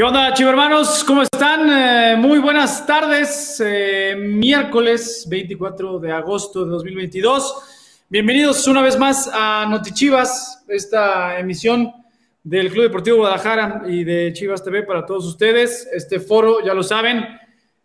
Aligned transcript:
¿Qué 0.00 0.04
onda, 0.04 0.32
chivermanos? 0.32 1.04
¿Cómo 1.04 1.20
están? 1.20 1.68
Eh, 1.68 2.16
muy 2.16 2.38
buenas 2.38 2.86
tardes. 2.86 3.62
Eh, 3.62 4.16
miércoles 4.18 5.26
24 5.28 5.98
de 5.98 6.10
agosto 6.10 6.64
de 6.64 6.70
2022. 6.70 7.54
Bienvenidos 8.08 8.66
una 8.66 8.80
vez 8.80 8.98
más 8.98 9.28
a 9.30 9.66
Notichivas, 9.68 10.64
esta 10.68 11.38
emisión 11.38 11.92
del 12.42 12.70
Club 12.70 12.84
Deportivo 12.84 13.18
Guadalajara 13.18 13.82
y 13.88 14.02
de 14.02 14.32
Chivas 14.32 14.64
TV 14.64 14.84
para 14.84 15.04
todos 15.04 15.26
ustedes. 15.26 15.86
Este 15.92 16.18
foro, 16.18 16.64
ya 16.64 16.72
lo 16.72 16.82
saben, 16.82 17.38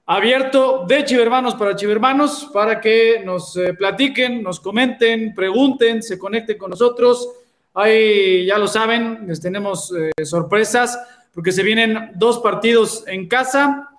abierto 0.05 0.85
de 0.87 1.03
chivermanos 1.03 1.55
para 1.55 1.75
chivermanos 1.75 2.49
para 2.53 2.79
que 2.79 3.23
nos 3.25 3.57
eh, 3.57 3.73
platiquen, 3.73 4.41
nos 4.41 4.61
comenten, 4.61 5.35
pregunten, 5.35 6.01
se 6.01 6.17
conecten 6.17 6.57
con 6.57 6.69
nosotros. 6.69 7.27
Ahí, 7.73 8.45
ya 8.45 8.57
lo 8.57 8.67
saben, 8.67 9.27
les 9.27 9.41
tenemos 9.41 9.93
sorpresas 10.23 10.97
porque 11.35 11.51
se 11.51 11.61
vienen 11.61 12.11
dos 12.15 12.39
partidos 12.39 13.03
en 13.07 13.27
casa. 13.27 13.89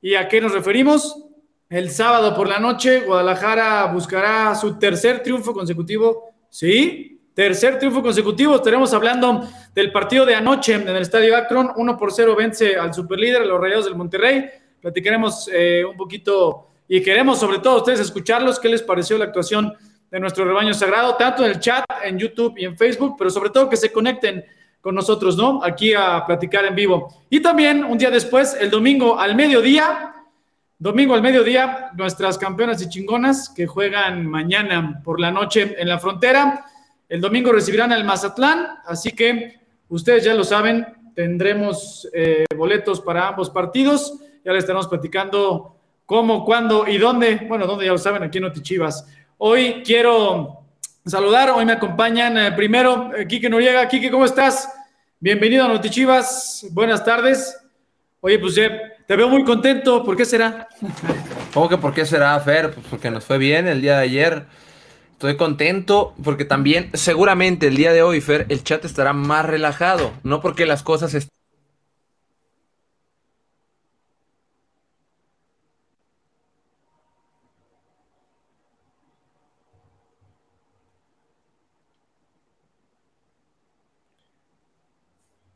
¿Y 0.00 0.14
a 0.14 0.28
qué 0.28 0.40
nos 0.40 0.52
referimos? 0.52 1.24
El 1.68 1.90
sábado 1.90 2.34
por 2.34 2.48
la 2.48 2.58
noche, 2.58 3.00
Guadalajara 3.00 3.84
buscará 3.92 4.54
su 4.54 4.78
tercer 4.78 5.22
triunfo 5.22 5.52
consecutivo. 5.52 6.30
¿Sí? 6.48 7.20
Tercer 7.34 7.78
triunfo 7.78 8.02
consecutivo. 8.02 8.56
Estaremos 8.56 8.94
hablando 8.94 9.46
del 9.74 9.92
partido 9.92 10.24
de 10.24 10.36
anoche 10.36 10.72
en 10.72 10.88
el 10.88 11.02
Estadio 11.02 11.36
Akron. 11.36 11.70
1 11.76 11.98
por 11.98 12.12
0 12.12 12.34
vence 12.34 12.76
al 12.76 12.94
superlíder, 12.94 13.46
los 13.46 13.60
Rayados 13.60 13.84
del 13.84 13.94
Monterrey. 13.94 14.46
Platicaremos 14.80 15.50
eh, 15.52 15.84
un 15.84 15.98
poquito 15.98 16.68
y 16.88 17.02
queremos 17.02 17.38
sobre 17.38 17.58
todo 17.58 17.74
a 17.74 17.78
ustedes 17.78 18.00
escucharlos. 18.00 18.58
¿Qué 18.58 18.70
les 18.70 18.82
pareció 18.82 19.18
la 19.18 19.26
actuación 19.26 19.74
de 20.10 20.18
nuestro 20.18 20.46
rebaño 20.46 20.72
sagrado? 20.72 21.14
Tanto 21.16 21.44
en 21.44 21.50
el 21.50 21.60
chat, 21.60 21.84
en 22.04 22.18
YouTube 22.18 22.54
y 22.56 22.64
en 22.64 22.78
Facebook, 22.78 23.16
pero 23.18 23.28
sobre 23.28 23.50
todo 23.50 23.68
que 23.68 23.76
se 23.76 23.92
conecten 23.92 24.42
con 24.86 24.94
nosotros, 24.94 25.36
¿no? 25.36 25.64
Aquí 25.64 25.94
a 25.94 26.24
platicar 26.24 26.64
en 26.64 26.76
vivo. 26.76 27.12
Y 27.28 27.40
también 27.40 27.82
un 27.82 27.98
día 27.98 28.08
después, 28.08 28.56
el 28.60 28.70
domingo 28.70 29.18
al 29.18 29.34
mediodía, 29.34 30.14
domingo 30.78 31.14
al 31.14 31.22
mediodía, 31.22 31.90
nuestras 31.96 32.38
campeonas 32.38 32.80
y 32.82 32.88
chingonas 32.88 33.48
que 33.48 33.66
juegan 33.66 34.24
mañana 34.24 35.02
por 35.02 35.18
la 35.18 35.32
noche 35.32 35.74
en 35.76 35.88
la 35.88 35.98
frontera. 35.98 36.66
El 37.08 37.20
domingo 37.20 37.50
recibirán 37.50 37.90
al 37.90 38.04
Mazatlán, 38.04 38.78
así 38.86 39.10
que 39.10 39.58
ustedes 39.88 40.22
ya 40.22 40.34
lo 40.34 40.44
saben, 40.44 40.86
tendremos 41.16 42.08
eh, 42.12 42.44
boletos 42.56 43.00
para 43.00 43.26
ambos 43.26 43.50
partidos. 43.50 44.20
Ya 44.44 44.52
les 44.52 44.60
estaremos 44.60 44.86
platicando 44.86 45.78
cómo, 46.06 46.44
cuándo 46.44 46.86
y 46.86 46.98
dónde. 46.98 47.44
Bueno, 47.48 47.66
dónde 47.66 47.86
ya 47.86 47.90
lo 47.90 47.98
saben, 47.98 48.22
aquí 48.22 48.38
en 48.38 48.44
Notichivas. 48.44 49.04
Hoy 49.38 49.82
quiero 49.84 50.60
saludar, 51.04 51.50
hoy 51.50 51.64
me 51.64 51.72
acompañan 51.72 52.38
eh, 52.38 52.52
primero 52.52 53.10
eh, 53.16 53.26
Quique 53.26 53.50
Noriega. 53.50 53.88
Quique, 53.88 54.12
¿cómo 54.12 54.24
estás? 54.24 54.75
Bienvenido 55.18 55.64
a 55.64 55.68
Notichivas, 55.68 56.66
buenas 56.72 57.02
tardes. 57.02 57.56
Oye, 58.20 58.38
pues 58.38 58.54
te 58.54 59.16
veo 59.16 59.30
muy 59.30 59.44
contento, 59.44 60.04
¿por 60.04 60.14
qué 60.14 60.26
será? 60.26 60.68
¿Cómo 61.54 61.70
que 61.70 61.78
por 61.78 61.94
qué 61.94 62.04
será, 62.04 62.38
Fer? 62.40 62.70
Pues 62.74 62.86
porque 62.90 63.10
nos 63.10 63.24
fue 63.24 63.38
bien 63.38 63.66
el 63.66 63.80
día 63.80 63.96
de 63.96 64.02
ayer. 64.02 64.46
Estoy 65.12 65.38
contento 65.38 66.14
porque 66.22 66.44
también 66.44 66.90
seguramente 66.92 67.68
el 67.68 67.76
día 67.76 67.94
de 67.94 68.02
hoy, 68.02 68.20
Fer, 68.20 68.44
el 68.50 68.62
chat 68.62 68.84
estará 68.84 69.14
más 69.14 69.46
relajado, 69.46 70.12
no 70.22 70.42
porque 70.42 70.66
las 70.66 70.82
cosas 70.82 71.14
estén 71.14 71.35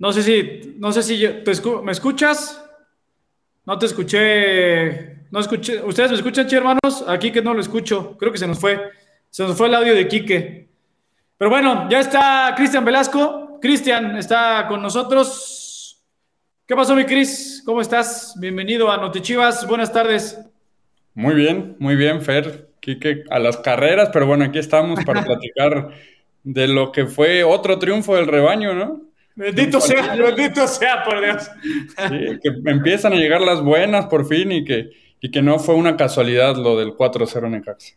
No 0.00 0.14
sé 0.14 0.22
si, 0.22 0.76
no 0.78 0.92
sé 0.92 1.02
si 1.02 1.22
me 1.84 1.92
escuchas. 1.92 2.64
No 3.66 3.78
te 3.78 3.84
escuché. 3.84 5.26
No 5.30 5.40
escuché. 5.40 5.82
¿Ustedes 5.82 6.10
me 6.10 6.16
escuchan, 6.16 6.48
hermanos? 6.50 7.04
Aquí 7.06 7.30
que 7.30 7.42
no 7.42 7.52
lo 7.52 7.60
escucho. 7.60 8.16
Creo 8.16 8.32
que 8.32 8.38
se 8.38 8.46
nos 8.46 8.58
fue. 8.58 8.80
Se 9.28 9.42
nos 9.42 9.58
fue 9.58 9.68
el 9.68 9.74
audio 9.74 9.94
de 9.94 10.08
Quique. 10.08 10.70
Pero 11.36 11.50
bueno, 11.50 11.86
ya 11.90 12.00
está 12.00 12.54
Cristian 12.56 12.82
Velasco. 12.82 13.58
Cristian 13.60 14.16
está 14.16 14.66
con 14.68 14.80
nosotros. 14.80 16.02
¿Qué 16.66 16.74
pasó, 16.74 16.96
mi 16.96 17.04
Cris? 17.04 17.62
¿Cómo 17.66 17.82
estás? 17.82 18.34
Bienvenido 18.40 18.90
a 18.90 18.96
Notichivas. 18.96 19.68
Buenas 19.68 19.92
tardes. 19.92 20.40
Muy 21.12 21.34
bien, 21.34 21.76
muy 21.78 21.94
bien, 21.96 22.22
Fer. 22.22 22.70
Quique 22.80 23.24
a 23.28 23.38
las 23.38 23.58
carreras, 23.58 24.08
pero 24.10 24.26
bueno, 24.26 24.46
aquí 24.46 24.60
estamos 24.60 25.04
para 25.04 25.22
platicar 25.26 25.90
de 26.42 26.68
lo 26.68 26.90
que 26.90 27.04
fue 27.04 27.44
otro 27.44 27.78
triunfo 27.78 28.16
del 28.16 28.28
rebaño, 28.28 28.72
¿no? 28.72 29.09
Bendito 29.34 29.80
sea, 29.80 30.14
bendito 30.16 30.66
sea, 30.66 31.04
por 31.04 31.20
Dios. 31.20 31.50
Sí, 31.62 32.38
que 32.42 32.70
empiezan 32.70 33.12
a 33.12 33.16
llegar 33.16 33.40
las 33.40 33.62
buenas 33.62 34.06
por 34.06 34.26
fin 34.26 34.52
y 34.52 34.64
que, 34.64 34.90
y 35.20 35.30
que 35.30 35.40
no 35.40 35.58
fue 35.58 35.74
una 35.74 35.96
casualidad 35.96 36.56
lo 36.56 36.78
del 36.78 36.94
4-0 36.94 37.48
Necaxa. 37.48 37.94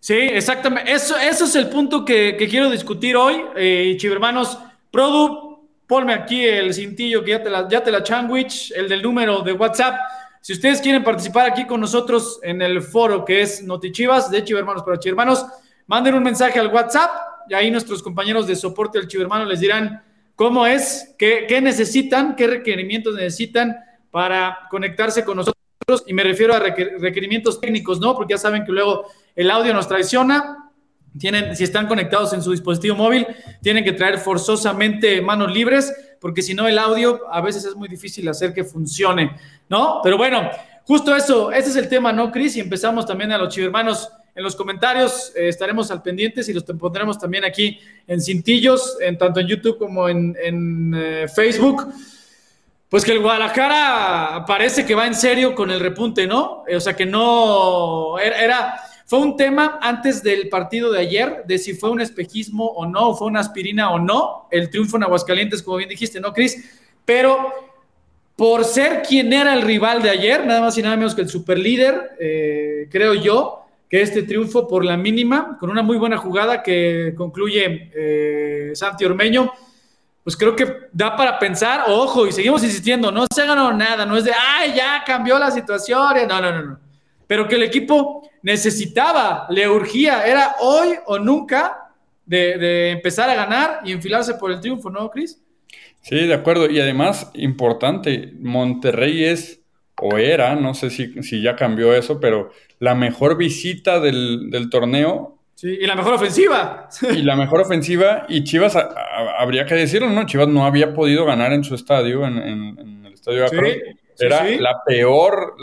Sí, 0.00 0.14
exactamente. 0.14 0.92
Eso, 0.92 1.16
eso 1.16 1.44
es 1.44 1.54
el 1.54 1.68
punto 1.68 2.04
que, 2.04 2.36
quiero 2.50 2.68
discutir 2.70 3.16
hoy. 3.16 3.44
Eh, 3.56 3.94
Chivermanos, 3.98 4.58
Produ, 4.90 5.68
ponme 5.86 6.12
aquí 6.12 6.44
el 6.44 6.74
cintillo 6.74 7.22
que 7.22 7.30
ya 7.30 7.42
te 7.42 7.48
la, 7.48 7.68
ya 7.68 7.82
te 7.82 7.90
la 7.90 8.02
chanwich, 8.02 8.72
el 8.72 8.88
del 8.88 9.00
número 9.00 9.42
de 9.42 9.52
WhatsApp. 9.52 9.94
Si 10.40 10.54
ustedes 10.54 10.80
quieren 10.80 11.04
participar 11.04 11.48
aquí 11.48 11.66
con 11.66 11.80
nosotros 11.80 12.40
en 12.42 12.62
el 12.62 12.82
foro 12.82 13.24
que 13.24 13.42
es 13.42 13.62
Notichivas, 13.62 14.28
de 14.28 14.42
Chivermanos 14.42 14.82
para 14.82 14.98
Chivermanos, 14.98 15.46
manden 15.86 16.14
un 16.14 16.22
mensaje 16.24 16.58
al 16.58 16.66
WhatsApp 16.66 17.10
y 17.48 17.54
ahí 17.54 17.70
nuestros 17.70 18.02
compañeros 18.02 18.48
de 18.48 18.56
soporte 18.56 18.98
al 18.98 19.06
Chivermano 19.06 19.44
les 19.44 19.60
dirán 19.60 20.02
cómo 20.42 20.66
es, 20.66 21.14
qué, 21.20 21.60
necesitan, 21.62 22.34
qué 22.34 22.48
requerimientos 22.48 23.14
necesitan 23.14 23.76
para 24.10 24.66
conectarse 24.72 25.24
con 25.24 25.36
nosotros. 25.36 26.02
Y 26.04 26.14
me 26.14 26.24
refiero 26.24 26.52
a 26.52 26.58
requerimientos 26.58 27.60
técnicos, 27.60 28.00
¿no? 28.00 28.16
Porque 28.16 28.34
ya 28.34 28.38
saben 28.38 28.64
que 28.64 28.72
luego 28.72 29.06
el 29.36 29.48
audio 29.52 29.72
nos 29.72 29.86
traiciona. 29.86 30.72
Tienen, 31.16 31.54
si 31.54 31.62
están 31.62 31.86
conectados 31.86 32.32
en 32.32 32.42
su 32.42 32.50
dispositivo 32.50 32.96
móvil, 32.96 33.24
tienen 33.62 33.84
que 33.84 33.92
traer 33.92 34.18
forzosamente 34.18 35.22
manos 35.22 35.52
libres, 35.52 35.94
porque 36.20 36.42
si 36.42 36.54
no 36.54 36.66
el 36.66 36.76
audio 36.76 37.20
a 37.30 37.40
veces 37.40 37.64
es 37.64 37.76
muy 37.76 37.88
difícil 37.88 38.28
hacer 38.28 38.52
que 38.52 38.64
funcione, 38.64 39.36
¿no? 39.68 40.00
Pero 40.02 40.16
bueno, 40.16 40.50
justo 40.82 41.14
eso, 41.14 41.52
ese 41.52 41.70
es 41.70 41.76
el 41.76 41.88
tema, 41.88 42.12
¿no, 42.12 42.32
Cris? 42.32 42.56
Y 42.56 42.60
empezamos 42.60 43.06
también 43.06 43.30
a 43.30 43.38
los 43.38 43.54
chivermanos 43.54 44.10
en 44.34 44.42
los 44.42 44.56
comentarios 44.56 45.32
eh, 45.36 45.48
estaremos 45.48 45.90
al 45.90 46.02
pendiente 46.02 46.40
y 46.46 46.52
los 46.52 46.64
pondremos 46.64 47.18
también 47.18 47.44
aquí 47.44 47.78
en 48.06 48.20
cintillos, 48.20 48.96
en, 49.00 49.18
tanto 49.18 49.40
en 49.40 49.46
YouTube 49.46 49.78
como 49.78 50.08
en, 50.08 50.94
eh, 50.96 51.26
Facebook. 51.34 51.92
Pues 52.88 53.04
que 53.04 53.12
el 53.12 53.20
Guadalajara 53.20 54.44
parece 54.46 54.84
que 54.84 54.94
va 54.94 55.06
en 55.06 55.14
serio 55.14 55.54
con 55.54 55.70
el 55.70 55.80
repunte, 55.80 56.26
¿no? 56.26 56.64
O 56.70 56.80
sea 56.80 56.94
que 56.94 57.06
no 57.06 58.18
era, 58.18 58.74
fue 59.06 59.18
un 59.20 59.34
tema 59.34 59.78
antes 59.80 60.22
del 60.22 60.50
partido 60.50 60.92
de 60.92 61.00
ayer, 61.00 61.42
de 61.46 61.56
si 61.56 61.72
fue 61.72 61.90
un 61.90 62.02
espejismo 62.02 62.66
o 62.66 62.84
no, 62.84 63.14
fue 63.14 63.28
una 63.28 63.40
aspirina 63.40 63.90
o 63.92 63.98
no, 63.98 64.46
el 64.50 64.68
triunfo 64.68 64.98
en 64.98 65.04
Aguascalientes, 65.04 65.62
como 65.62 65.78
bien 65.78 65.88
dijiste, 65.88 66.20
¿no, 66.20 66.34
Cris? 66.34 66.80
Pero 67.06 67.50
por 68.36 68.64
ser 68.64 69.02
quien 69.02 69.32
era 69.32 69.54
el 69.54 69.62
rival 69.62 70.02
de 70.02 70.10
ayer, 70.10 70.44
nada 70.44 70.60
más 70.60 70.76
y 70.76 70.82
nada 70.82 70.96
menos 70.96 71.14
que 71.14 71.22
el 71.22 71.28
superlíder, 71.28 72.12
eh, 72.20 72.88
creo 72.90 73.14
yo, 73.14 73.61
que 73.92 74.00
este 74.00 74.22
triunfo 74.22 74.66
por 74.66 74.86
la 74.86 74.96
mínima, 74.96 75.58
con 75.60 75.68
una 75.68 75.82
muy 75.82 75.98
buena 75.98 76.16
jugada 76.16 76.62
que 76.62 77.12
concluye 77.14 77.90
eh, 77.94 78.70
Santi 78.72 79.04
Ormeño, 79.04 79.52
pues 80.24 80.34
creo 80.34 80.56
que 80.56 80.88
da 80.94 81.14
para 81.14 81.38
pensar, 81.38 81.84
ojo, 81.88 82.26
y 82.26 82.32
seguimos 82.32 82.64
insistiendo, 82.64 83.12
no 83.12 83.26
se 83.30 83.42
ha 83.42 83.44
ganado 83.44 83.70
nada, 83.74 84.06
no 84.06 84.16
es 84.16 84.24
de, 84.24 84.32
ay, 84.32 84.72
ya 84.74 85.04
cambió 85.04 85.38
la 85.38 85.50
situación, 85.50 86.26
no, 86.26 86.40
no, 86.40 86.52
no, 86.52 86.62
no, 86.62 86.80
pero 87.26 87.46
que 87.46 87.56
el 87.56 87.64
equipo 87.64 88.26
necesitaba, 88.40 89.46
le 89.50 89.68
urgía, 89.68 90.26
era 90.26 90.56
hoy 90.60 90.94
o 91.04 91.18
nunca 91.18 91.92
de, 92.24 92.56
de 92.56 92.90
empezar 92.92 93.28
a 93.28 93.34
ganar 93.34 93.80
y 93.84 93.92
enfilarse 93.92 94.32
por 94.36 94.52
el 94.52 94.60
triunfo, 94.60 94.88
¿no, 94.88 95.10
Cris? 95.10 95.38
Sí, 96.00 96.16
de 96.16 96.32
acuerdo, 96.32 96.70
y 96.70 96.80
además, 96.80 97.30
importante, 97.34 98.32
Monterrey 98.40 99.24
es 99.24 99.61
o 100.02 100.18
era, 100.18 100.56
no 100.56 100.74
sé 100.74 100.90
si, 100.90 101.22
si 101.22 101.40
ya 101.40 101.54
cambió 101.54 101.94
eso, 101.94 102.18
pero 102.18 102.50
la 102.80 102.96
mejor 102.96 103.36
visita 103.36 104.00
del, 104.00 104.68
torneo. 104.68 105.38
Sí, 105.54 105.78
y 105.80 105.86
la 105.86 105.94
mejor 105.94 106.14
ofensiva. 106.14 106.88
Y 107.12 107.22
la 107.22 107.36
mejor 107.36 107.60
ofensiva, 107.60 108.26
y 108.28 108.42
Chivas, 108.42 108.76
habría 109.38 109.64
que 109.64 109.76
decirlo, 109.76 110.10
¿no? 110.10 110.26
Chivas 110.26 110.48
no 110.48 110.66
había 110.66 110.92
podido 110.92 111.24
ganar 111.24 111.52
en 111.52 111.62
su 111.62 111.76
estadio, 111.76 112.26
en, 112.26 113.06
el 113.06 113.12
estadio 113.12 113.46
Akron. 113.46 113.66
era 114.18 114.44
la 114.58 114.82
peor, 114.84 115.54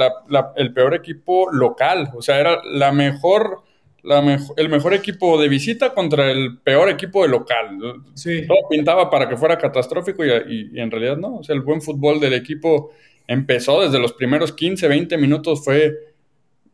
el 0.55 0.73
peor 0.73 0.95
equipo 0.95 1.51
local, 1.51 2.09
o 2.15 2.21
sea, 2.21 2.39
era 2.39 2.61
la 2.63 2.93
mejor, 2.93 3.63
la 4.03 4.19
el 4.55 4.69
mejor 4.69 4.93
equipo 4.93 5.37
de 5.41 5.49
visita 5.49 5.93
contra 5.93 6.31
el 6.31 6.59
peor 6.59 6.89
equipo 6.89 7.23
de 7.23 7.29
local. 7.29 7.77
Todo 8.47 8.69
pintaba 8.69 9.09
para 9.09 9.27
que 9.27 9.35
fuera 9.35 9.57
catastrófico 9.57 10.25
y, 10.25 10.69
y 10.71 10.79
en 10.79 10.89
realidad 10.89 11.17
no, 11.17 11.39
o 11.39 11.43
sea, 11.43 11.53
el 11.53 11.61
buen 11.61 11.81
fútbol 11.81 12.21
del 12.21 12.33
equipo 12.33 12.91
empezó 13.29 13.83
desde 13.83 13.99
los 13.99 14.13
primeros 14.13 14.53
15, 14.53 14.87
20 14.87 15.17
minutos, 15.19 15.63
fue 15.63 15.93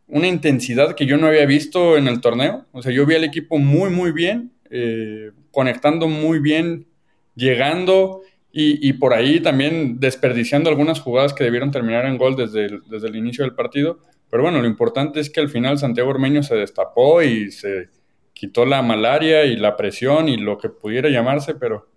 una 0.07 0.27
intensidad 0.27 0.95
que 0.95 1.05
yo 1.05 1.17
no 1.17 1.27
había 1.27 1.45
visto 1.45 1.97
en 1.97 2.07
el 2.07 2.21
torneo. 2.21 2.65
O 2.71 2.81
sea, 2.81 2.93
yo 2.93 3.05
vi 3.05 3.15
al 3.15 3.25
equipo 3.25 3.59
muy, 3.59 3.89
muy 3.89 4.13
bien, 4.13 4.53
eh, 4.69 5.31
conectando 5.51 6.07
muy 6.07 6.39
bien, 6.39 6.87
llegando 7.35 8.21
y, 8.57 8.93
por 8.93 9.13
ahí 9.13 9.41
también 9.41 9.99
desperdiciando 9.99 10.69
algunas 10.69 11.01
jugadas 11.01 11.33
que 11.33 11.43
debieron 11.43 11.71
terminar 11.71 12.05
en 12.05 12.17
gol 12.17 12.37
desde 12.37 12.67
el, 12.67 12.83
desde 12.89 13.09
el 13.09 13.17
inicio 13.17 13.43
del 13.43 13.53
partido. 13.53 13.99
Pero 14.29 14.43
bueno, 14.43 14.61
lo 14.61 14.67
importante 14.67 15.19
es 15.19 15.29
que 15.29 15.41
al 15.41 15.49
final 15.49 15.77
Santiago 15.77 16.09
Ormeño 16.09 16.41
se 16.41 16.55
destapó 16.55 17.21
y 17.21 17.51
se 17.51 17.89
quitó 18.31 18.65
la 18.65 18.81
malaria 18.81 19.43
y 19.43 19.57
la 19.57 19.75
presión 19.75 20.29
y 20.29 20.37
lo 20.37 20.57
que 20.57 20.69
pudiera 20.69 21.09
llamarse, 21.09 21.55
pero 21.55 21.89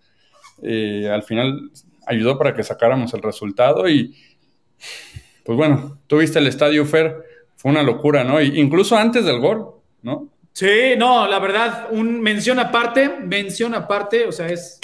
eh, 0.61 1.09
al 1.09 1.23
final 1.23 1.71
ayudó 2.09 2.37
para 2.37 2.55
que 2.55 2.65
sacáramos 2.65 3.15
el 3.15 3.23
resultado 3.23 3.89
y 3.89 4.17
pues 5.45 5.57
bueno, 5.57 5.99
tuviste 6.07 6.39
el 6.39 6.47
estadio 6.47 6.85
Fer, 6.85 7.25
fue 7.57 7.71
una 7.71 7.83
locura, 7.83 8.25
¿no? 8.25 8.41
incluso 8.41 8.97
antes 8.97 9.25
del 9.25 9.41
gol, 9.41 9.73
¿no? 10.03 10.29
Sí, 10.53 10.95
no, 10.97 11.27
la 11.27 11.39
verdad, 11.39 11.89
un 11.91 12.21
mención 12.21 12.59
aparte, 12.59 13.09
mención 13.09 13.75
aparte, 13.75 14.27
o 14.27 14.33
sea, 14.33 14.49
es 14.49 14.81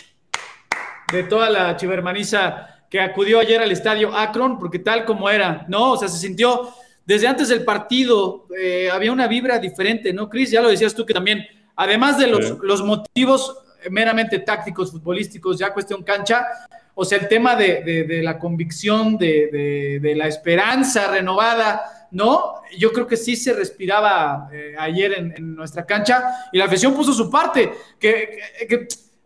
de 1.13 1.25
toda 1.25 1.51
la 1.51 1.77
chivermaniza 1.77 2.87
que 2.89 3.01
acudió 3.01 3.41
ayer 3.41 3.61
al 3.61 3.73
estadio 3.73 4.17
Akron, 4.17 4.59
porque 4.59 4.79
tal 4.79 5.05
como 5.05 5.29
era, 5.29 5.65
¿no? 5.69 5.93
O 5.93 5.97
sea, 5.97 6.09
se 6.09 6.19
sintió 6.19 6.73
desde 7.05 7.27
antes 7.27 7.49
del 7.49 7.65
partido, 7.65 8.47
eh, 8.57 8.89
había 8.91 9.13
una 9.13 9.27
vibra 9.27 9.59
diferente, 9.59 10.13
¿no, 10.13 10.29
Cris? 10.29 10.51
Ya 10.51 10.63
lo 10.63 10.69
decías 10.69 10.95
tú 10.95 11.05
que 11.05 11.13
también, 11.13 11.45
además 11.77 12.19
de 12.19 12.29
los, 12.29 12.59
los 12.63 12.83
motivos 12.83 13.59
meramente 13.91 14.39
tácticos, 14.39 14.93
futbolísticos, 14.93 15.59
ya 15.59 15.75
cuestión 15.75 16.03
cancha, 16.03 16.47
o 16.95 17.05
sea, 17.05 17.19
el 17.19 17.29
tema 17.29 17.57
de, 17.57 18.05
de, 18.07 18.23
la 18.23 18.39
convicción, 18.39 19.19
de, 19.19 19.99
de, 20.01 20.15
la 20.15 20.29
esperanza 20.29 21.11
renovada, 21.11 22.09
¿no? 22.13 22.55
Yo 22.79 22.93
creo 22.93 23.07
que 23.07 23.17
sí 23.17 23.35
se 23.35 23.53
respiraba 23.53 24.49
eh, 24.53 24.75
ayer 24.79 25.13
en, 25.13 25.57
nuestra 25.57 25.85
cancha 25.85 26.49
y 26.53 26.59
la 26.59 26.67
afición 26.67 26.95
puso 26.95 27.13
su 27.13 27.29
parte, 27.29 27.73
que, 27.99 28.39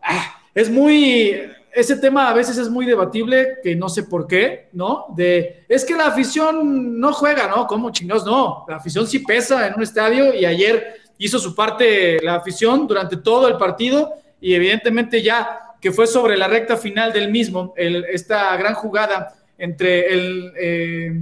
ah, 0.02 0.40
es 0.54 0.70
muy, 0.70 1.38
ese 1.72 1.96
tema 1.96 2.30
a 2.30 2.32
veces 2.32 2.56
es 2.56 2.70
muy 2.70 2.86
debatible, 2.86 3.58
que 3.62 3.76
no 3.76 3.90
sé 3.90 4.04
por 4.04 4.26
qué, 4.26 4.68
¿no? 4.72 5.06
De, 5.14 5.64
es 5.68 5.84
que 5.84 5.94
la 5.94 6.06
afición 6.06 6.98
no 6.98 7.12
juega, 7.12 7.48
¿no? 7.48 7.66
¿Cómo 7.66 7.90
chingados? 7.90 8.24
No, 8.24 8.64
la 8.66 8.76
afición 8.76 9.06
sí 9.06 9.18
pesa 9.18 9.66
en 9.66 9.74
un 9.74 9.82
estadio 9.82 10.34
y 10.34 10.46
ayer 10.46 10.94
hizo 11.18 11.38
su 11.38 11.54
parte 11.54 12.18
la 12.22 12.36
afición 12.36 12.86
durante 12.86 13.18
todo 13.18 13.46
el 13.46 13.58
partido 13.58 14.14
y 14.40 14.54
evidentemente 14.54 15.22
ya 15.22 15.67
que 15.80 15.92
fue 15.92 16.06
sobre 16.06 16.36
la 16.36 16.48
recta 16.48 16.76
final 16.76 17.12
del 17.12 17.30
mismo, 17.30 17.74
esta 17.76 18.56
gran 18.56 18.74
jugada 18.74 19.34
entre 19.58 20.12
el, 20.12 20.52
eh, 20.58 21.20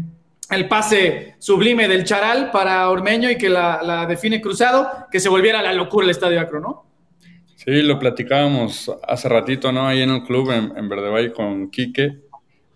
el 0.50 0.68
pase 0.68 1.34
sublime 1.38 1.88
del 1.88 2.04
Charal 2.04 2.50
para 2.50 2.88
Ormeño 2.90 3.30
y 3.30 3.36
que 3.36 3.48
la, 3.48 3.80
la 3.82 4.06
define 4.06 4.40
cruzado, 4.40 4.88
que 5.10 5.20
se 5.20 5.28
volviera 5.28 5.62
la 5.62 5.72
locura 5.72 6.04
el 6.04 6.10
estadio 6.10 6.40
Acro, 6.40 6.60
¿no? 6.60 6.86
Sí, 7.56 7.82
lo 7.82 7.98
platicábamos 7.98 8.92
hace 9.08 9.28
ratito, 9.28 9.72
¿no? 9.72 9.88
Ahí 9.88 10.02
en 10.02 10.10
el 10.10 10.22
club 10.22 10.50
en, 10.52 10.76
en 10.76 10.88
Verde 10.88 11.32
con 11.32 11.70
Quique, 11.70 12.18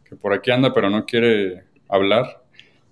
que 0.05 0.17
por 0.17 0.33
aquí 0.33 0.51
anda, 0.51 0.73
pero 0.75 0.91
no 0.91 1.05
quiere 1.05 1.65
hablar. 1.89 2.41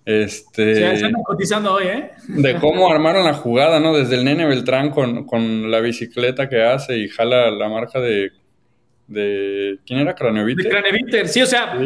Este, 0.05 0.75
se 0.75 0.93
están 0.95 1.13
cotizando 1.25 1.75
hoy, 1.75 1.87
¿eh? 1.87 2.13
De 2.29 2.55
cómo 2.61 2.91
armaron 2.91 3.25
la 3.25 3.35
jugada, 3.35 3.81
¿no? 3.81 3.97
Desde 3.97 4.15
el 4.15 4.25
nene 4.25 4.47
Beltrán 4.47 4.91
con, 4.91 5.27
con 5.27 5.71
la 5.71 5.81
bicicleta 5.81 6.49
que 6.49 6.63
hace 6.63 6.97
y 6.99 7.09
jala 7.09 7.51
la 7.51 7.69
marca 7.69 8.01
de. 8.01 8.31
De 9.09 9.79
¿Quién 9.87 10.01
era? 10.01 10.15
Craneviter. 10.15 10.65
De 10.65 10.71
Craneviter, 10.71 11.29
sí, 11.29 11.43
o 11.43 11.47
sea, 11.47 11.77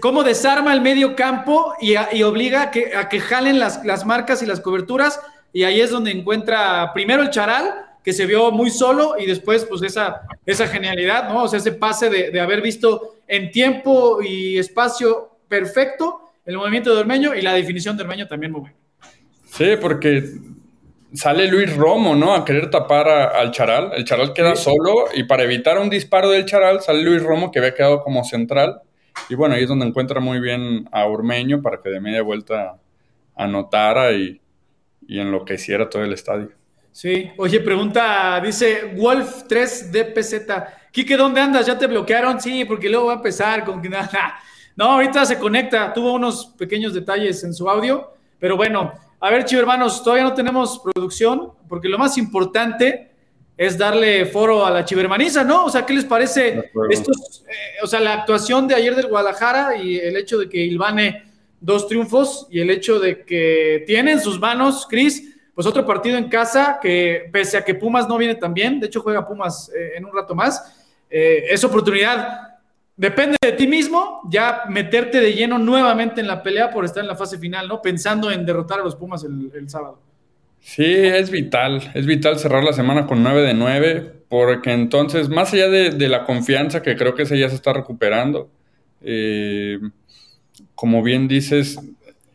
cómo 0.00 0.22
desarma 0.22 0.72
el 0.72 0.80
medio 0.80 1.16
campo 1.16 1.74
y, 1.80 1.94
y 2.12 2.22
obliga 2.22 2.62
a 2.62 2.70
que, 2.70 2.94
a 2.94 3.08
que 3.08 3.18
jalen 3.18 3.58
las, 3.58 3.84
las 3.84 4.06
marcas 4.06 4.42
y 4.42 4.46
las 4.46 4.60
coberturas. 4.60 5.20
Y 5.52 5.64
ahí 5.64 5.80
es 5.80 5.90
donde 5.90 6.12
encuentra 6.12 6.92
primero 6.92 7.22
el 7.22 7.30
charal 7.30 7.86
que 8.04 8.12
se 8.12 8.26
vio 8.26 8.50
muy 8.50 8.70
solo 8.70 9.16
y 9.18 9.26
después 9.26 9.64
pues 9.64 9.82
esa, 9.82 10.22
esa 10.46 10.66
genialidad, 10.66 11.28
¿no? 11.28 11.44
O 11.44 11.48
sea, 11.48 11.58
ese 11.58 11.72
pase 11.72 12.08
de, 12.08 12.40
haber 12.40 12.62
visto 12.62 13.16
en 13.26 13.50
tiempo 13.50 14.22
y 14.22 14.58
espacio 14.58 15.38
perfecto 15.48 16.30
el 16.46 16.56
movimiento 16.56 16.94
de 16.94 17.00
Ormeño 17.00 17.34
y 17.34 17.42
la 17.42 17.52
definición 17.52 17.96
de 17.96 18.02
Ormeño 18.02 18.26
también 18.26 18.52
muy 18.52 18.62
buena. 18.62 18.76
Sí, 19.44 19.66
porque 19.80 20.24
sale 21.14 21.48
Luis 21.48 21.74
Romo, 21.76 22.14
¿no? 22.14 22.34
A 22.34 22.44
querer 22.44 22.70
tapar 22.70 23.08
al 23.08 23.50
Charal. 23.50 23.92
El 23.94 24.04
Charal 24.04 24.32
queda 24.32 24.56
solo 24.56 25.06
y 25.14 25.24
para 25.24 25.44
evitar 25.44 25.78
un 25.78 25.90
disparo 25.90 26.30
del 26.30 26.44
Charal 26.46 26.80
sale 26.80 27.02
Luis 27.02 27.22
Romo 27.22 27.50
que 27.50 27.58
había 27.58 27.74
quedado 27.74 28.02
como 28.02 28.24
central. 28.24 28.80
Y 29.28 29.34
bueno, 29.34 29.54
ahí 29.54 29.62
es 29.62 29.68
donde 29.68 29.86
encuentra 29.86 30.20
muy 30.20 30.40
bien 30.40 30.88
a 30.92 31.06
Ormeño 31.06 31.62
para 31.62 31.80
que 31.80 31.90
de 31.90 32.00
media 32.00 32.22
vuelta 32.22 32.76
anotara 33.34 34.12
y, 34.12 34.40
y 35.06 35.18
enloqueciera 35.18 35.88
todo 35.88 36.04
el 36.04 36.12
estadio. 36.12 36.50
Sí, 36.92 37.30
oye, 37.36 37.60
pregunta, 37.60 38.40
dice 38.44 38.92
Wolf 38.96 39.44
3 39.48 39.92
DPZ. 39.92 40.34
Quique, 40.90 41.16
¿dónde 41.16 41.40
andas? 41.40 41.66
¿Ya 41.66 41.78
te 41.78 41.86
bloquearon? 41.86 42.40
Sí, 42.40 42.64
porque 42.64 42.88
luego 42.88 43.06
va 43.06 43.12
a 43.12 43.16
empezar 43.16 43.64
con 43.64 43.80
que 43.80 43.88
nada. 43.88 44.38
No, 44.76 44.92
ahorita 44.92 45.26
se 45.26 45.38
conecta, 45.38 45.92
tuvo 45.92 46.14
unos 46.14 46.46
pequeños 46.56 46.94
detalles 46.94 47.44
en 47.44 47.52
su 47.52 47.68
audio, 47.68 48.14
pero 48.38 48.56
bueno, 48.56 48.94
a 49.20 49.30
ver, 49.30 49.44
chivo 49.44 49.60
hermanos, 49.60 50.02
todavía 50.02 50.24
no 50.24 50.34
tenemos 50.34 50.78
producción, 50.78 51.52
porque 51.68 51.88
lo 51.88 51.98
más 51.98 52.16
importante 52.16 53.10
es 53.56 53.76
darle 53.76 54.24
foro 54.24 54.64
a 54.64 54.70
la 54.70 54.84
chivermaniza, 54.86 55.44
¿no? 55.44 55.66
O 55.66 55.70
sea, 55.70 55.84
¿qué 55.84 55.92
les 55.92 56.06
parece 56.06 56.70
estos, 56.88 57.44
eh, 57.46 57.82
o 57.82 57.86
sea, 57.86 58.00
la 58.00 58.14
actuación 58.14 58.66
de 58.66 58.74
ayer 58.74 58.96
del 58.96 59.08
Guadalajara 59.08 59.76
y 59.76 59.98
el 59.98 60.16
hecho 60.16 60.38
de 60.38 60.48
que 60.48 60.64
Ilvane 60.64 61.24
dos 61.60 61.86
triunfos 61.86 62.46
y 62.50 62.60
el 62.60 62.70
hecho 62.70 62.98
de 62.98 63.22
que 63.22 63.84
tiene 63.86 64.12
en 64.12 64.20
sus 64.20 64.40
manos, 64.40 64.86
Cris, 64.88 65.36
pues 65.54 65.66
otro 65.66 65.84
partido 65.84 66.16
en 66.16 66.30
casa 66.30 66.78
que 66.80 67.28
pese 67.30 67.58
a 67.58 67.64
que 67.64 67.74
Pumas 67.74 68.08
no 68.08 68.16
viene 68.16 68.36
tan 68.36 68.54
bien, 68.54 68.80
de 68.80 68.86
hecho 68.86 69.02
juega 69.02 69.28
Pumas 69.28 69.70
eh, 69.76 69.92
en 69.96 70.06
un 70.06 70.14
rato 70.14 70.34
más, 70.34 70.74
eh, 71.10 71.44
es 71.50 71.62
oportunidad. 71.62 72.49
Depende 73.00 73.38
de 73.40 73.52
ti 73.52 73.66
mismo 73.66 74.20
ya 74.28 74.64
meterte 74.68 75.22
de 75.22 75.32
lleno 75.32 75.58
nuevamente 75.58 76.20
en 76.20 76.26
la 76.26 76.42
pelea 76.42 76.70
por 76.70 76.84
estar 76.84 77.02
en 77.02 77.08
la 77.08 77.16
fase 77.16 77.38
final, 77.38 77.66
¿no? 77.66 77.80
Pensando 77.80 78.30
en 78.30 78.44
derrotar 78.44 78.80
a 78.80 78.82
los 78.82 78.94
Pumas 78.94 79.24
el, 79.24 79.70
sábado. 79.70 80.02
Sí, 80.58 80.84
es 80.84 81.30
vital, 81.30 81.80
es 81.94 82.04
vital 82.04 82.38
cerrar 82.38 82.62
la 82.62 82.74
semana 82.74 83.06
con 83.06 83.22
9 83.22 83.40
de 83.40 83.54
9, 83.54 84.24
porque 84.28 84.72
entonces, 84.72 85.30
más 85.30 85.54
allá 85.54 85.70
de, 85.70 86.08
la 86.10 86.26
confianza 86.26 86.82
que 86.82 86.94
creo 86.94 87.14
que 87.14 87.22
esa 87.22 87.36
ya 87.36 87.48
se 87.48 87.54
está 87.54 87.72
recuperando, 87.72 88.50
eh, 89.00 89.78
como 90.74 91.02
bien 91.02 91.26
dices, 91.26 91.78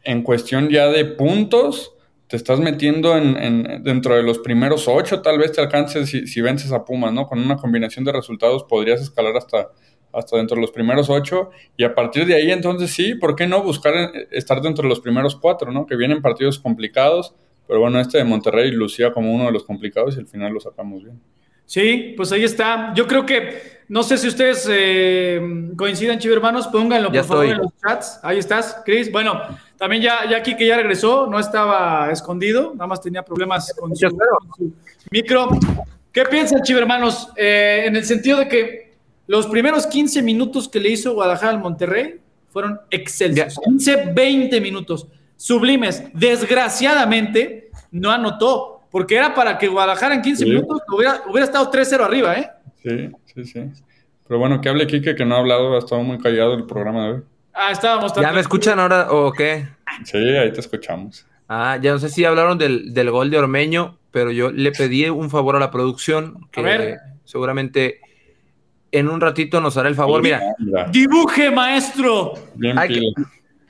en 0.04 0.24
cuestión 0.24 0.70
ya 0.70 0.88
de 0.88 1.06
puntos, 1.06 1.94
te 2.26 2.38
estás 2.38 2.60
metiendo 2.60 3.16
en, 3.16 3.84
dentro 3.84 4.16
de 4.16 4.24
los 4.24 4.40
primeros 4.40 4.88
ocho, 4.88 5.22
tal 5.22 5.38
vez 5.38 5.52
te 5.52 5.62
alcances 5.62 6.10
si, 6.10 6.42
vences 6.42 6.72
a 6.72 6.84
Pumas, 6.84 7.14
¿no? 7.14 7.28
Con 7.28 7.40
una 7.40 7.56
combinación 7.56 8.04
de 8.04 8.14
resultados 8.14 8.64
podrías 8.64 9.00
escalar 9.00 9.38
hasta, 9.38 9.70
hasta 10.16 10.38
dentro 10.38 10.56
de 10.56 10.62
los 10.62 10.72
primeros 10.72 11.10
ocho 11.10 11.52
y 11.78 11.84
a 11.84 11.94
partir 11.94 12.26
de 12.26 12.36
ahí 12.36 12.52
entonces 12.52 12.92
sí, 12.92 13.16
¿por 13.16 13.36
qué 13.36 13.48
no 13.48 13.62
buscar 13.62 13.94
eh, 13.96 14.28
estar 14.32 14.62
dentro 14.62 14.84
de 14.84 14.90
los 14.90 15.00
primeros 15.00 15.36
cuatro, 15.36 15.72
¿no? 15.72 15.86
Que 15.86 15.96
vienen 15.96 16.22
partidos 16.22 16.60
complicados, 16.60 17.36
pero 17.68 17.80
bueno, 17.80 18.00
este 18.00 18.18
de 18.18 18.24
Monterrey 18.24 18.72
lucía 18.72 19.12
como 19.12 19.34
uno 19.34 19.46
de 19.46 19.52
los 19.52 19.64
complicados 19.64 20.16
y 20.16 20.20
al 20.20 20.28
final 20.28 20.54
lo 20.54 20.60
sacamos 20.60 21.04
bien. 21.04 21.20
Sí, 21.66 22.14
pues 22.16 22.32
ahí 22.32 22.44
está. 22.44 22.94
Yo 22.96 23.08
creo 23.08 23.26
que, 23.26 23.82
no 23.88 24.04
sé 24.04 24.18
si 24.18 24.28
ustedes 24.28 24.68
eh, 24.72 25.42
coinciden, 25.76 26.20
chivo 26.20 26.36
hermanos, 26.36 26.68
pónganlo 26.68 27.12
por 27.12 27.24
favor 27.24 27.46
en 27.46 27.58
los 27.58 27.72
chats. 27.82 28.20
Ahí 28.24 28.38
estás, 28.38 28.82
Cris. 28.86 29.12
Bueno, 29.12 29.42
también 29.78 30.04
ya, 30.04 30.30
ya 30.30 30.38
aquí 30.38 30.56
que 30.56 30.68
ya 30.68 30.78
regresó, 30.78 31.28
no 31.28 31.40
estaba 31.40 32.12
escondido, 32.12 32.74
nada 32.74 32.88
más 32.88 33.02
tenía 33.02 33.24
problemas 33.24 33.74
con 33.74 33.96
su, 33.96 34.16
micro. 35.10 35.50
¿Qué 36.12 36.24
piensan, 36.26 36.62
chivo 36.62 36.80
hermanos? 36.80 37.30
Eh, 37.36 37.84
en 37.86 37.96
el 37.96 38.06
sentido 38.06 38.40
de 38.40 38.48
que 38.48 38.85
los 39.28 39.48
primeros 39.48 39.88
15 39.88 40.22
minutos 40.22 40.70
que 40.70 40.80
le 40.80 40.90
hizo 40.90 41.14
Guadalajara 41.14 41.52
al 41.54 41.60
Monterrey 41.60 42.20
fueron 42.50 42.80
excelsos. 42.90 43.60
15, 43.64 44.14
20 44.14 44.62
minutos, 44.62 45.08
sublimes. 45.36 46.04
Desgraciadamente, 46.14 47.70
no 47.92 48.12
anotó 48.12 48.76
porque 48.92 49.18
era 49.18 49.34
para 49.34 49.58
que 49.58 49.68
Guadalajara 49.68 50.16
en 50.16 50.22
15 50.22 50.46
minutos 50.46 50.82
hubiera, 50.90 51.46
estado 51.46 51.70
3-0 51.70 52.00
arriba, 52.02 52.36
¿eh? 52.36 52.50
Sí, 52.82 53.10
sí, 53.26 53.44
sí. 53.44 53.60
Pero 54.28 54.40
bueno, 54.40 54.62
que 54.62 54.70
hable 54.70 54.88
Kike, 54.88 55.16
que 55.16 55.26
no 55.26 55.36
ha 55.36 55.40
hablado, 55.40 55.76
ha 55.76 55.80
estado 55.80 56.02
muy 56.02 56.18
callado 56.18 56.54
el 56.54 56.66
programa 56.66 57.06
de 57.06 57.14
hoy. 57.14 57.22
Ah, 57.54 57.72
estábamos 57.72 58.14
¿Ya 58.14 58.32
me 58.32 58.40
escuchan 58.40 58.80
ahora 58.80 59.12
o 59.12 59.32
qué? 59.34 59.68
Sí, 60.04 60.18
ahí 60.18 60.52
te 60.52 60.62
escuchamos. 60.62 61.26
Ah, 61.48 61.78
ya 61.82 61.92
no 61.92 62.00
sé 62.00 62.10
si 62.10 62.26
hablaron 62.26 62.58
del, 62.58 63.12
gol 63.12 63.30
de 63.30 63.38
Ormeño, 63.38 63.98
pero 64.12 64.32
yo 64.32 64.52
le 64.52 64.72
pedí 64.72 65.10
un 65.10 65.30
favor 65.30 65.56
a 65.56 65.60
la 65.60 65.72
producción, 65.72 66.48
que 66.52 66.98
seguramente 67.26 68.00
en 68.98 69.10
un 69.10 69.22
ratito 69.22 69.62
nos 69.62 69.78
hará 69.78 69.90
el 69.90 69.96
favor. 69.96 70.22
Mira, 70.22 70.42
dibuje, 70.92 71.52
maestro. 71.52 72.34
Bien 72.56 72.78
hay, 72.78 73.14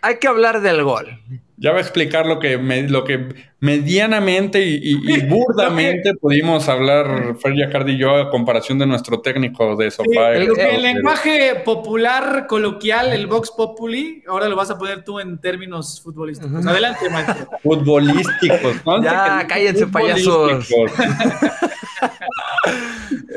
hay 0.02 0.18
que 0.18 0.28
hablar 0.28 0.62
del 0.62 0.84
gol. 0.84 1.20
Ya 1.58 1.72
va 1.72 1.78
a 1.78 1.82
explicar 1.82 2.26
lo 2.26 2.38
que, 2.38 2.58
lo 2.58 3.06
que 3.06 3.30
medianamente 3.62 4.62
y, 4.62 5.26
burdamente 5.26 6.14
pudimos 6.16 6.68
hablar 6.68 7.38
Fer 7.40 7.56
Yacardi 7.56 7.94
y 7.94 7.98
yo 7.98 8.18
a 8.18 8.30
comparación 8.30 8.78
de 8.78 8.86
nuestro 8.86 9.22
técnico 9.22 9.78
de 9.78 9.90
sofá. 9.90 10.34
el, 10.34 10.52
lenguaje 10.82 11.56
popular, 11.64 12.46
coloquial, 12.48 13.14
el 13.14 13.28
Vox 13.28 13.52
Populi, 13.52 14.22
ahora 14.28 14.50
lo 14.50 14.58
vas 14.58 14.70
a 14.70 14.78
poner 14.78 15.06
tú 15.06 15.22
en 15.22 15.40
términos 15.40 16.02
futbolísticos. 16.02 16.66
Adelante, 16.66 17.10
maestro. 17.10 17.48
Futbolísticos. 17.64 18.76
Ya, 19.02 19.46
cállense, 19.48 19.88
payasos. 19.88 20.68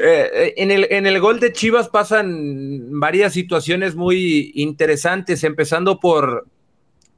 Eh, 0.00 0.54
en, 0.56 0.70
el, 0.70 0.86
en 0.90 1.06
el 1.06 1.20
gol 1.20 1.40
de 1.40 1.52
Chivas 1.52 1.88
pasan 1.88 3.00
varias 3.00 3.32
situaciones 3.32 3.96
muy 3.96 4.52
interesantes, 4.54 5.44
empezando 5.44 5.98
por, 5.98 6.46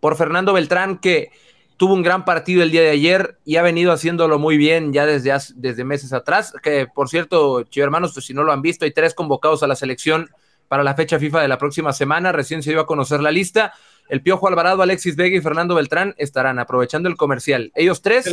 por 0.00 0.16
Fernando 0.16 0.52
Beltrán, 0.52 0.98
que 0.98 1.30
tuvo 1.76 1.94
un 1.94 2.02
gran 2.02 2.24
partido 2.24 2.62
el 2.62 2.70
día 2.70 2.82
de 2.82 2.90
ayer 2.90 3.38
y 3.44 3.56
ha 3.56 3.62
venido 3.62 3.92
haciéndolo 3.92 4.38
muy 4.38 4.56
bien 4.56 4.92
ya 4.92 5.06
desde, 5.06 5.32
desde 5.56 5.84
meses 5.84 6.12
atrás. 6.12 6.52
Que 6.62 6.86
por 6.86 7.08
cierto, 7.08 7.62
chicos 7.62 7.84
hermanos, 7.84 8.12
pues, 8.12 8.26
si 8.26 8.34
no 8.34 8.44
lo 8.44 8.52
han 8.52 8.62
visto, 8.62 8.84
hay 8.84 8.92
tres 8.92 9.14
convocados 9.14 9.62
a 9.62 9.66
la 9.66 9.76
selección 9.76 10.28
para 10.68 10.84
la 10.84 10.94
fecha 10.94 11.18
FIFA 11.18 11.42
de 11.42 11.48
la 11.48 11.58
próxima 11.58 11.92
semana. 11.92 12.32
Recién 12.32 12.62
se 12.62 12.70
dio 12.70 12.80
a 12.80 12.86
conocer 12.86 13.20
la 13.20 13.30
lista. 13.30 13.72
El 14.10 14.22
Piojo 14.22 14.48
Alvarado, 14.48 14.82
Alexis 14.82 15.14
Vega 15.14 15.36
y 15.36 15.40
Fernando 15.40 15.76
Beltrán 15.76 16.14
estarán 16.18 16.58
aprovechando 16.58 17.08
el 17.08 17.16
comercial. 17.16 17.70
Ellos 17.76 18.02
tres 18.02 18.30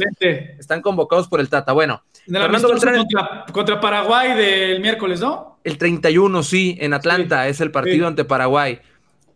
están 0.57 0.81
convocados 0.81 1.27
por 1.27 1.39
el 1.39 1.49
Tata. 1.49 1.71
Bueno, 1.71 2.01
Fernando 2.25 2.69
Beltrán, 2.69 3.05
contra, 3.53 3.79
Paraguay 3.79 4.35
del 4.35 4.81
miércoles, 4.81 5.21
¿no? 5.21 5.59
El 5.63 5.77
31, 5.77 6.41
sí, 6.41 6.77
en 6.81 6.93
Atlanta 6.93 7.47
es 7.47 7.61
el 7.61 7.69
partido 7.69 8.07
ante 8.07 8.25
Paraguay. 8.25 8.79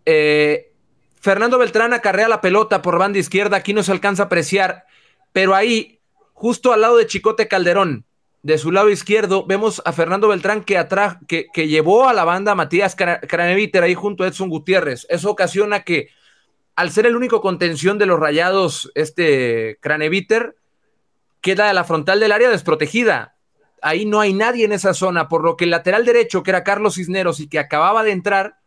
Eh, 0.05 0.71
Fernando 1.19 1.60
Beltrán 1.60 1.93
acarrea 1.93 2.27
la 2.27 2.41
pelota 2.41 2.81
por 2.81 2.98
banda 2.98 3.19
izquierda, 3.19 3.57
aquí 3.57 3.74
no 3.74 3.83
se 3.83 3.91
alcanza 3.91 4.24
a 4.24 4.25
apreciar, 4.25 4.86
pero 5.31 5.53
ahí, 5.53 6.00
justo 6.33 6.74
al 6.74 6.81
lado 6.81 6.98
de 6.98 7.05
Chicote 7.05 7.48
Calderón, 7.48 8.05
de 8.41 8.57
su 8.57 8.71
lado 8.71 8.89
izquierdo, 8.89 9.45
vemos 9.45 9.83
a 9.86 9.91
Fernando 9.91 10.27
Beltrán 10.27 10.63
que, 10.63 10.83
que, 11.27 11.45
que 11.53 11.67
llevó 11.67 12.10
a 12.10 12.13
la 12.13 12.24
banda 12.24 12.53
a 12.53 12.55
Matías 12.55 12.95
Craneviter 12.95 13.83
ahí 13.83 13.93
junto 13.93 14.24
a 14.24 14.27
Edson 14.27 14.50
Gutiérrez. 14.50 15.05
Eso 15.10 15.29
ocasiona 15.29 15.83
que, 15.83 16.10
al 16.75 16.92
ser 16.92 17.06
el 17.06 17.16
único 17.16 17.42
contención 17.42 17.98
de 17.98 18.06
los 18.06 18.20
rayados, 18.20 18.92
este 18.96 19.78
Craneviter, 19.82 20.56
queda 21.42 21.70
a 21.70 21.74
la 21.74 21.84
frontal 21.84 22.20
del 22.20 22.32
área 22.32 22.50
desprotegida. 22.50 23.36
Ahí 23.82 24.06
no 24.06 24.20
hay 24.20 24.34
nadie 24.34 24.66
en 24.66 24.72
esa 24.72 24.94
zona, 24.94 25.28
por 25.28 25.44
lo 25.44 25.58
que 25.58 25.66
el 25.66 25.72
lateral 25.72 26.06
derecho, 26.06 26.44
que 26.44 26.51
era 26.51 26.63
Carlos 26.63 26.96
Cisneros 26.96 27.40
y 27.40 27.48
que 27.48 27.60
acababa 27.60 28.04
de 28.04 28.12
entrar, 28.12 28.58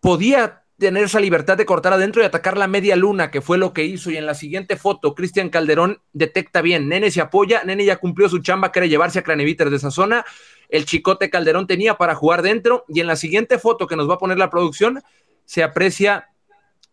podía 0.00 0.62
tener 0.78 1.04
esa 1.04 1.20
libertad 1.20 1.56
de 1.56 1.64
cortar 1.64 1.92
adentro 1.92 2.22
y 2.22 2.24
atacar 2.24 2.58
la 2.58 2.66
media 2.66 2.96
luna, 2.96 3.30
que 3.30 3.40
fue 3.40 3.56
lo 3.56 3.72
que 3.72 3.84
hizo. 3.84 4.10
Y 4.10 4.16
en 4.16 4.26
la 4.26 4.34
siguiente 4.34 4.76
foto, 4.76 5.14
Cristian 5.14 5.48
Calderón 5.48 6.02
detecta 6.12 6.60
bien. 6.60 6.88
Nene 6.88 7.10
se 7.10 7.20
apoya, 7.20 7.62
Nene 7.64 7.84
ya 7.84 7.98
cumplió 7.98 8.28
su 8.28 8.40
chamba, 8.40 8.72
quiere 8.72 8.88
llevarse 8.88 9.20
a 9.20 9.22
Craneviter 9.22 9.70
de 9.70 9.76
esa 9.76 9.92
zona. 9.92 10.24
El 10.68 10.84
chicote 10.84 11.30
Calderón 11.30 11.66
tenía 11.66 11.94
para 11.94 12.16
jugar 12.16 12.42
dentro. 12.42 12.84
Y 12.88 13.00
en 13.00 13.06
la 13.06 13.14
siguiente 13.16 13.58
foto 13.58 13.86
que 13.86 13.94
nos 13.94 14.10
va 14.10 14.14
a 14.14 14.18
poner 14.18 14.38
la 14.38 14.50
producción, 14.50 15.02
se 15.44 15.62
aprecia 15.62 16.31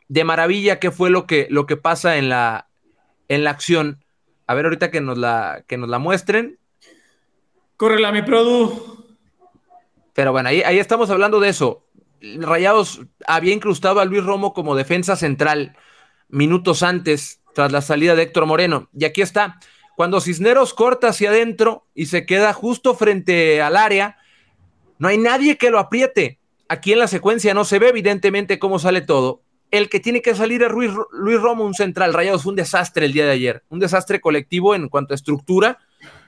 de 0.10 0.24
maravilla 0.26 0.80
qué 0.80 0.92
fue 0.92 1.10
lo 1.10 1.26
que, 1.26 1.48
lo 1.50 1.66
que 1.66 1.78
pasa 1.78 2.18
en 2.18 2.28
la, 2.28 2.68
en 3.30 3.46
la 3.46 3.52
acción. 3.52 4.04
A 4.46 4.56
ver, 4.56 4.66
ahorita 4.66 4.92
que 4.92 5.00
nos 5.00 5.18
la, 5.18 5.64
que 5.68 5.78
nos 5.78 5.88
la 5.88 6.00
muestren. 6.00 6.60
Córrela, 7.78 8.12
mi 8.12 8.24
produ. 8.24 9.06
Pero 10.14 10.34
bueno, 10.34 10.50
ahí, 10.50 10.62
ahí 10.64 10.80
estamos 10.80 11.10
hablando 11.10 11.40
de 11.40 11.50
eso. 11.50 11.86
Rayados 12.22 13.02
había 13.26 13.54
incrustado 13.54 14.02
a 14.02 14.06
Luis 14.06 14.26
Romo 14.26 14.54
como 14.54 14.76
defensa 14.76 15.16
central 15.16 15.78
minutos 16.28 16.84
antes, 16.84 17.42
tras 17.54 17.72
la 17.72 17.82
salida 17.82 18.16
de 18.16 18.24
Héctor 18.24 18.46
Moreno. 18.46 18.90
Y 18.94 19.06
aquí 19.06 19.22
está, 19.22 19.60
cuando 19.96 20.22
Cisneros 20.22 20.74
corta 20.74 21.10
hacia 21.10 21.30
adentro 21.30 21.86
y 21.94 22.08
se 22.08 22.26
queda 22.26 22.54
justo 22.54 22.96
frente 22.96 23.62
al 23.62 23.78
área, 23.78 24.18
no 24.98 25.08
hay 25.08 25.18
nadie 25.18 25.58
que 25.58 25.70
lo 25.70 25.80
apriete. 25.80 26.40
Aquí 26.68 26.94
en 26.94 27.00
la 27.00 27.08
secuencia 27.08 27.54
no 27.54 27.66
se 27.66 27.80
ve 27.80 27.90
evidentemente 27.90 28.60
cómo 28.60 28.80
sale 28.80 29.02
todo. 29.02 29.42
El 29.72 29.90
que 29.90 30.00
tiene 30.00 30.22
que 30.22 30.36
salir 30.36 30.64
es 30.64 30.72
Luis, 30.72 30.92
Luis 31.12 31.40
Romo, 31.40 31.64
un 31.64 31.74
central. 31.74 32.14
Rayados 32.14 32.44
fue 32.44 32.52
un 32.52 32.56
desastre 32.56 33.06
el 33.06 33.14
día 33.14 33.26
de 33.26 33.32
ayer, 33.32 33.64
un 33.70 33.80
desastre 33.80 34.20
colectivo 34.20 34.74
en 34.76 34.90
cuanto 34.90 35.14
a 35.14 35.16
estructura, 35.16 35.78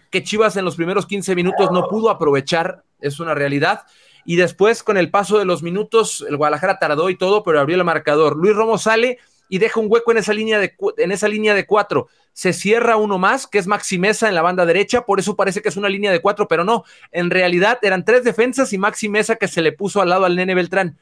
que 0.09 0.23
Chivas 0.23 0.57
en 0.57 0.65
los 0.65 0.75
primeros 0.75 1.05
15 1.05 1.35
minutos 1.35 1.71
no 1.71 1.87
pudo 1.87 2.09
aprovechar, 2.09 2.83
es 2.99 3.19
una 3.19 3.33
realidad 3.33 3.81
y 4.25 4.35
después 4.35 4.83
con 4.83 4.97
el 4.97 5.09
paso 5.09 5.37
de 5.39 5.45
los 5.45 5.63
minutos 5.63 6.25
el 6.27 6.37
Guadalajara 6.37 6.79
tardó 6.79 7.09
y 7.09 7.17
todo, 7.17 7.43
pero 7.43 7.59
abrió 7.59 7.77
el 7.77 7.83
marcador. 7.83 8.35
Luis 8.35 8.55
Romo 8.55 8.77
sale 8.77 9.17
y 9.49 9.57
deja 9.57 9.79
un 9.79 9.87
hueco 9.89 10.11
en 10.11 10.17
esa 10.17 10.33
línea 10.33 10.59
de, 10.59 10.75
en 10.97 11.11
esa 11.11 11.27
línea 11.27 11.53
de 11.53 11.65
cuatro. 11.65 12.07
Se 12.33 12.53
cierra 12.53 12.95
uno 12.95 13.17
más, 13.17 13.47
que 13.47 13.57
es 13.57 13.67
Maxi 13.67 13.97
Mesa 13.97 14.29
en 14.29 14.35
la 14.35 14.41
banda 14.41 14.65
derecha, 14.65 15.01
por 15.01 15.19
eso 15.19 15.35
parece 15.35 15.61
que 15.61 15.69
es 15.69 15.77
una 15.77 15.89
línea 15.89 16.11
de 16.11 16.21
cuatro, 16.21 16.47
pero 16.47 16.63
no. 16.63 16.85
En 17.11 17.29
realidad 17.29 17.79
eran 17.81 18.05
tres 18.05 18.23
defensas 18.23 18.71
y 18.73 18.77
Maxi 18.77 19.09
Mesa 19.09 19.35
que 19.35 19.47
se 19.47 19.61
le 19.61 19.71
puso 19.71 20.01
al 20.01 20.09
lado 20.09 20.25
al 20.25 20.35
nene 20.35 20.55
Beltrán. 20.55 20.97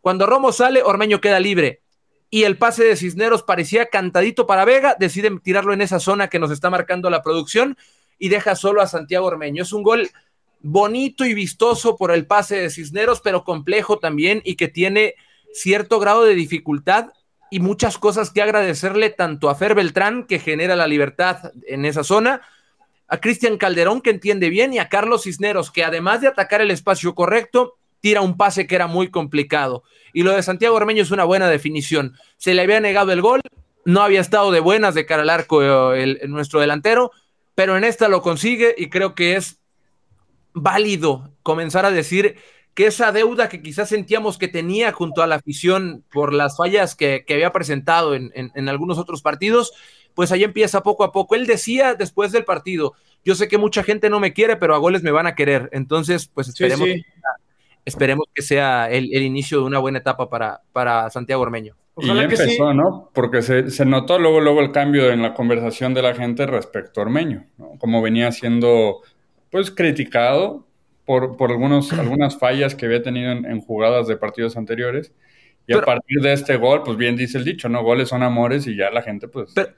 Cuando 0.00 0.26
Romo 0.26 0.52
sale, 0.52 0.82
Ormeño 0.82 1.20
queda 1.20 1.40
libre. 1.40 1.82
Y 2.30 2.44
el 2.44 2.58
pase 2.58 2.84
de 2.84 2.96
Cisneros 2.96 3.42
parecía 3.42 3.86
cantadito 3.86 4.46
para 4.46 4.64
Vega, 4.64 4.96
deciden 4.98 5.40
tirarlo 5.40 5.72
en 5.72 5.80
esa 5.80 5.98
zona 5.98 6.28
que 6.28 6.38
nos 6.38 6.50
está 6.50 6.68
marcando 6.68 7.08
la 7.08 7.22
producción 7.22 7.76
y 8.18 8.28
deja 8.28 8.54
solo 8.54 8.82
a 8.82 8.86
Santiago 8.86 9.26
Ormeño. 9.26 9.62
Es 9.62 9.72
un 9.72 9.82
gol 9.82 10.10
bonito 10.60 11.24
y 11.24 11.34
vistoso 11.34 11.96
por 11.96 12.10
el 12.10 12.26
pase 12.26 12.56
de 12.56 12.70
Cisneros, 12.70 13.20
pero 13.20 13.44
complejo 13.44 13.98
también 13.98 14.42
y 14.44 14.56
que 14.56 14.68
tiene 14.68 15.14
cierto 15.52 15.98
grado 15.98 16.24
de 16.24 16.34
dificultad 16.34 17.08
y 17.50 17.60
muchas 17.60 17.96
cosas 17.96 18.30
que 18.30 18.42
agradecerle 18.42 19.10
tanto 19.10 19.48
a 19.48 19.54
Fer 19.54 19.74
Beltrán, 19.74 20.24
que 20.24 20.38
genera 20.38 20.76
la 20.76 20.86
libertad 20.86 21.52
en 21.66 21.84
esa 21.86 22.04
zona, 22.04 22.42
a 23.06 23.20
Cristian 23.20 23.56
Calderón, 23.56 24.02
que 24.02 24.10
entiende 24.10 24.50
bien, 24.50 24.74
y 24.74 24.78
a 24.78 24.90
Carlos 24.90 25.22
Cisneros, 25.22 25.70
que 25.70 25.82
además 25.82 26.20
de 26.20 26.28
atacar 26.28 26.60
el 26.60 26.70
espacio 26.70 27.14
correcto, 27.14 27.77
tira 28.00 28.20
un 28.20 28.36
pase 28.36 28.66
que 28.66 28.74
era 28.74 28.86
muy 28.86 29.10
complicado. 29.10 29.82
Y 30.12 30.22
lo 30.22 30.32
de 30.32 30.42
Santiago 30.42 30.76
Ormeño 30.76 31.02
es 31.02 31.10
una 31.10 31.24
buena 31.24 31.48
definición. 31.48 32.14
Se 32.36 32.54
le 32.54 32.62
había 32.62 32.80
negado 32.80 33.12
el 33.12 33.22
gol, 33.22 33.40
no 33.84 34.02
había 34.02 34.20
estado 34.20 34.50
de 34.50 34.60
buenas 34.60 34.94
de 34.94 35.06
cara 35.06 35.22
al 35.22 35.30
arco 35.30 35.92
el, 35.92 36.20
nuestro 36.28 36.60
delantero, 36.60 37.10
pero 37.54 37.76
en 37.76 37.84
esta 37.84 38.08
lo 38.08 38.22
consigue 38.22 38.74
y 38.76 38.88
creo 38.88 39.14
que 39.14 39.36
es 39.36 39.58
válido 40.52 41.32
comenzar 41.42 41.84
a 41.84 41.90
decir 41.90 42.36
que 42.74 42.86
esa 42.86 43.12
deuda 43.12 43.48
que 43.48 43.62
quizás 43.62 43.88
sentíamos 43.88 44.38
que 44.38 44.46
tenía 44.46 44.92
junto 44.92 45.22
a 45.22 45.26
la 45.26 45.36
afición 45.36 46.04
por 46.12 46.32
las 46.32 46.56
fallas 46.56 46.94
que, 46.94 47.24
había 47.28 47.50
presentado 47.50 48.14
en, 48.14 48.68
algunos 48.68 48.98
otros 48.98 49.20
partidos, 49.20 49.72
pues 50.14 50.30
ahí 50.30 50.44
empieza 50.44 50.82
poco 50.82 51.02
a 51.02 51.10
poco. 51.10 51.34
Él 51.34 51.46
decía 51.46 51.94
después 51.94 52.30
del 52.30 52.44
partido, 52.44 52.94
yo 53.24 53.34
sé 53.34 53.48
que 53.48 53.58
mucha 53.58 53.82
gente 53.82 54.10
no 54.10 54.20
me 54.20 54.32
quiere, 54.32 54.56
pero 54.56 54.74
a 54.74 54.78
goles 54.78 55.02
me 55.02 55.10
van 55.10 55.26
a 55.26 55.34
querer. 55.34 55.68
Entonces, 55.72 56.30
pues 56.32 56.48
esperemos, 56.48 56.86
Que, 56.86 57.02
esperemos 57.88 58.26
que 58.34 58.42
sea 58.42 58.90
el, 58.90 59.12
inicio 59.22 59.60
de 59.60 59.64
una 59.64 59.78
buena 59.78 59.98
etapa 59.98 60.28
para, 60.28 60.60
para 60.72 61.10
Santiago 61.10 61.42
Ormeño. 61.42 61.74
y 61.96 62.10
empezó, 62.10 62.72
¿no? 62.74 63.10
Porque 63.12 63.42
se, 63.42 63.84
notó 63.84 64.18
luego, 64.18 64.40
luego 64.40 64.60
el 64.60 64.72
cambio 64.72 65.10
en 65.10 65.22
la 65.22 65.34
conversación 65.34 65.94
de 65.94 66.02
la 66.02 66.14
gente 66.14 66.46
respecto 66.46 67.00
a 67.00 67.04
Ormeño, 67.04 67.46
Como 67.78 68.02
venía 68.02 68.30
siendo 68.30 69.00
pues 69.50 69.70
criticado 69.70 70.66
por, 71.04 71.36
por 71.36 71.50
algunos, 71.50 71.92
algunas 71.94 72.38
fallas 72.38 72.74
que 72.74 72.86
había 72.86 73.02
tenido 73.02 73.32
en, 73.32 73.60
jugadas 73.60 74.06
de 74.06 74.16
partidos 74.16 74.56
anteriores. 74.56 75.12
Y 75.66 75.74
a 75.74 75.82
partir 75.82 76.22
de 76.22 76.32
este 76.32 76.56
gol, 76.56 76.82
pues 76.82 76.96
bien 76.96 77.14
dice 77.14 77.36
el 77.36 77.44
dicho, 77.44 77.68
¿no? 77.68 77.82
Goles 77.82 78.08
son 78.08 78.22
amores 78.22 78.66
y 78.66 78.74
ya 78.74 78.90
la 78.90 79.02
gente, 79.02 79.28
pues. 79.28 79.52
Pero 79.54 79.68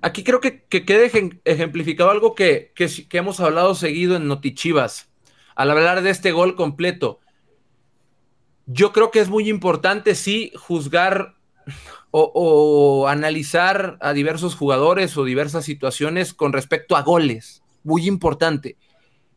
aquí 0.00 0.22
creo 0.22 0.40
que, 0.40 0.62
que 0.62 0.84
quede 0.84 1.10
ejemplificado 1.44 2.10
algo 2.10 2.36
que, 2.36 2.70
que, 2.76 2.86
que, 3.08 3.18
hemos 3.18 3.40
hablado 3.40 3.74
seguido 3.74 4.14
en 4.14 4.28
Notichivas. 4.28 5.10
Al 5.56 5.72
hablar 5.72 6.02
de 6.02 6.10
este 6.10 6.30
gol 6.30 6.54
completo, 6.54 7.18
yo 8.72 8.92
creo 8.92 9.10
que 9.10 9.20
es 9.20 9.28
muy 9.28 9.48
importante, 9.48 10.14
sí, 10.14 10.52
juzgar 10.56 11.34
o, 12.12 13.06
analizar 13.08 13.98
a 14.00 14.12
diversos 14.12 14.54
jugadores 14.54 15.16
o 15.16 15.24
diversas 15.24 15.64
situaciones 15.64 16.34
con 16.34 16.52
respecto 16.52 16.96
a 16.96 17.02
goles. 17.02 17.62
Muy 17.82 18.06
importante 18.06 18.76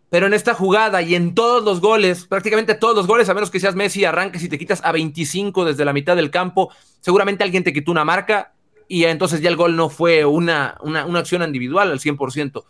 pero 0.10 0.28
en 0.28 0.36
esta 0.36 0.54
jugada 0.54 1.02
y 1.02 1.16
en 1.16 1.34
todos 1.34 1.64
los 1.64 1.82
goles, 1.82 2.28
prácticamente 2.28 2.76
todos 2.76 2.96
los 2.96 3.08
goles, 3.08 3.30
a 3.30 3.34
menos 3.34 3.50
que 3.50 3.60
seas 3.60 3.74
Messi, 3.74 4.06
arranques 4.06 4.44
y 4.44 4.48
te 4.48 4.60
quitas 4.60 4.80
a 4.84 4.92
25 4.92 5.66
desde 5.66 5.86
la 5.86 5.92
mitad 5.92 6.16
del 6.16 6.30
campo, 6.30 6.72
seguramente 7.00 7.44
alguien 7.44 7.64
te 7.64 7.74
quitó 7.74 7.92
una 7.92 8.06
marca 8.06 8.54
y 8.88 9.06
entonces 9.06 9.42
ya 9.42 9.50
el 9.50 9.56
gol 9.56 9.76
no 9.76 9.90
fue 9.90 10.24
una, 10.24 10.78
una, 10.82 11.08
una 11.08 11.18
acción 11.18 11.42
individual 11.42 11.90
al 11.90 12.00
100%. 12.00 12.64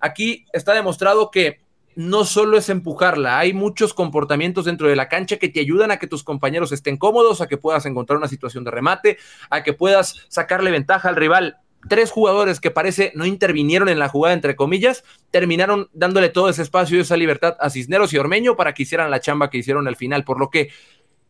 Aquí 0.00 0.46
está 0.54 0.72
demostrado 0.72 1.30
que 1.30 1.60
no 1.96 2.24
solo 2.24 2.58
es 2.58 2.68
empujarla, 2.68 3.38
hay 3.38 3.54
muchos 3.54 3.94
comportamientos 3.94 4.66
dentro 4.66 4.88
de 4.88 4.96
la 4.96 5.08
cancha 5.08 5.38
que 5.38 5.48
te 5.48 5.60
ayudan 5.60 5.90
a 5.90 5.96
que 5.98 6.06
tus 6.06 6.22
compañeros 6.22 6.70
estén 6.70 6.98
cómodos, 6.98 7.40
a 7.40 7.48
que 7.48 7.56
puedas 7.56 7.86
encontrar 7.86 8.18
una 8.18 8.28
situación 8.28 8.64
de 8.64 8.70
remate, 8.70 9.18
a 9.48 9.62
que 9.62 9.72
puedas 9.72 10.26
sacarle 10.28 10.70
ventaja 10.70 11.08
al 11.08 11.16
rival 11.16 11.56
tres 11.88 12.10
jugadores 12.10 12.60
que 12.60 12.70
parece 12.70 13.12
no 13.14 13.24
intervinieron 13.24 13.88
en 13.88 13.98
la 13.98 14.08
jugada, 14.08 14.34
entre 14.34 14.56
comillas, 14.56 15.04
terminaron 15.30 15.88
dándole 15.94 16.28
todo 16.28 16.48
ese 16.48 16.62
espacio 16.62 16.98
y 16.98 17.00
esa 17.00 17.16
libertad 17.16 17.56
a 17.60 17.70
Cisneros 17.70 18.12
y 18.12 18.18
Ormeño 18.18 18.56
para 18.56 18.74
que 18.74 18.82
hicieran 18.82 19.10
la 19.10 19.20
chamba 19.20 19.50
que 19.50 19.58
hicieron 19.58 19.88
al 19.88 19.96
final. 19.96 20.24
Por 20.24 20.38
lo 20.38 20.50
que 20.50 20.70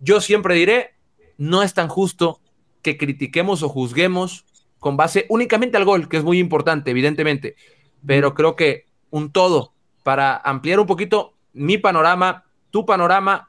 yo 0.00 0.20
siempre 0.20 0.54
diré, 0.54 0.94
no 1.38 1.62
es 1.62 1.74
tan 1.74 1.88
justo 1.88 2.40
que 2.82 2.96
critiquemos 2.96 3.62
o 3.62 3.68
juzguemos 3.68 4.44
con 4.78 4.96
base 4.96 5.26
únicamente 5.28 5.76
al 5.76 5.84
gol, 5.84 6.08
que 6.08 6.16
es 6.16 6.24
muy 6.24 6.38
importante, 6.38 6.90
evidentemente, 6.90 7.56
pero 8.04 8.34
creo 8.34 8.56
que 8.56 8.86
un 9.10 9.32
todo 9.32 9.75
para 10.06 10.36
ampliar 10.36 10.78
un 10.78 10.86
poquito 10.86 11.34
mi 11.54 11.78
panorama, 11.78 12.44
tu 12.70 12.86
panorama 12.86 13.48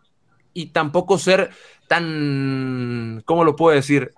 y 0.55 0.71
tampoco 0.71 1.19
ser 1.19 1.51
tan, 1.87 3.21
¿cómo 3.25 3.43
lo 3.43 3.55
puedo 3.55 3.75
decir? 3.75 4.11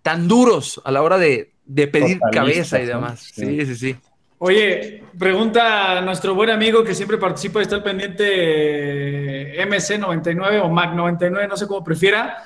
Tan 0.00 0.26
duros 0.26 0.80
a 0.82 0.90
la 0.90 1.02
hora 1.02 1.18
de, 1.18 1.52
de 1.66 1.86
pedir 1.86 2.20
cabeza 2.32 2.80
y 2.80 2.86
demás. 2.86 3.20
Sí, 3.34 3.66
sí, 3.66 3.76
sí. 3.76 3.96
Oye, 4.38 5.04
pregunta 5.18 5.98
a 5.98 6.00
nuestro 6.00 6.34
buen 6.34 6.48
amigo 6.48 6.82
que 6.82 6.94
siempre 6.94 7.18
participa 7.18 7.58
y 7.58 7.64
está 7.64 7.76
al 7.76 7.82
pendiente 7.82 9.62
MC99 9.62 10.62
o 10.62 10.70
MAC99, 10.70 11.48
no 11.50 11.56
sé 11.58 11.66
cómo 11.66 11.84
prefiera. 11.84 12.44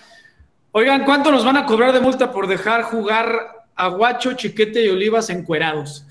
Oigan, 0.72 1.04
¿cuánto 1.04 1.30
nos 1.30 1.44
van 1.44 1.58
a 1.58 1.64
cobrar 1.64 1.92
de 1.92 2.00
multa 2.00 2.32
por 2.32 2.48
dejar 2.48 2.82
jugar 2.82 3.66
a 3.76 3.86
Guacho, 3.86 4.32
Chiquete 4.32 4.84
y 4.84 4.88
Olivas 4.88 5.30
encuerados? 5.30 6.06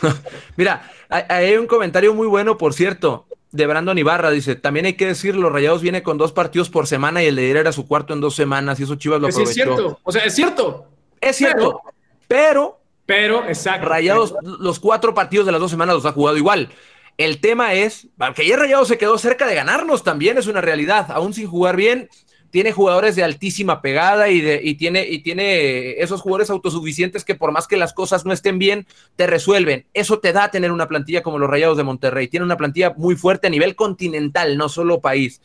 Mira, 0.56 0.90
hay, 1.12 1.56
un 1.56 1.66
comentario 1.66 2.14
muy 2.14 2.26
bueno, 2.26 2.58
por 2.58 2.74
cierto, 2.74 3.26
de 3.50 3.66
Brandon 3.66 3.98
Ibarra. 3.98 4.30
Dice, 4.30 4.56
también 4.56 4.86
hay 4.86 4.94
que 4.94 5.06
decir, 5.06 5.36
los 5.36 5.52
Rayados 5.52 5.82
viene 5.82 6.02
con 6.02 6.18
dos 6.18 6.32
partidos 6.32 6.70
por 6.70 6.86
semana 6.86 7.22
y 7.22 7.26
el 7.26 7.36
de 7.36 7.44
ayer 7.44 7.56
era 7.58 7.72
su 7.72 7.86
cuarto 7.86 8.14
en 8.14 8.20
dos 8.20 8.34
semanas 8.34 8.80
y 8.80 8.84
eso 8.84 8.96
Chivas 8.96 9.20
lo 9.20 9.28
aprovechó. 9.28 9.50
es 9.50 9.54
cierto, 9.54 10.00
o 10.02 10.12
sea, 10.12 10.24
es 10.24 10.34
cierto. 10.34 10.86
Es 11.20 11.36
cierto, 11.36 11.80
pero 12.26 12.82
pero, 13.06 13.46
exacto. 13.46 13.88
Rayados, 13.88 14.34
los 14.42 14.78
cuatro 14.78 15.14
partidos 15.14 15.46
de 15.46 15.52
las 15.52 15.60
dos 15.60 15.70
semanas 15.70 15.94
los 15.94 16.06
ha 16.06 16.12
jugado 16.12 16.36
igual. 16.36 16.70
El 17.18 17.40
tema 17.40 17.74
es, 17.74 18.08
que 18.34 18.42
ayer 18.42 18.58
Rayados 18.58 18.88
se 18.88 18.98
quedó 18.98 19.18
cerca 19.18 19.46
de 19.46 19.54
ganarnos 19.54 20.02
también, 20.02 20.38
es 20.38 20.46
una 20.46 20.60
realidad. 20.60 21.10
Aún 21.10 21.34
sin 21.34 21.46
jugar 21.46 21.76
bien, 21.76 22.08
tiene 22.52 22.70
jugadores 22.70 23.16
de 23.16 23.24
altísima 23.24 23.80
pegada 23.80 24.28
y, 24.28 24.74
tiene, 24.74 25.06
tiene 25.24 25.92
esos 25.92 26.20
jugadores 26.20 26.50
autosuficientes 26.50 27.24
que 27.24 27.34
por 27.34 27.50
más 27.50 27.66
que 27.66 27.78
las 27.78 27.94
cosas 27.94 28.26
no 28.26 28.32
estén 28.34 28.58
bien, 28.58 28.86
te 29.16 29.26
resuelven. 29.26 29.86
Eso 29.94 30.18
te 30.18 30.34
da 30.34 30.50
tener 30.50 30.70
una 30.70 30.86
plantilla 30.86 31.22
como 31.22 31.38
los 31.38 31.48
Rayados 31.48 31.78
de 31.78 31.82
Monterrey. 31.82 32.28
Tiene 32.28 32.44
una 32.44 32.58
plantilla 32.58 32.92
muy 32.94 33.16
fuerte 33.16 33.46
a 33.46 33.50
nivel 33.50 33.74
continental, 33.74 34.58
no 34.58 34.68
solo 34.68 35.00
país. 35.00 35.40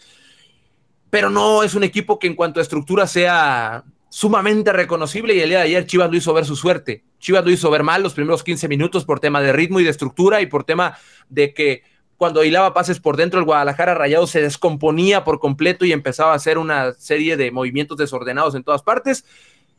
Pero 1.10 1.30
no 1.30 1.64
es 1.64 1.76
un 1.76 1.86
equipo 1.86 2.20
que 2.20 2.28
en 2.28 2.36
cuanto 2.36 2.60
a 2.60 2.64
estructura 2.64 3.08
sea 3.08 3.86
sumamente 4.10 4.74
reconocible 4.74 5.34
y 5.34 5.40
el 5.40 5.48
día 5.48 5.60
de 5.60 5.64
ayer 5.64 5.86
Chivas 5.86 6.12
lo 6.12 6.18
hizo 6.18 6.34
ver 6.34 6.44
su 6.44 6.58
suerte. 6.58 7.06
Chivas 7.20 7.46
lo 7.46 7.52
hizo 7.52 7.72
ver 7.72 7.84
mal 7.84 8.04
los 8.04 8.16
primeros 8.16 8.44
15 8.44 8.68
minutos 8.68 9.06
por 9.06 9.22
tema 9.22 9.40
de 9.40 9.54
ritmo 9.54 9.80
y 9.80 9.86
de 9.86 9.92
estructura 9.92 10.42
y 10.42 10.48
por 10.48 10.66
tema 10.66 10.98
de 11.30 11.54
que 11.54 11.84
cuando 12.18 12.44
hilaba 12.44 12.74
pases 12.74 13.00
por 13.00 13.16
dentro 13.16 13.40
el 13.40 13.46
Guadalajara 13.46 13.94
Rayado 13.94 14.28
se 14.28 14.42
descomponía 14.42 15.24
por 15.24 15.40
completo 15.40 15.86
y 15.86 15.92
empezaba 15.92 16.34
a 16.34 16.36
hacer 16.36 16.58
una 16.58 16.94
serie 16.94 17.38
de 17.38 17.52
movimientos 17.52 17.98
desordenados 17.98 18.56
en 18.56 18.64
todas 18.64 18.82
partes. 18.82 19.26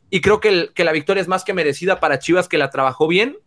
Y 0.09 0.21
creo 0.21 0.39
que, 0.39 0.69
que 0.73 0.83
la 0.83 0.91
victoria 0.91 1.21
es 1.21 1.27
más 1.27 1.43
que 1.43 1.53
merecida 1.53 1.99
para 1.99 2.19
Chivas 2.19 2.47
que 2.47 2.57
la 2.57 2.69
trabajó 2.69 3.07
bien, 3.07 3.37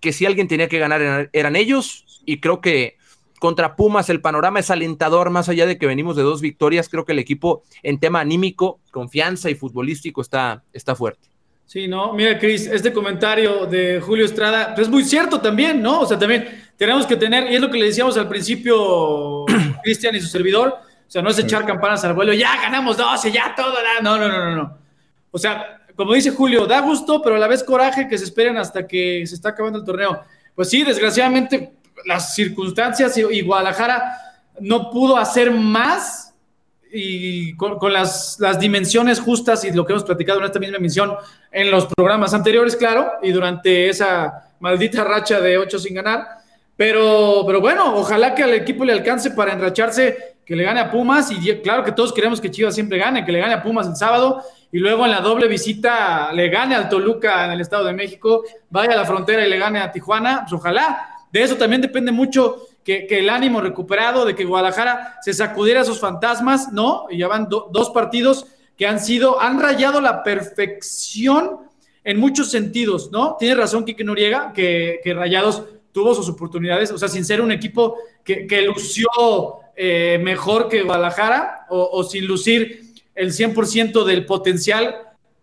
que 0.00 0.12
si 0.12 0.26
alguien 0.26 0.48
tenía 0.48 0.68
que 0.68 0.78
ganar 0.78 1.30
eran 1.32 1.56
ellos 1.56 2.22
y 2.26 2.40
creo 2.40 2.60
que 2.60 2.96
contra 3.38 3.76
Pumas 3.76 4.10
el 4.10 4.20
panorama 4.20 4.60
es 4.60 4.70
alentador, 4.70 5.30
más 5.30 5.48
allá 5.48 5.66
de 5.66 5.78
que 5.78 5.86
venimos 5.86 6.16
de 6.16 6.22
dos 6.22 6.40
victorias, 6.40 6.88
creo 6.88 7.04
que 7.04 7.12
el 7.12 7.18
equipo 7.18 7.62
en 7.82 8.00
tema 8.00 8.20
anímico, 8.20 8.80
confianza 8.90 9.50
y 9.50 9.54
futbolístico 9.54 10.20
está, 10.22 10.64
está 10.72 10.94
fuerte. 10.94 11.28
Sí, 11.66 11.88
no, 11.88 12.12
mira, 12.12 12.38
Cris, 12.38 12.66
este 12.66 12.92
comentario 12.92 13.66
de 13.66 14.00
Julio 14.00 14.24
Estrada 14.24 14.74
pues 14.74 14.86
es 14.86 14.92
muy 14.92 15.04
cierto 15.04 15.40
también, 15.40 15.82
¿no? 15.82 16.00
O 16.00 16.06
sea, 16.06 16.18
también 16.18 16.63
tenemos 16.76 17.06
que 17.06 17.16
tener, 17.16 17.50
y 17.50 17.56
es 17.56 17.60
lo 17.60 17.70
que 17.70 17.78
le 17.78 17.86
decíamos 17.86 18.16
al 18.16 18.28
principio, 18.28 19.44
Cristian 19.82 20.14
y 20.14 20.20
su 20.20 20.28
servidor, 20.28 20.78
o 21.06 21.10
sea, 21.10 21.22
no 21.22 21.30
es 21.30 21.38
echar 21.38 21.64
campanas 21.64 22.04
al 22.04 22.14
vuelo, 22.14 22.32
ya 22.32 22.56
ganamos 22.60 22.96
12, 22.96 23.30
ya 23.30 23.54
todo, 23.54 23.74
no, 24.02 24.18
no, 24.18 24.28
no, 24.28 24.38
no, 24.38 24.56
no. 24.56 24.78
O 25.30 25.38
sea, 25.38 25.80
como 25.96 26.14
dice 26.14 26.30
Julio, 26.30 26.66
da 26.66 26.80
gusto, 26.80 27.22
pero 27.22 27.36
a 27.36 27.38
la 27.38 27.46
vez 27.46 27.62
coraje 27.62 28.08
que 28.08 28.18
se 28.18 28.24
esperen 28.24 28.56
hasta 28.56 28.86
que 28.86 29.24
se 29.26 29.34
está 29.34 29.50
acabando 29.50 29.78
el 29.78 29.84
torneo. 29.84 30.22
Pues 30.54 30.70
sí, 30.70 30.82
desgraciadamente, 30.82 31.74
las 32.04 32.34
circunstancias 32.34 33.16
y, 33.16 33.40
Guadalajara 33.42 34.02
no 34.60 34.90
pudo 34.90 35.16
hacer 35.16 35.50
más 35.50 36.34
y 36.92 37.56
con, 37.56 37.92
las, 37.92 38.36
las, 38.38 38.60
dimensiones 38.60 39.18
justas 39.18 39.64
y 39.64 39.72
lo 39.72 39.84
que 39.84 39.92
hemos 39.92 40.04
platicado 40.04 40.38
en 40.38 40.44
esta 40.44 40.60
misma 40.60 40.76
emisión 40.76 41.16
en 41.50 41.70
los 41.70 41.86
programas 41.86 42.34
anteriores, 42.34 42.76
claro, 42.76 43.12
y 43.20 43.32
durante 43.32 43.88
esa 43.88 44.50
maldita 44.60 45.02
racha 45.02 45.40
de 45.40 45.58
ocho 45.58 45.78
sin 45.78 45.94
ganar. 45.94 46.43
Pero, 46.76 47.44
pero 47.46 47.60
bueno, 47.60 47.96
ojalá 47.96 48.34
que 48.34 48.42
al 48.42 48.54
equipo 48.54 48.84
le 48.84 48.92
alcance 48.92 49.30
para 49.30 49.52
enracharse, 49.52 50.36
que 50.44 50.56
le 50.56 50.64
gane 50.64 50.80
a 50.80 50.90
Pumas 50.90 51.30
y 51.30 51.60
claro 51.60 51.84
que 51.84 51.92
todos 51.92 52.12
queremos 52.12 52.40
que 52.40 52.50
Chivas 52.50 52.74
siempre 52.74 52.98
gane, 52.98 53.24
que 53.24 53.32
le 53.32 53.38
gane 53.38 53.54
a 53.54 53.62
Pumas 53.62 53.86
el 53.86 53.96
sábado 53.96 54.42
y 54.70 54.78
luego 54.78 55.04
en 55.04 55.12
la 55.12 55.20
doble 55.20 55.46
visita 55.46 56.32
le 56.32 56.48
gane 56.48 56.74
al 56.74 56.88
Toluca 56.88 57.46
en 57.46 57.52
el 57.52 57.60
Estado 57.60 57.84
de 57.84 57.92
México, 57.92 58.44
vaya 58.70 58.92
a 58.92 58.96
la 58.96 59.04
frontera 59.04 59.46
y 59.46 59.50
le 59.50 59.56
gane 59.56 59.78
a 59.78 59.92
Tijuana, 59.92 60.40
pues 60.42 60.52
ojalá, 60.52 61.08
de 61.32 61.42
eso 61.42 61.56
también 61.56 61.80
depende 61.80 62.12
mucho 62.12 62.66
que, 62.84 63.06
el 63.08 63.30
ánimo 63.30 63.60
recuperado, 63.60 64.24
de 64.24 64.34
que 64.34 64.44
Guadalajara 64.44 65.18
se 65.22 65.32
sacudiera 65.32 65.80
esos 65.80 65.98
fantasmas, 65.98 66.72
¿no? 66.72 67.06
Y 67.10 67.18
ya 67.18 67.28
van 67.28 67.48
dos 67.48 67.90
partidos 67.90 68.46
que 68.76 68.86
han 68.86 69.00
sido, 69.00 69.40
han 69.40 69.60
rayado 69.60 70.00
la 70.00 70.22
perfección 70.22 71.60
en 72.04 72.20
muchos 72.20 72.50
sentidos, 72.50 73.10
¿no? 73.10 73.36
Tiene 73.38 73.54
razón 73.54 73.84
Kike 73.84 74.04
Noriega, 74.04 74.52
que, 74.52 75.00
que 75.02 75.14
Rayados 75.14 75.62
tuvo 75.94 76.12
sus 76.12 76.28
oportunidades, 76.28 76.90
o 76.90 76.98
sea, 76.98 77.08
sin 77.08 77.24
ser 77.24 77.40
un 77.40 77.52
equipo 77.52 77.96
que, 78.24 78.62
lució 78.62 79.08
eh, 79.76 80.20
mejor 80.20 80.68
que 80.68 80.82
Guadalajara 80.82 81.66
o, 81.70 82.02
sin 82.02 82.26
lucir 82.26 82.92
el 83.14 83.30
100% 83.30 84.04
del 84.04 84.26
potencial 84.26 84.96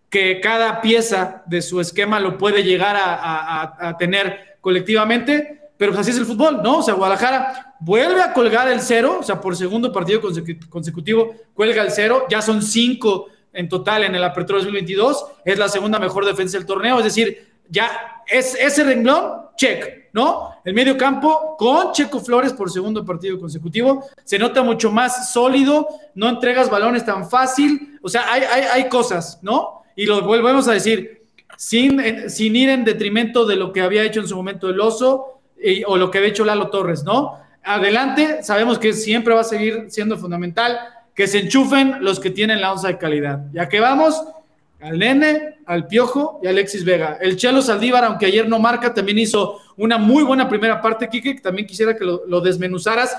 que 0.10 0.42
cada 0.42 0.82
pieza 0.82 1.42
de 1.48 1.62
su 1.62 1.80
esquema 1.80 2.20
lo 2.20 2.38
puede 2.38 2.64
llegar 2.64 2.98
a 3.00 3.96
tener 3.98 4.58
colectivamente, 4.60 5.62
pero 5.82 5.98
así 5.98 6.12
es 6.12 6.18
el 6.18 6.26
fútbol, 6.26 6.62
¿no? 6.62 6.78
O 6.78 6.84
sea, 6.84 6.94
Guadalajara 6.94 7.76
vuelve 7.80 8.22
a 8.22 8.34
colgar 8.34 8.68
el 8.68 8.82
cero, 8.82 9.18
o 9.20 9.24
sea, 9.24 9.42
por 9.42 9.56
segundo 9.58 9.92
partido 9.92 10.22
consecutivo 10.70 11.34
cuelga 11.56 11.82
el 11.82 11.90
cero, 11.90 12.28
ya 12.30 12.42
son 12.42 12.62
cinco 12.62 13.30
en 13.52 13.68
total 13.68 14.04
en 14.04 14.14
el 14.14 14.24
Apertura 14.24 14.60
2022, 14.60 15.26
es 15.44 15.58
la 15.58 15.70
segunda 15.70 15.98
mejor 15.98 16.26
defensa 16.26 16.58
del 16.58 16.68
torneo, 16.68 17.00
es 17.00 17.06
decir, 17.06 17.51
ya 17.72 18.22
es 18.28 18.56
ese 18.56 18.84
renglón, 18.84 19.48
check, 19.56 20.10
¿no? 20.14 20.52
El 20.64 20.74
medio 20.74 20.98
campo 20.98 21.56
con 21.58 21.94
Checo 21.94 22.20
Flores 22.20 22.54
por 22.54 22.70
segundo 22.70 23.04
partido 23.04 23.40
consecutivo, 23.40 24.06
se 24.24 24.38
nota 24.38 24.62
mucho 24.62 24.92
más 24.92 25.32
sólido, 25.32 25.88
no 26.14 26.30
entregas 26.30 26.70
balones 26.70 27.06
tan 27.06 27.28
fácil, 27.28 27.98
o 28.04 28.10
sea, 28.10 28.32
hay, 28.32 28.44
hay, 28.44 28.64
hay 28.74 28.90
cosas, 28.90 29.40
¿no? 29.42 29.84
Y 29.96 30.06
lo 30.06 30.22
volvemos 30.22 30.68
a 30.68 30.74
decir, 30.74 31.24
sin, 31.58 32.30
sin 32.30 32.56
ir 32.56 32.70
en 32.70 32.84
detrimento 32.84 33.46
de 33.46 33.56
lo 33.56 33.72
que 33.72 33.82
había 33.82 34.04
hecho 34.04 34.20
en 34.20 34.28
su 34.28 34.36
momento 34.36 34.70
el 34.70 34.80
oso, 34.80 35.42
o 35.88 35.98
lo 35.98 36.12
que 36.12 36.18
ha 36.18 36.26
hecho 36.26 36.44
Lalo 36.44 36.70
Torres, 36.70 37.04
¿no? 37.04 37.38
Adelante, 37.64 38.42
sabemos 38.44 38.80
que 38.80 38.94
siempre 38.94 39.34
va 39.34 39.42
a 39.42 39.46
seguir 39.46 39.86
siendo 39.90 40.18
fundamental 40.18 40.80
que 41.14 41.28
se 41.28 41.40
enchufen 41.40 42.04
los 42.04 42.20
que 42.20 42.32
tienen 42.32 42.62
la 42.62 42.72
onza 42.72 42.88
de 42.88 42.98
calidad. 42.98 43.46
Ya 43.54 43.70
que 43.70 43.80
vamos, 43.80 44.24
al 44.82 45.00
Nene, 45.00 45.58
al 45.66 45.88
Piojo 45.88 46.40
y 46.42 46.48
a 46.48 46.50
Alexis 46.50 46.84
Vega. 46.84 47.18
El 47.22 47.38
Chelo 47.38 47.62
Saldívar, 47.62 48.04
aunque 48.04 48.26
ayer 48.26 48.48
no 48.48 48.60
marca, 48.60 48.94
también 48.94 49.20
hizo 49.20 49.60
una 49.78 49.98
muy 49.98 50.24
buena 50.24 50.50
primera 50.50 50.82
parte, 50.82 51.08
Kike, 51.08 51.36
que 51.36 51.42
también 51.42 51.68
quisiera 51.68 51.96
que 51.96 52.04
lo, 52.04 52.42
desmenuzaras, 52.42 53.16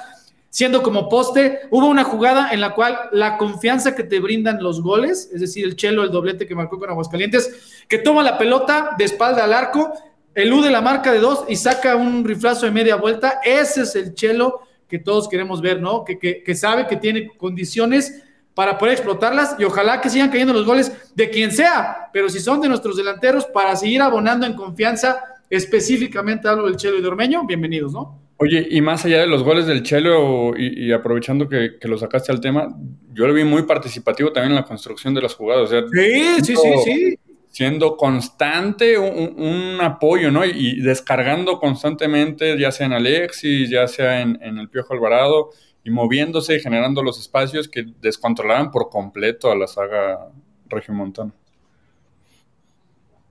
siendo 0.51 0.83
como 0.83 1.09
poste. 1.09 1.61
Hubo 1.71 1.87
una 1.87 2.05
jugada 2.05 2.53
en 2.53 2.61
la 2.61 2.75
cual 2.75 2.99
la 3.13 3.39
confianza 3.39 3.95
que 3.95 4.03
te 4.03 4.21
brindan 4.21 4.63
los 4.63 4.83
goles, 4.83 5.31
es 5.33 5.41
decir, 5.41 5.65
el 5.65 5.77
Chelo, 5.77 6.03
el 6.03 6.11
doblete 6.11 6.47
que 6.47 6.55
marcó 6.55 6.79
con 6.79 6.91
Aguascalientes, 6.91 7.85
que 7.89 7.99
toma 7.99 8.23
la 8.23 8.39
pelota 8.39 8.95
de 8.99 9.05
espalda 9.05 9.45
al 9.45 9.53
arco, 9.53 9.93
elude 10.35 10.71
la 10.71 10.81
marca 10.81 11.13
de 11.13 11.21
dos 11.21 11.45
y 11.49 11.57
saca 11.57 11.97
un 11.97 12.25
riflazo 12.25 12.67
de 12.67 12.73
media 12.73 12.97
vuelta. 12.97 13.41
Ese 13.45 13.83
es 13.83 13.95
el 13.95 14.15
chelo 14.15 14.63
que 14.89 14.99
todos 14.99 15.27
queremos 15.29 15.63
ver, 15.63 15.81
¿no? 15.81 16.05
Que, 16.05 16.55
sabe 16.55 16.87
que 16.87 16.97
tiene 16.97 17.31
condiciones 17.39 18.23
para 18.55 18.79
poder 18.79 18.95
explotarlas 18.95 19.57
y 19.59 19.65
ojalá 19.65 20.01
que 20.01 20.11
sigan 20.11 20.31
cayendo 20.31 20.53
los 20.53 20.67
goles 20.67 20.93
de 21.15 21.31
quien 21.31 21.53
sea, 21.53 22.11
pero 22.13 22.29
si 22.29 22.41
son 22.41 22.61
de 22.61 22.69
nuestros 22.69 22.97
delanteros, 22.97 23.47
para 23.47 23.77
seguir 23.77 24.03
abonando 24.03 24.47
en 24.47 24.55
confianza, 24.55 25.21
específicamente 25.49 26.49
hablo 26.49 26.67
del 26.67 26.77
Chelo 26.77 26.99
y 26.99 27.03
de 27.03 27.09
Ormeño, 27.09 27.47
bienvenidos, 27.47 27.93
¿no? 27.93 28.21
Oye, 28.39 28.67
y 28.71 28.81
más 28.81 29.05
allá 29.05 29.21
de 29.21 29.27
los 29.29 29.45
goles 29.45 29.67
del 29.67 29.83
Chelo 29.83 30.55
y, 30.57 30.91
aprovechando 30.93 31.49
que, 31.49 31.79
lo 31.83 31.97
sacaste 31.97 32.33
al 32.33 32.41
tema, 32.41 32.75
yo 33.13 33.27
lo 33.27 33.35
vi 33.35 33.45
muy 33.45 33.63
participativo 33.63 34.33
también 34.33 34.53
en 34.53 34.57
la 34.57 34.65
construcción 34.65 35.15
de 35.15 35.23
las 35.23 35.35
jugadas. 35.35 35.71
sí, 35.71 36.45
sí, 36.45 36.57
sí, 36.57 36.73
sí 36.85 37.19
siendo 37.53 37.99
constante 37.99 38.99
un, 38.99 39.79
apoyo, 39.81 40.31
¿no? 40.31 40.45
Y, 40.45 40.81
descargando 40.81 41.59
constantemente, 41.59 42.59
ya 42.59 42.73
sea 42.73 42.87
en 42.87 42.95
Alexis, 42.95 43.69
ya 43.71 43.87
sea 43.87 44.23
en, 44.23 44.59
el 44.59 44.69
Piojo 44.71 44.95
Alvarado, 44.95 45.51
y 45.85 45.91
moviéndose 45.91 46.57
y 46.57 46.61
generando 46.61 47.03
los 47.03 47.19
espacios 47.19 47.69
que 47.69 47.87
descontrolaban 48.01 48.71
por 48.71 48.89
completo 48.89 49.51
a 49.51 49.57
la 49.57 49.67
saga 49.67 50.29
regiomontana. 50.69 51.33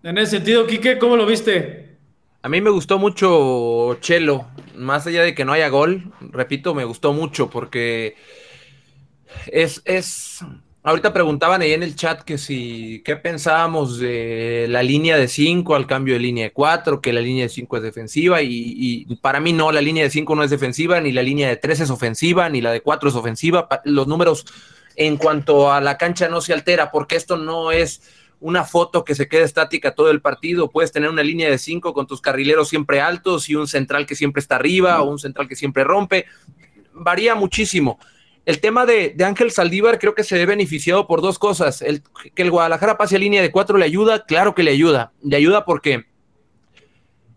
En 0.04 0.18
ese 0.18 0.38
sentido, 0.38 0.66
Quique, 0.66 0.98
¿cómo 0.98 1.16
lo 1.16 1.26
viste? 1.26 1.98
A 2.42 2.50
mí 2.50 2.60
me 2.60 2.72
gustó 2.72 2.98
mucho 2.98 3.98
Chelo, 4.02 4.48
más 4.76 5.06
allá 5.06 5.22
de 5.22 5.36
que 5.36 5.46
no 5.46 5.54
haya 5.54 5.70
gol, 5.70 6.12
repito, 6.20 6.74
me 6.74 6.86
gustó 6.86 7.14
mucho 7.14 7.52
porque 7.52 8.16
es, 9.48 9.84
es 9.86 10.40
Ahorita 10.84 11.13
preguntaban 11.13 11.62
ahí 11.62 11.74
en 11.74 11.84
el 11.84 11.96
chat 11.96 12.24
que 12.24 12.39
si, 12.39 13.04
¿qué 13.06 13.15
pensábamos 13.15 14.00
de 14.00 14.65
la 14.67 14.82
línea 14.82 15.15
de 15.15 15.28
5 15.28 15.76
al 15.76 15.86
cambio 15.86 16.15
de 16.15 16.20
línea 16.22 16.46
de 16.46 16.54
4? 16.54 17.02
Que 17.02 17.13
la 17.13 17.22
línea 17.22 17.44
de 17.44 17.50
5 17.50 17.78
es 17.78 17.84
defensiva 17.84 18.41
y, 18.41 19.06
para 19.22 19.39
mí 19.39 19.54
no, 19.54 19.72
la 19.72 19.80
línea 19.80 20.04
de 20.04 20.10
5 20.10 20.36
no 20.36 20.44
es 20.44 20.50
defensiva, 20.50 21.00
ni 21.00 21.12
la 21.12 21.22
línea 21.22 21.50
de 21.50 21.58
3 21.58 21.82
es 21.82 21.89
ofensiva, 21.91 22.50
ni 22.50 22.62
la 22.62 22.72
de 22.72 22.82
4 22.82 23.10
es 23.10 23.15
ofensiva. 23.15 23.70
Los 23.86 24.08
números 24.08 24.44
en 24.96 25.17
cuanto 25.17 25.72
a 25.72 25.82
la 25.82 26.00
cancha 26.00 26.30
no 26.30 26.41
se 26.41 26.52
altera 26.52 26.89
porque 26.89 27.15
esto 27.15 27.38
no 27.38 27.72
es 27.72 28.02
una 28.39 28.63
foto 28.63 29.06
que 29.06 29.13
se 29.13 29.28
quede 29.28 29.44
estática 29.44 29.94
todo 29.94 30.10
el 30.10 30.20
partido, 30.20 30.72
puedes 30.72 30.91
tener 30.91 31.12
una 31.12 31.22
línea 31.22 31.48
de 31.48 31.60
cinco 31.60 31.94
con 31.94 32.08
tus 32.08 32.22
carrileros 32.22 32.70
siempre 32.70 33.00
altos 33.00 33.48
y 33.50 33.56
un 33.56 33.67
central 33.67 34.08
que 34.08 34.15
siempre 34.15 34.39
está 34.39 34.56
arriba 34.56 35.00
o 35.04 35.12
un 35.12 35.20
central 35.20 35.48
que 35.48 35.56
siempre 35.56 35.84
rompe, 35.84 36.26
varía 36.91 37.36
muchísimo. 37.36 38.00
El 38.45 38.60
tema 38.60 38.86
de, 38.86 39.15
Ángel 39.23 39.51
Saldívar 39.51 39.99
creo 39.99 40.15
que 40.15 40.23
se 40.23 40.36
ve 40.36 40.45
beneficiado 40.45 41.08
por 41.08 41.21
dos 41.21 41.38
cosas. 41.38 41.82
El, 41.82 42.01
que 42.34 42.41
el 42.41 42.51
Guadalajara 42.51 42.97
pase 42.97 43.15
a 43.15 43.19
línea 43.19 43.41
de 43.41 43.51
cuatro 43.51 43.77
le 43.77 43.86
ayuda, 43.86 44.25
claro 44.25 44.56
que 44.56 44.63
le 44.63 44.71
ayuda. 44.71 45.12
Le 45.23 45.38
ayuda 45.38 45.63
porque 45.63 46.06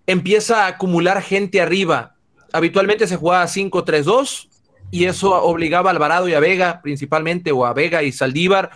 empieza 0.06 0.64
a 0.64 0.68
acumular 0.68 1.22
gente 1.22 1.60
arriba. 1.60 2.16
Habitualmente 2.52 3.06
se 3.06 3.16
jugaba 3.16 3.44
5-3-2 3.44 4.48
y 4.90 5.04
eso 5.04 5.34
obligaba 5.42 5.90
a 5.90 5.92
Alvarado 5.92 6.28
y 6.28 6.34
a 6.34 6.40
Vega 6.40 6.80
principalmente, 6.82 7.52
o 7.52 7.66
a 7.66 7.74
Vega 7.74 8.02
y 8.02 8.12
Saldívar, 8.12 8.70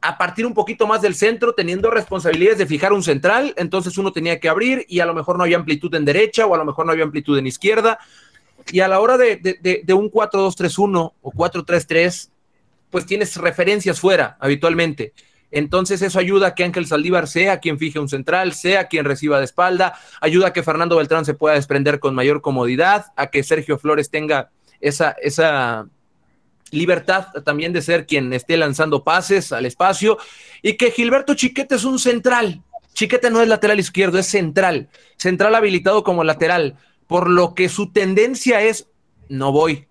a 0.00 0.18
partir 0.18 0.46
un 0.46 0.54
poquito 0.54 0.86
más 0.86 1.00
del 1.00 1.14
centro, 1.14 1.54
teniendo 1.54 1.90
responsabilidades 1.90 2.58
de 2.58 2.66
fijar 2.66 2.92
un 2.92 3.02
central. 3.02 3.54
Entonces 3.56 3.98
uno 3.98 4.12
tenía 4.12 4.38
que 4.38 4.48
abrir 4.48 4.84
y 4.88 5.00
a 5.00 5.06
lo 5.06 5.14
mejor 5.14 5.38
no 5.38 5.44
había 5.44 5.56
amplitud 5.56 5.92
en 5.94 6.04
derecha 6.04 6.46
o 6.46 6.54
a 6.54 6.58
lo 6.58 6.64
mejor 6.64 6.86
no 6.86 6.92
había 6.92 7.04
amplitud 7.04 7.36
en 7.36 7.46
izquierda 7.48 7.98
y 8.70 8.80
a 8.80 8.88
la 8.88 9.00
hora 9.00 9.16
de, 9.16 9.84
un 9.94 10.10
4-2-3-1 10.10 11.12
o 11.20 11.32
4-3-3, 11.32 12.30
pues 12.90 13.06
tienes 13.06 13.36
referencias 13.36 14.00
fuera 14.00 14.36
habitualmente. 14.40 15.12
Entonces 15.50 16.00
eso 16.00 16.18
ayuda 16.18 16.48
a 16.48 16.54
que 16.54 16.64
Ángel 16.64 16.86
Saldívar 16.86 17.28
sea 17.28 17.60
quien 17.60 17.78
fije 17.78 17.98
un 17.98 18.08
central, 18.08 18.54
sea 18.54 18.88
quien 18.88 19.04
reciba 19.04 19.38
de 19.38 19.44
espalda, 19.44 19.94
ayuda 20.20 20.48
a 20.48 20.52
que 20.52 20.62
Fernando 20.62 20.96
Beltrán 20.96 21.24
se 21.24 21.34
pueda 21.34 21.54
desprender 21.54 22.00
con 22.00 22.14
mayor 22.14 22.40
comodidad, 22.40 23.06
a 23.16 23.26
que 23.26 23.42
Sergio 23.42 23.78
Flores 23.78 24.10
tenga 24.10 24.50
esa, 24.80 25.10
esa 25.20 25.86
libertad 26.70 27.28
también 27.44 27.72
de 27.72 27.82
ser 27.82 28.06
quien 28.06 28.32
esté 28.32 28.56
lanzando 28.56 29.04
pases 29.04 29.52
al 29.52 29.66
espacio 29.66 30.18
y 30.62 30.76
que 30.78 30.90
Gilberto 30.90 31.34
Chiquete 31.34 31.76
es 31.76 31.84
un 31.84 31.98
central. 31.98 32.62
Chiquete 32.94 33.30
no 33.30 33.40
es 33.40 33.48
lateral 33.48 33.78
izquierdo, 33.78 34.18
es 34.18 34.26
central, 34.26 34.88
central 35.16 35.54
habilitado 35.54 36.02
como 36.02 36.24
lateral 36.24 36.76
por 37.12 37.28
lo 37.28 37.54
que 37.54 37.68
su 37.68 37.92
tendencia 37.92 38.62
es 38.62 38.88
no 39.28 39.52
voy, 39.52 39.86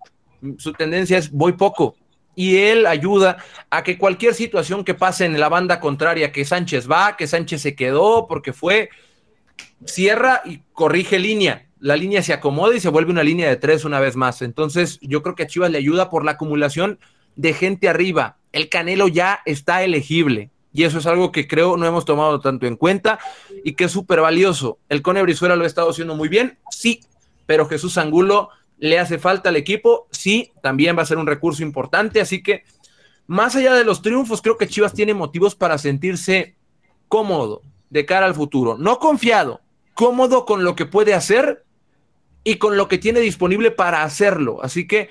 su 0.58 0.72
tendencia 0.72 1.18
es 1.18 1.30
voy 1.30 1.52
poco. 1.52 1.94
Y 2.34 2.56
él 2.56 2.84
ayuda 2.84 3.36
a 3.70 3.84
que 3.84 3.96
cualquier 3.96 4.34
situación 4.34 4.82
que 4.82 4.94
pase 4.94 5.24
en 5.24 5.38
la 5.38 5.48
banda 5.48 5.78
contraria, 5.78 6.32
que 6.32 6.44
Sánchez 6.44 6.90
va, 6.90 7.16
que 7.16 7.28
Sánchez 7.28 7.62
se 7.62 7.76
quedó 7.76 8.26
porque 8.26 8.52
fue, 8.52 8.88
cierra 9.86 10.42
y 10.44 10.62
corrige 10.72 11.20
línea. 11.20 11.68
La 11.78 11.94
línea 11.94 12.24
se 12.24 12.32
acomoda 12.32 12.74
y 12.74 12.80
se 12.80 12.88
vuelve 12.88 13.12
una 13.12 13.22
línea 13.22 13.48
de 13.48 13.56
tres 13.56 13.84
una 13.84 14.00
vez 14.00 14.16
más. 14.16 14.42
Entonces, 14.42 14.98
yo 15.00 15.22
creo 15.22 15.36
que 15.36 15.44
a 15.44 15.46
Chivas 15.46 15.70
le 15.70 15.78
ayuda 15.78 16.10
por 16.10 16.24
la 16.24 16.32
acumulación 16.32 16.98
de 17.36 17.52
gente 17.52 17.88
arriba. 17.88 18.38
El 18.50 18.68
Canelo 18.68 19.06
ya 19.06 19.42
está 19.46 19.84
elegible. 19.84 20.50
Y 20.72 20.84
eso 20.84 20.98
es 20.98 21.06
algo 21.06 21.32
que 21.32 21.46
creo 21.46 21.76
no 21.76 21.86
hemos 21.86 22.04
tomado 22.04 22.40
tanto 22.40 22.66
en 22.66 22.76
cuenta 22.76 23.18
y 23.62 23.74
que 23.74 23.84
es 23.84 23.92
súper 23.92 24.20
valioso. 24.20 24.78
El 24.88 25.02
Cone 25.02 25.22
Brizuela 25.22 25.54
lo 25.54 25.64
ha 25.64 25.66
estado 25.66 25.90
haciendo 25.90 26.16
muy 26.16 26.28
bien, 26.28 26.58
sí, 26.70 27.00
pero 27.46 27.68
Jesús 27.68 27.98
Angulo 27.98 28.50
le 28.78 28.98
hace 28.98 29.18
falta 29.18 29.50
al 29.50 29.56
equipo, 29.56 30.08
sí, 30.10 30.52
también 30.62 30.96
va 30.96 31.02
a 31.02 31.06
ser 31.06 31.18
un 31.18 31.26
recurso 31.26 31.62
importante, 31.62 32.20
así 32.20 32.42
que 32.42 32.64
más 33.26 33.54
allá 33.54 33.74
de 33.74 33.84
los 33.84 34.02
triunfos, 34.02 34.42
creo 34.42 34.58
que 34.58 34.66
Chivas 34.66 34.92
tiene 34.92 35.14
motivos 35.14 35.54
para 35.54 35.78
sentirse 35.78 36.56
cómodo 37.08 37.62
de 37.90 38.04
cara 38.04 38.26
al 38.26 38.34
futuro, 38.34 38.76
no 38.78 38.98
confiado, 38.98 39.60
cómodo 39.94 40.44
con 40.44 40.64
lo 40.64 40.74
que 40.74 40.86
puede 40.86 41.14
hacer 41.14 41.64
y 42.42 42.56
con 42.56 42.76
lo 42.76 42.88
que 42.88 42.98
tiene 42.98 43.20
disponible 43.20 43.70
para 43.70 44.02
hacerlo, 44.02 44.58
así 44.62 44.86
que 44.86 45.10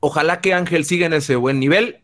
ojalá 0.00 0.40
que 0.40 0.54
Ángel 0.54 0.84
siga 0.84 1.06
en 1.06 1.14
ese 1.14 1.36
buen 1.36 1.58
nivel 1.58 2.02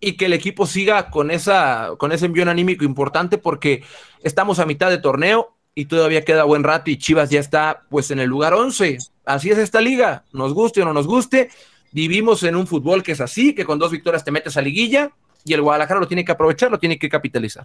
y 0.00 0.16
que 0.16 0.26
el 0.26 0.32
equipo 0.32 0.66
siga 0.66 1.10
con 1.10 1.30
esa 1.30 1.92
con 1.98 2.12
ese 2.12 2.26
envío 2.26 2.48
anímico 2.48 2.84
importante 2.84 3.38
porque 3.38 3.84
estamos 4.22 4.58
a 4.58 4.66
mitad 4.66 4.90
de 4.90 4.98
torneo, 4.98 5.56
y 5.78 5.84
todavía 5.84 6.24
queda 6.24 6.42
buen 6.42 6.64
rato 6.64 6.90
y 6.90 6.98
Chivas 6.98 7.30
ya 7.30 7.38
está 7.38 7.84
pues 7.88 8.10
en 8.10 8.18
el 8.18 8.28
lugar 8.28 8.52
11. 8.52 8.98
Así 9.24 9.50
es 9.50 9.58
esta 9.58 9.80
liga, 9.80 10.24
nos 10.32 10.52
guste 10.52 10.82
o 10.82 10.84
no 10.84 10.92
nos 10.92 11.06
guste, 11.06 11.50
vivimos 11.92 12.42
en 12.42 12.56
un 12.56 12.66
fútbol 12.66 13.04
que 13.04 13.12
es 13.12 13.20
así, 13.20 13.54
que 13.54 13.64
con 13.64 13.78
dos 13.78 13.92
victorias 13.92 14.24
te 14.24 14.32
metes 14.32 14.56
a 14.56 14.60
liguilla 14.60 15.12
y 15.44 15.52
el 15.52 15.62
Guadalajara 15.62 16.00
lo 16.00 16.08
tiene 16.08 16.24
que 16.24 16.32
aprovechar, 16.32 16.72
lo 16.72 16.80
tiene 16.80 16.98
que 16.98 17.08
capitalizar. 17.08 17.64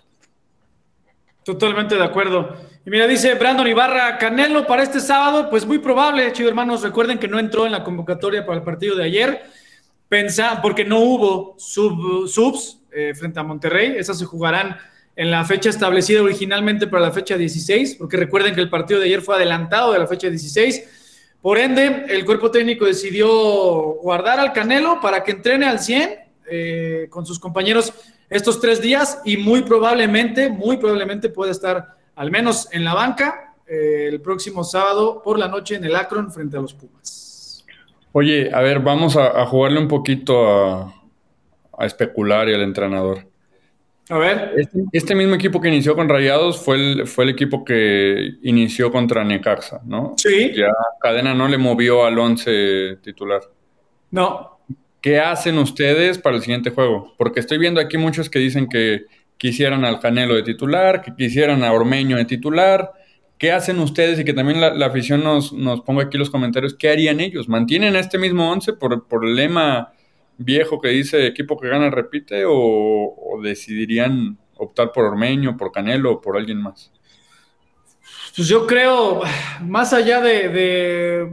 Totalmente 1.43 1.95
de 1.95 2.03
acuerdo. 2.03 2.55
Y 2.85 2.91
mira, 2.91 3.07
dice 3.07 3.33
Brandon 3.33 3.65
Ibarra, 3.65 4.19
Canelo 4.19 4.67
para 4.67 4.83
este 4.83 4.99
sábado, 4.99 5.49
pues 5.49 5.65
muy 5.65 5.79
probable, 5.79 6.31
chicos 6.33 6.51
hermanos, 6.51 6.83
recuerden 6.83 7.17
que 7.17 7.27
no 7.27 7.39
entró 7.39 7.65
en 7.65 7.71
la 7.71 7.83
convocatoria 7.83 8.45
para 8.45 8.59
el 8.59 8.63
partido 8.63 8.95
de 8.95 9.05
ayer, 9.05 9.41
Pensa, 10.07 10.61
porque 10.61 10.85
no 10.85 10.99
hubo 10.99 11.55
subs 11.57 12.79
eh, 12.91 13.15
frente 13.15 13.39
a 13.39 13.43
Monterrey, 13.43 13.95
esas 13.97 14.19
se 14.19 14.25
jugarán 14.25 14.77
en 15.15 15.31
la 15.31 15.45
fecha 15.45 15.69
establecida 15.69 16.21
originalmente 16.21 16.87
para 16.87 17.03
la 17.03 17.11
fecha 17.11 17.37
16, 17.37 17.95
porque 17.95 18.17
recuerden 18.17 18.55
que 18.55 18.61
el 18.61 18.69
partido 18.69 18.99
de 18.99 19.05
ayer 19.05 19.21
fue 19.21 19.35
adelantado 19.35 19.93
de 19.93 19.99
la 19.99 20.07
fecha 20.07 20.29
16. 20.29 20.83
Por 21.41 21.57
ende, 21.57 22.05
el 22.09 22.25
cuerpo 22.25 22.49
técnico 22.49 22.85
decidió 22.85 23.29
guardar 23.29 24.39
al 24.39 24.53
Canelo 24.53 24.99
para 25.01 25.23
que 25.23 25.31
entrene 25.31 25.65
al 25.65 25.79
100 25.79 26.15
eh, 26.49 27.07
con 27.09 27.25
sus 27.25 27.39
compañeros 27.39 27.93
estos 28.29 28.59
tres 28.59 28.81
días 28.81 29.21
y 29.25 29.37
muy 29.37 29.61
probablemente, 29.63 30.49
muy 30.49 30.77
probablemente 30.77 31.29
pueda 31.29 31.51
estar 31.51 31.97
al 32.15 32.31
menos 32.31 32.67
en 32.71 32.83
la 32.83 32.93
banca 32.93 33.55
eh, 33.67 34.07
el 34.09 34.21
próximo 34.21 34.63
sábado 34.63 35.21
por 35.23 35.37
la 35.37 35.47
noche 35.47 35.75
en 35.75 35.85
el 35.85 35.95
Akron 35.95 36.31
frente 36.31 36.57
a 36.57 36.61
los 36.61 36.73
Pumas. 36.73 37.65
Oye, 38.11 38.49
a 38.53 38.61
ver, 38.61 38.79
vamos 38.79 39.15
a, 39.15 39.45
jugarle 39.45 39.79
un 39.79 39.87
poquito 39.87 40.47
a, 40.47 40.93
a 41.77 41.85
especular 41.85 42.47
y 42.49 42.53
al 42.53 42.61
entrenador. 42.61 43.32
A 44.09 44.17
ver. 44.17 44.53
Este, 44.57 44.83
este, 44.91 45.15
mismo 45.15 45.35
equipo 45.35 45.61
que 45.61 45.69
inició 45.69 45.95
con 45.95 46.09
Rayados 46.09 46.57
fue 46.57 46.75
el, 46.75 47.07
fue 47.07 47.23
el 47.23 47.29
equipo 47.29 47.63
que 47.63 48.31
inició 48.41 48.91
contra 48.91 49.23
Necaxa, 49.23 49.81
¿no? 49.85 50.13
Sí. 50.17 50.51
Ya 50.53 50.67
Cadena 51.01 51.33
no 51.33 51.47
le 51.47 51.57
movió 51.57 52.05
al 52.05 52.19
11 52.19 52.97
titular. 53.01 53.41
No. 54.11 54.59
¿Qué 54.99 55.19
hacen 55.19 55.57
ustedes 55.57 56.17
para 56.17 56.35
el 56.35 56.41
siguiente 56.41 56.71
juego? 56.71 57.13
Porque 57.17 57.39
estoy 57.39 57.57
viendo 57.57 57.79
aquí 57.79 57.97
muchos 57.97 58.29
que 58.29 58.39
dicen 58.39 58.67
que 58.67 59.05
quisieran 59.37 59.85
al 59.85 59.99
Canelo 59.99 60.35
de 60.35 60.43
titular, 60.43 61.01
que 61.01 61.15
quisieran 61.15 61.63
a 61.63 61.71
Ormeño 61.71 62.17
de 62.17 62.25
titular. 62.25 62.91
¿Qué 63.37 63.51
hacen 63.51 63.79
ustedes? 63.79 64.19
Y 64.19 64.25
que 64.25 64.33
también 64.33 64.61
la, 64.61 64.85
afición 64.85 65.23
nos, 65.23 65.51
nos, 65.51 65.81
ponga 65.81 66.03
aquí 66.03 66.17
los 66.17 66.29
comentarios. 66.29 66.75
¿Qué 66.75 66.89
harían 66.89 67.19
ellos? 67.19 67.49
¿Mantienen 67.49 67.95
a 67.95 67.99
este 67.99 68.17
mismo 68.17 68.49
11 68.51 68.73
por, 68.73 69.07
por 69.07 69.25
el 69.25 69.35
lema 69.35 69.91
viejo 70.37 70.81
que 70.81 70.89
dice 70.89 71.27
equipo 71.27 71.59
que 71.59 71.67
gana 71.67 71.89
repite 71.89 72.43
o, 72.47 73.39
decidirían 73.41 74.37
optar 74.55 74.91
por 74.91 75.05
Ormeño, 75.05 75.57
por 75.57 75.71
Canelo 75.71 76.13
o 76.13 76.21
por 76.21 76.37
alguien 76.37 76.61
más? 76.61 76.91
Pues 78.35 78.47
yo 78.47 78.65
creo, 78.65 79.21
más 79.61 79.93
allá 79.93 80.19
de, 80.21 80.49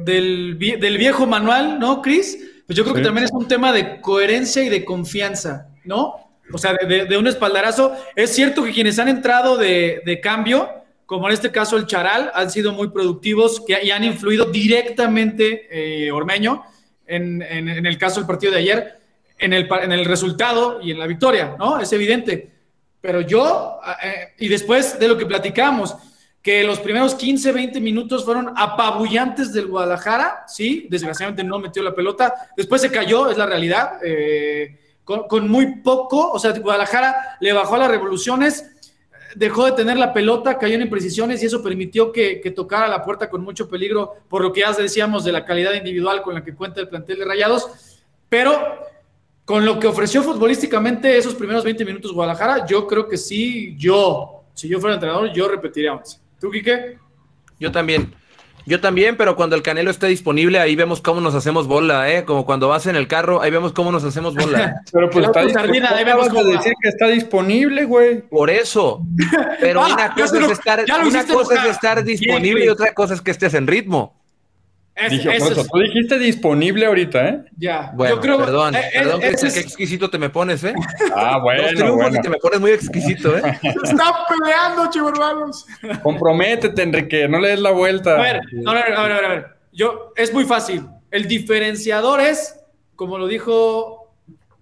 del, 0.04 0.56
viejo 0.98 1.26
manual, 1.26 1.78
¿no, 1.78 2.02
Cris? 2.02 2.38
Pues 2.66 2.76
yo 2.76 2.84
creo 2.84 2.94
que 2.94 3.02
también 3.02 3.24
es 3.24 3.32
un 3.32 3.48
tema 3.48 3.72
de 3.72 4.00
coherencia 4.00 4.62
y 4.62 4.68
de 4.68 4.84
confianza, 4.84 5.68
¿no? 5.84 6.16
O 6.52 6.58
sea, 6.58 6.74
de, 6.74 7.16
un 7.16 7.26
espaldarazo. 7.26 7.96
Es 8.14 8.34
cierto 8.34 8.62
que 8.62 8.72
quienes 8.72 8.98
han 8.98 9.08
entrado 9.08 9.56
de, 9.56 10.20
cambio, 10.22 10.68
como 11.06 11.26
en 11.28 11.34
este 11.34 11.50
caso 11.50 11.76
el 11.76 11.86
Charal, 11.86 12.30
han 12.34 12.50
sido 12.50 12.72
muy 12.72 12.90
productivos 12.90 13.62
que, 13.66 13.78
y 13.82 13.90
han 13.90 14.04
influido 14.04 14.46
directamente 14.46 15.68
eh, 15.70 16.12
Ormeño 16.12 16.62
en, 17.10 17.86
el 17.86 17.98
caso 17.98 18.20
del 18.20 18.26
partido 18.26 18.52
de 18.52 18.58
ayer, 18.58 18.98
en 19.38 19.52
el, 19.52 19.68
en 19.82 19.92
el 19.92 20.04
resultado 20.04 20.80
y 20.82 20.90
en 20.90 20.98
la 20.98 21.06
victoria, 21.06 21.56
¿no? 21.58 21.80
Es 21.80 21.92
evidente. 21.92 22.50
Pero 23.00 23.22
yo, 23.22 23.80
eh, 24.02 24.34
y 24.38 24.48
después 24.48 24.98
de 24.98 25.08
lo 25.08 25.16
que 25.16 25.26
platicamos, 25.26 25.96
que 26.42 26.64
los 26.64 26.78
primeros 26.80 27.14
15, 27.14 27.52
20 27.52 27.80
minutos 27.80 28.24
fueron 28.24 28.52
apabullantes 28.56 29.52
del 29.52 29.66
Guadalajara, 29.66 30.44
sí, 30.46 30.86
desgraciadamente 30.88 31.44
no 31.44 31.58
metió 31.58 31.82
la 31.82 31.94
pelota, 31.94 32.50
después 32.56 32.80
se 32.80 32.90
cayó, 32.90 33.30
es 33.30 33.36
la 33.36 33.46
realidad, 33.46 33.98
eh, 34.02 34.78
con, 35.04 35.26
con, 35.28 35.48
muy 35.48 35.76
poco, 35.76 36.30
o 36.30 36.38
sea, 36.38 36.52
Guadalajara 36.52 37.36
le 37.40 37.52
bajó 37.52 37.74
a 37.74 37.78
las 37.78 37.90
revoluciones, 37.90 38.70
dejó 39.34 39.66
de 39.66 39.72
tener 39.72 39.96
la 39.96 40.12
pelota, 40.12 40.58
cayó 40.58 40.74
en 40.74 40.82
imprecisiones 40.82 41.42
y 41.42 41.46
eso 41.46 41.62
permitió 41.62 42.12
que, 42.12 42.52
tocara 42.54 42.88
la 42.88 43.02
puerta 43.02 43.30
con 43.30 43.42
mucho 43.42 43.68
peligro, 43.68 44.14
por 44.28 44.42
lo 44.42 44.52
que 44.52 44.60
ya 44.60 44.72
decíamos 44.72 45.24
de 45.24 45.32
la 45.32 45.44
calidad 45.44 45.74
individual 45.74 46.22
con 46.22 46.34
la 46.34 46.44
que 46.44 46.54
cuenta 46.54 46.80
el 46.80 46.88
plantel 46.88 47.18
de 47.18 47.24
Rayados. 47.24 47.68
Pero 48.28 48.86
con 49.44 49.64
lo 49.64 49.78
que 49.78 49.86
ofreció 49.86 50.22
futbolísticamente 50.22 51.16
esos 51.16 51.34
primeros 51.34 51.64
20 51.64 51.84
minutos 51.84 52.12
Guadalajara, 52.12 52.66
yo 52.66 52.86
creo 52.86 53.08
que 53.08 53.16
sí, 53.16 53.74
yo, 53.76 54.44
si 54.54 54.68
yo 54.68 54.80
fuera 54.80 54.94
entrenador, 54.94 55.32
yo 55.32 55.48
repetiría 55.48 55.94
más. 55.94 56.20
¿Tú, 56.40 56.50
Quique? 56.50 56.98
Yo 57.58 57.70
también. 57.70 58.19
Yo 58.66 58.80
también, 58.80 59.16
pero 59.16 59.36
cuando 59.36 59.56
el 59.56 59.62
Canelo 59.62 59.90
esté 59.90 60.06
disponible, 60.06 60.58
ahí 60.58 60.76
vemos 60.76 61.00
cómo 61.00 61.20
nos 61.20 61.34
hacemos 61.34 61.66
bola, 61.66 62.10
¿eh? 62.10 62.24
Como 62.24 62.44
cuando 62.44 62.68
vas 62.68 62.86
en 62.86 62.96
el 62.96 63.08
carro, 63.08 63.42
ahí 63.42 63.50
vemos 63.50 63.72
cómo 63.72 63.92
nos 63.92 64.04
hacemos 64.04 64.34
bola. 64.34 64.82
pero 64.92 65.10
pues 65.10 65.26
está 65.26 65.48
sardina, 65.48 65.90
ahí 65.90 66.04
vemos 66.04 66.28
cómo 66.28 66.44
decir 66.44 66.72
que 66.80 66.88
está 66.88 67.08
disponible, 67.08 67.84
güey. 67.84 68.20
Por 68.22 68.50
eso. 68.50 69.02
Pero 69.60 69.84
una 69.84 70.14
cosa, 70.14 70.38
es 70.38 70.50
estar, 70.50 70.84
una 71.06 71.26
cosa 71.26 71.54
es 71.54 71.70
estar 71.70 72.04
disponible 72.04 72.64
y 72.64 72.68
otra 72.68 72.92
cosa 72.94 73.14
es 73.14 73.20
que 73.20 73.30
estés 73.30 73.54
en 73.54 73.66
ritmo. 73.66 74.14
Dije, 75.08 75.36
eso, 75.36 75.64
tú 75.64 75.78
dijiste 75.78 76.18
disponible 76.18 76.86
ahorita, 76.86 77.28
¿eh? 77.28 77.44
Ya. 77.56 77.92
Bueno, 77.94 78.16
yo 78.16 78.20
creo, 78.20 78.38
perdón, 78.38 78.74
eh, 78.74 78.90
perdón, 78.92 79.22
eh, 79.22 79.34
qué 79.40 79.60
exquisito 79.60 80.10
te 80.10 80.18
me 80.18 80.28
pones, 80.30 80.62
¿eh? 80.64 80.74
Ah, 81.14 81.38
bueno, 81.42 81.94
bueno. 81.94 82.20
te 82.20 82.28
me 82.28 82.36
pones 82.36 82.60
muy 82.60 82.72
exquisito, 82.72 83.36
¿eh? 83.36 83.42
Se 83.62 83.68
están 83.68 84.12
peleando, 84.28 84.90
chivermanos. 84.90 85.66
Comprométete, 86.02 86.82
Enrique, 86.82 87.28
no 87.28 87.38
le 87.38 87.50
des 87.50 87.60
la 87.60 87.70
vuelta. 87.70 88.16
A 88.16 88.22
ver, 88.22 88.40
a 88.66 88.74
ver, 88.74 88.92
a 88.94 89.02
ver, 89.02 89.24
a 89.24 89.28
ver. 89.28 89.46
Yo, 89.72 90.12
es 90.16 90.32
muy 90.32 90.44
fácil. 90.44 90.86
El 91.10 91.26
diferenciador 91.26 92.20
es, 92.20 92.60
como 92.96 93.18
lo 93.18 93.26
dijo 93.26 94.12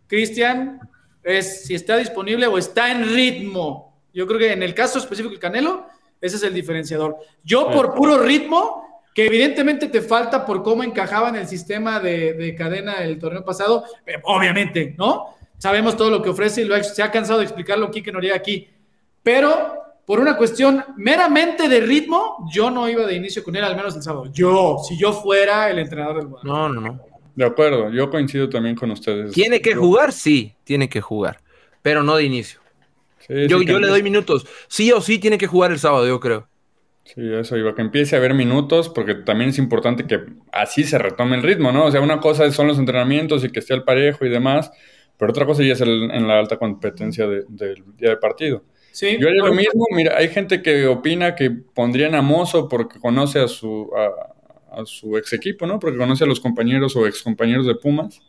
Cristian, 0.07 0.81
es 1.22 1.64
si 1.64 1.74
está 1.74 1.96
disponible 1.96 2.46
o 2.46 2.59
está 2.59 2.90
en 2.90 3.14
ritmo. 3.14 4.01
Yo 4.14 4.27
creo 4.27 4.38
que 4.38 4.53
en 4.53 4.62
el 4.62 4.74
caso 4.74 4.98
específico 4.98 5.31
del 5.31 5.40
Canelo, 5.40 5.87
ese 6.20 6.37
es 6.37 6.42
el 6.42 6.55
diferenciador. 6.55 7.18
Yo 7.44 7.70
por 7.70 7.94
puro 7.94 8.18
ritmo, 8.18 8.97
que 9.18 9.26
evidentemente 9.26 9.88
te 9.88 10.00
falta 10.00 10.46
por 10.46 10.62
cómo 10.62 10.85
encajaba 10.85 11.31
en 11.31 11.35
el 11.35 11.48
sistema 11.48 11.98
de, 11.98 12.54
cadena 12.57 13.02
el 13.02 13.18
torneo 13.18 13.44
pasado, 13.44 13.83
eh, 14.07 14.12
obviamente, 14.22 14.94
¿no? 14.96 15.35
Sabemos 15.57 15.96
todo 15.96 16.09
lo 16.09 16.22
que 16.22 16.28
ofrece 16.28 16.61
y 16.62 16.66
lo 16.66 16.81
se 16.85 17.02
ha 17.02 17.11
cansado 17.11 17.40
de 17.40 17.44
explicarlo 17.46 17.90
Quique 17.90 18.12
Noriega 18.12 18.37
aquí. 18.37 18.68
Pero 19.20 19.74
por 20.07 20.20
una 20.20 20.37
cuestión 20.37 20.85
meramente 20.98 21.68
de 21.68 21.81
ritmo, 21.81 22.48
yo 22.54 22.70
no 22.70 22.88
iba 22.88 23.07
de 23.07 23.16
inicio 23.16 23.42
con 23.42 23.57
él, 23.57 23.64
al 23.64 23.74
menos 23.74 23.96
el 23.96 24.04
sábado. 24.04 24.31
Yo, 24.33 24.76
si 24.87 24.96
yo 24.96 25.12
fuera 25.12 25.68
el 25.68 25.81
entrenador 25.81 26.18
del 26.18 26.28
Guadalajara. 26.28 26.68
No, 26.68 26.81
no, 26.81 26.81
no. 26.81 27.00
De 27.35 27.44
acuerdo, 27.44 27.90
yo 27.90 28.09
coincido 28.11 28.48
también 28.48 28.76
con 28.76 28.92
ustedes. 28.92 29.33
¿Tiene 29.33 29.61
que 29.61 29.74
jugar? 29.74 30.12
Sí, 30.12 30.54
tiene 30.62 30.88
que 30.88 31.00
jugar, 31.00 31.40
pero 31.83 32.04
no 32.04 32.14
de 32.14 32.22
inicio. 32.22 32.61
yo, 33.28 33.62
yo 33.62 33.81
le 33.81 33.88
doy 33.88 34.04
minutos. 34.04 34.46
Sí 34.68 34.92
o 34.92 35.00
sí 35.00 35.18
tiene 35.18 35.38
que 35.38 35.48
jugar 35.48 35.72
el 35.72 35.81
sábado, 35.81 36.07
yo 36.07 36.20
creo. 36.20 36.47
Sí, 37.14 37.23
eso 37.33 37.57
iba, 37.57 37.75
que 37.75 37.81
empiece 37.81 38.16
a 38.16 38.18
haber 38.18 38.35
minutos, 38.35 38.90
porque 38.90 39.14
también 39.14 39.49
es 39.49 39.57
importante 39.57 40.07
que 40.07 40.21
así 40.53 40.85
se 40.85 40.99
retome 40.99 41.37
el 41.37 41.42
ritmo, 41.42 41.73
¿no? 41.73 41.87
O 41.87 41.90
sea, 41.90 42.03
una 42.03 42.21
cosa 42.21 42.51
son 42.53 42.66
los 42.66 42.79
entrenamientos 42.79 43.42
y 43.44 43.51
que 43.51 43.61
esté 43.61 43.73
al 43.73 43.83
parejo 43.83 44.27
y 44.27 44.29
demás, 44.29 44.71
pero 45.16 45.31
otra 45.31 45.47
cosa 45.47 45.62
ya 45.62 45.73
es 45.73 45.81
en 45.81 46.29
la 46.29 46.38
alta 46.38 46.59
competencia 46.59 47.27
del 47.27 47.83
día 47.97 48.11
de 48.11 48.16
partido. 48.18 48.62
Sí, 48.92 49.16
Yo 49.18 49.29
haría 49.29 49.42
lo 49.42 49.55
mismo, 49.55 49.87
mira, 49.90 50.18
hay 50.18 50.29
gente 50.29 50.61
que 50.61 50.87
opina 50.87 51.35
que 51.35 51.51
pondrían 51.51 52.14
a 52.14 52.21
Mozo 52.21 52.68
porque 52.68 53.01
conoce 53.01 53.40
a 53.40 53.49
su, 53.49 53.90
a 54.71 54.85
su 54.85 55.16
ex 55.16 55.33
equipo, 55.33 55.66
¿no? 55.66 55.79
Porque 55.79 55.97
conoce 55.97 56.25
a 56.25 56.27
los 56.27 56.40
compañeros 56.40 56.94
o 56.94 57.07
ex 57.07 57.23
compañeros 57.23 57.66
de 57.66 57.75
Pumas 57.75 58.21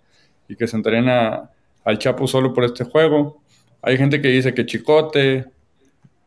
y 0.47 0.55
que 0.55 0.67
sentarían 0.67 1.09
a, 1.09 1.51
al 1.83 1.99
Chapo 1.99 2.27
solo 2.27 2.53
por 2.53 2.63
este 2.63 2.85
juego. 2.85 3.41
Hay 3.81 3.97
gente 3.97 4.21
que 4.21 4.29
dice 4.29 4.53
que 4.53 4.65
Chicote 4.65 5.45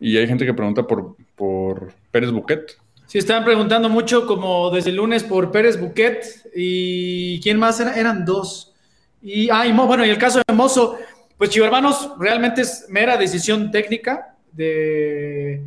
y 0.02 0.16
hay 0.16 0.26
gente 0.26 0.44
que 0.44 0.52
pregunta 0.52 0.86
por, 0.86 1.16
por 1.34 1.92
Pérez 2.10 2.30
Buquet. 2.30 2.76
Sí, 3.06 3.18
estaban 3.18 3.44
preguntando 3.44 3.88
mucho 3.88 4.26
como 4.26 4.70
desde 4.70 4.90
el 4.90 4.96
lunes 4.96 5.22
por 5.22 5.50
Pérez 5.50 5.80
Buquet 5.80 6.50
y 6.54 7.40
¿quién 7.40 7.58
más? 7.58 7.80
eran 7.80 8.24
dos. 8.24 8.74
Y, 9.22 9.48
ah, 9.50 9.64
bueno, 9.86 10.04
y 10.04 10.10
el 10.10 10.18
caso 10.18 10.40
de 10.46 10.54
Mozo, 10.54 10.98
pues 11.38 11.50
Chivo 11.50 11.66
Hermanos, 11.66 12.10
realmente 12.18 12.62
es 12.62 12.86
mera 12.88 13.16
decisión 13.16 13.70
técnica 13.70 14.34
de 14.52 15.62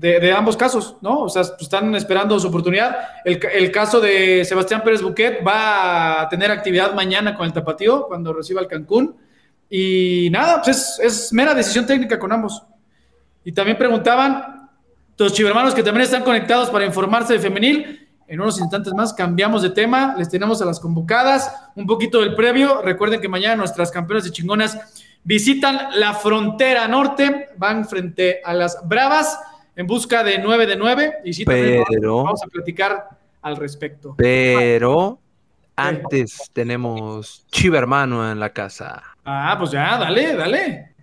de, 0.00 0.32
ambos 0.32 0.56
casos, 0.56 0.96
¿no? 1.02 1.20
O 1.20 1.28
sea, 1.28 1.42
pues, 1.42 1.62
están 1.62 1.94
esperando 1.94 2.38
su 2.40 2.48
oportunidad. 2.48 2.96
El, 3.24 3.70
caso 3.70 4.00
de 4.00 4.44
Sebastián 4.46 4.82
Pérez 4.82 5.02
Buquet 5.02 5.46
va 5.46 6.22
a 6.22 6.28
tener 6.28 6.50
actividad 6.50 6.94
mañana 6.94 7.36
con 7.36 7.46
el 7.46 7.52
Tapatío 7.52 8.06
cuando 8.08 8.32
reciba 8.32 8.62
el 8.62 8.66
Cancún. 8.66 9.14
Y 9.68 10.28
nada, 10.32 10.62
pues 10.64 10.98
es, 11.02 11.32
mera 11.32 11.54
decisión 11.54 11.86
técnica 11.86 12.18
con 12.18 12.32
ambos. 12.32 12.62
Y 13.44 13.52
también 13.52 13.78
preguntaban 13.78 14.60
los 15.20 15.34
chivermanos 15.34 15.74
que 15.74 15.82
también 15.82 16.04
están 16.04 16.24
conectados 16.24 16.70
para 16.70 16.86
informarse 16.86 17.34
de 17.34 17.40
femenil. 17.40 18.08
En 18.26 18.40
unos 18.40 18.58
instantes 18.58 18.94
más 18.94 19.12
cambiamos 19.12 19.60
de 19.60 19.70
tema, 19.70 20.14
les 20.16 20.30
tenemos 20.30 20.62
a 20.62 20.64
las 20.64 20.80
convocadas, 20.80 21.52
un 21.74 21.86
poquito 21.86 22.20
del 22.20 22.34
previo. 22.34 22.80
Recuerden 22.80 23.20
que 23.20 23.28
mañana 23.28 23.56
nuestras 23.56 23.90
campeonas 23.90 24.24
de 24.24 24.30
chingonas 24.30 25.04
visitan 25.24 25.78
la 25.96 26.14
frontera 26.14 26.88
norte, 26.88 27.48
van 27.58 27.86
frente 27.86 28.40
a 28.42 28.54
las 28.54 28.78
Bravas 28.88 29.38
en 29.76 29.86
busca 29.86 30.24
de 30.24 30.38
9 30.38 30.66
de 30.66 30.76
9 30.76 31.14
y 31.24 31.32
sí, 31.34 31.44
pero, 31.44 31.84
vamos 32.24 32.42
a 32.42 32.46
platicar 32.46 33.08
al 33.42 33.56
respecto. 33.56 34.14
Pero 34.16 35.18
antes 35.76 36.50
tenemos 36.52 37.44
Chiva 37.50 37.78
Hermano 37.78 38.30
en 38.30 38.40
la 38.40 38.54
casa. 38.54 39.02
Ah, 39.24 39.54
pues 39.58 39.72
ya, 39.72 39.98
dale, 39.98 40.34
dale. 40.34 40.94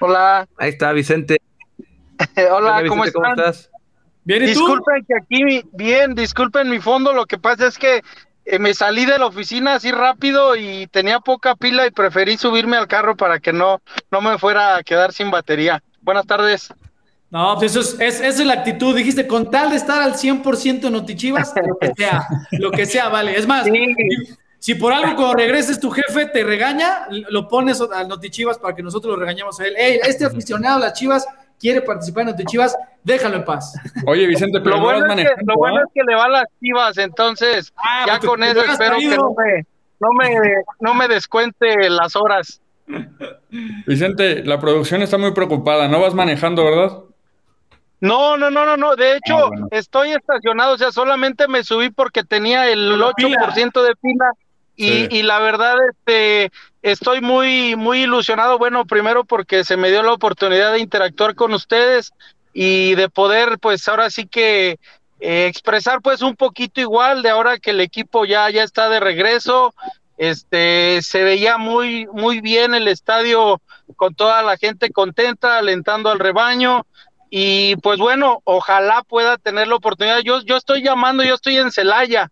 Hola. 0.00 0.48
Ahí 0.56 0.70
está 0.70 0.92
Vicente. 0.92 1.38
Hola, 2.52 2.82
¿cómo, 2.88 3.04
estás? 3.04 3.70
Bien, 4.24 4.42
¿y 4.42 4.46
disculpen 4.46 5.06
que 5.06 5.14
aquí, 5.14 5.62
bien, 5.72 6.14
disculpen 6.14 6.68
mi 6.68 6.80
fondo, 6.80 7.12
lo 7.12 7.26
que 7.26 7.38
pasa 7.38 7.66
es 7.66 7.78
que 7.78 8.02
eh, 8.44 8.58
me 8.58 8.74
salí 8.74 9.04
de 9.04 9.18
la 9.18 9.26
oficina 9.26 9.74
así 9.74 9.90
rápido 9.90 10.56
y 10.56 10.86
tenía 10.86 11.20
poca 11.20 11.54
pila 11.54 11.86
y 11.86 11.90
preferí 11.90 12.36
subirme 12.36 12.76
al 12.76 12.88
carro 12.88 13.16
para 13.16 13.40
que 13.40 13.52
no, 13.52 13.80
no 14.10 14.20
me 14.20 14.38
fuera 14.38 14.76
a 14.76 14.82
quedar 14.82 15.12
sin 15.12 15.30
batería. 15.30 15.82
Buenas 16.00 16.26
tardes. 16.26 16.72
No, 17.30 17.56
pues 17.58 17.76
eso 17.76 17.96
es, 18.00 18.20
esa 18.20 18.26
es 18.26 18.46
la 18.46 18.54
actitud. 18.54 18.96
Dijiste, 18.96 19.26
con 19.26 19.50
tal 19.50 19.70
de 19.70 19.76
estar 19.76 20.00
al 20.00 20.14
100% 20.14 20.90
Notichivas, 20.90 21.52
lo 21.56 21.76
que 21.78 21.92
sea, 21.94 22.26
lo 22.52 22.70
que 22.70 22.86
sea, 22.86 23.08
vale. 23.10 23.36
Es 23.36 23.46
más, 23.46 23.66
si, 24.58 24.74
por 24.74 24.92
algo 24.92 25.14
cuando 25.14 25.34
regreses 25.34 25.78
tu 25.78 25.90
jefe 25.90 26.26
te 26.26 26.42
regaña, 26.42 27.06
lo 27.10 27.48
pones 27.48 27.80
al 27.80 28.08
Notichivas 28.08 28.58
para 28.58 28.74
que 28.74 28.82
nosotros 28.82 29.14
lo 29.14 29.20
regañemos 29.20 29.60
a 29.60 29.66
él. 29.66 29.74
Hey, 29.76 30.00
este 30.04 30.24
aficionado 30.24 30.76
a 30.76 30.80
las 30.80 30.94
Chivas 30.94 31.26
quiere 31.58 31.82
participar 31.82 32.22
en 32.22 32.30
Notichivas, 32.30 32.76
déjalo 33.02 33.36
en 33.36 33.44
paz. 33.44 33.74
Oye, 34.06 34.26
Vicente, 34.26 34.60
pero 34.60 34.76
lo 34.76 34.82
bueno, 34.82 35.12
es 35.12 35.16
que, 35.16 35.44
lo 35.44 35.56
bueno 35.56 35.80
es 35.80 35.92
que 35.94 36.02
le 36.06 36.14
va 36.14 36.24
a 36.24 36.28
las 36.28 36.44
Chivas, 36.60 36.98
entonces 36.98 37.72
ah, 37.76 38.04
ya 38.06 38.18
pues 38.18 38.28
con 38.28 38.42
eso 38.42 38.60
espero 38.64 38.98
que 38.98 39.16
no 39.16 39.34
me, 39.34 39.66
no, 40.00 40.12
me, 40.12 40.36
no 40.80 40.94
me 40.94 41.08
descuente 41.08 41.90
las 41.90 42.16
horas. 42.16 42.60
Vicente, 43.86 44.44
la 44.44 44.58
producción 44.58 45.02
está 45.02 45.18
muy 45.18 45.32
preocupada. 45.32 45.88
¿No 45.88 46.00
vas 46.00 46.14
manejando, 46.14 46.64
verdad? 46.64 46.98
No, 48.00 48.36
no, 48.36 48.50
no, 48.50 48.64
no, 48.64 48.76
no. 48.76 48.96
De 48.96 49.16
hecho, 49.16 49.46
ah, 49.46 49.68
estoy 49.70 50.12
estacionado, 50.12 50.74
o 50.74 50.78
sea, 50.78 50.92
solamente 50.92 51.48
me 51.48 51.64
subí 51.64 51.90
porque 51.90 52.22
tenía 52.22 52.70
el 52.70 53.00
8% 53.00 53.82
de 53.82 53.96
pila 53.96 54.32
y, 54.76 55.18
y, 55.18 55.22
la 55.22 55.40
verdad, 55.40 55.74
este, 55.90 56.52
estoy 56.82 57.20
muy, 57.20 57.76
muy 57.76 58.02
ilusionado. 58.02 58.58
Bueno, 58.58 58.84
primero 58.86 59.24
porque 59.24 59.64
se 59.64 59.76
me 59.76 59.90
dio 59.90 60.02
la 60.02 60.12
oportunidad 60.12 60.72
de 60.72 60.80
interactuar 60.80 61.34
con 61.34 61.52
ustedes 61.54 62.12
y 62.52 62.94
de 62.94 63.08
poder, 63.08 63.58
pues, 63.58 63.86
ahora 63.88 64.10
sí 64.10 64.26
que 64.26 64.78
eh, 65.20 65.46
expresar, 65.46 66.00
pues, 66.02 66.22
un 66.22 66.36
poquito 66.36 66.80
igual 66.80 67.22
de 67.22 67.30
ahora 67.30 67.58
que 67.58 67.70
el 67.70 67.80
equipo 67.80 68.24
ya, 68.24 68.48
ya 68.50 68.62
está 68.62 68.88
de 68.88 69.00
regreso. 69.00 69.74
Este, 70.16 71.00
se 71.02 71.22
veía 71.22 71.58
muy, 71.58 72.06
muy 72.12 72.40
bien 72.40 72.74
el 72.74 72.88
estadio 72.88 73.60
con 73.96 74.14
toda 74.14 74.42
la 74.42 74.56
gente 74.56 74.90
contenta, 74.90 75.58
alentando 75.58 76.10
al 76.10 76.18
rebaño 76.18 76.84
y 77.30 77.76
pues 77.76 77.98
bueno, 77.98 78.40
ojalá 78.44 79.02
pueda 79.02 79.36
tener 79.36 79.68
la 79.68 79.76
oportunidad. 79.76 80.20
Yo, 80.20 80.40
yo 80.42 80.56
estoy 80.56 80.82
llamando, 80.82 81.22
yo 81.22 81.34
estoy 81.34 81.58
en 81.58 81.70
Celaya, 81.70 82.30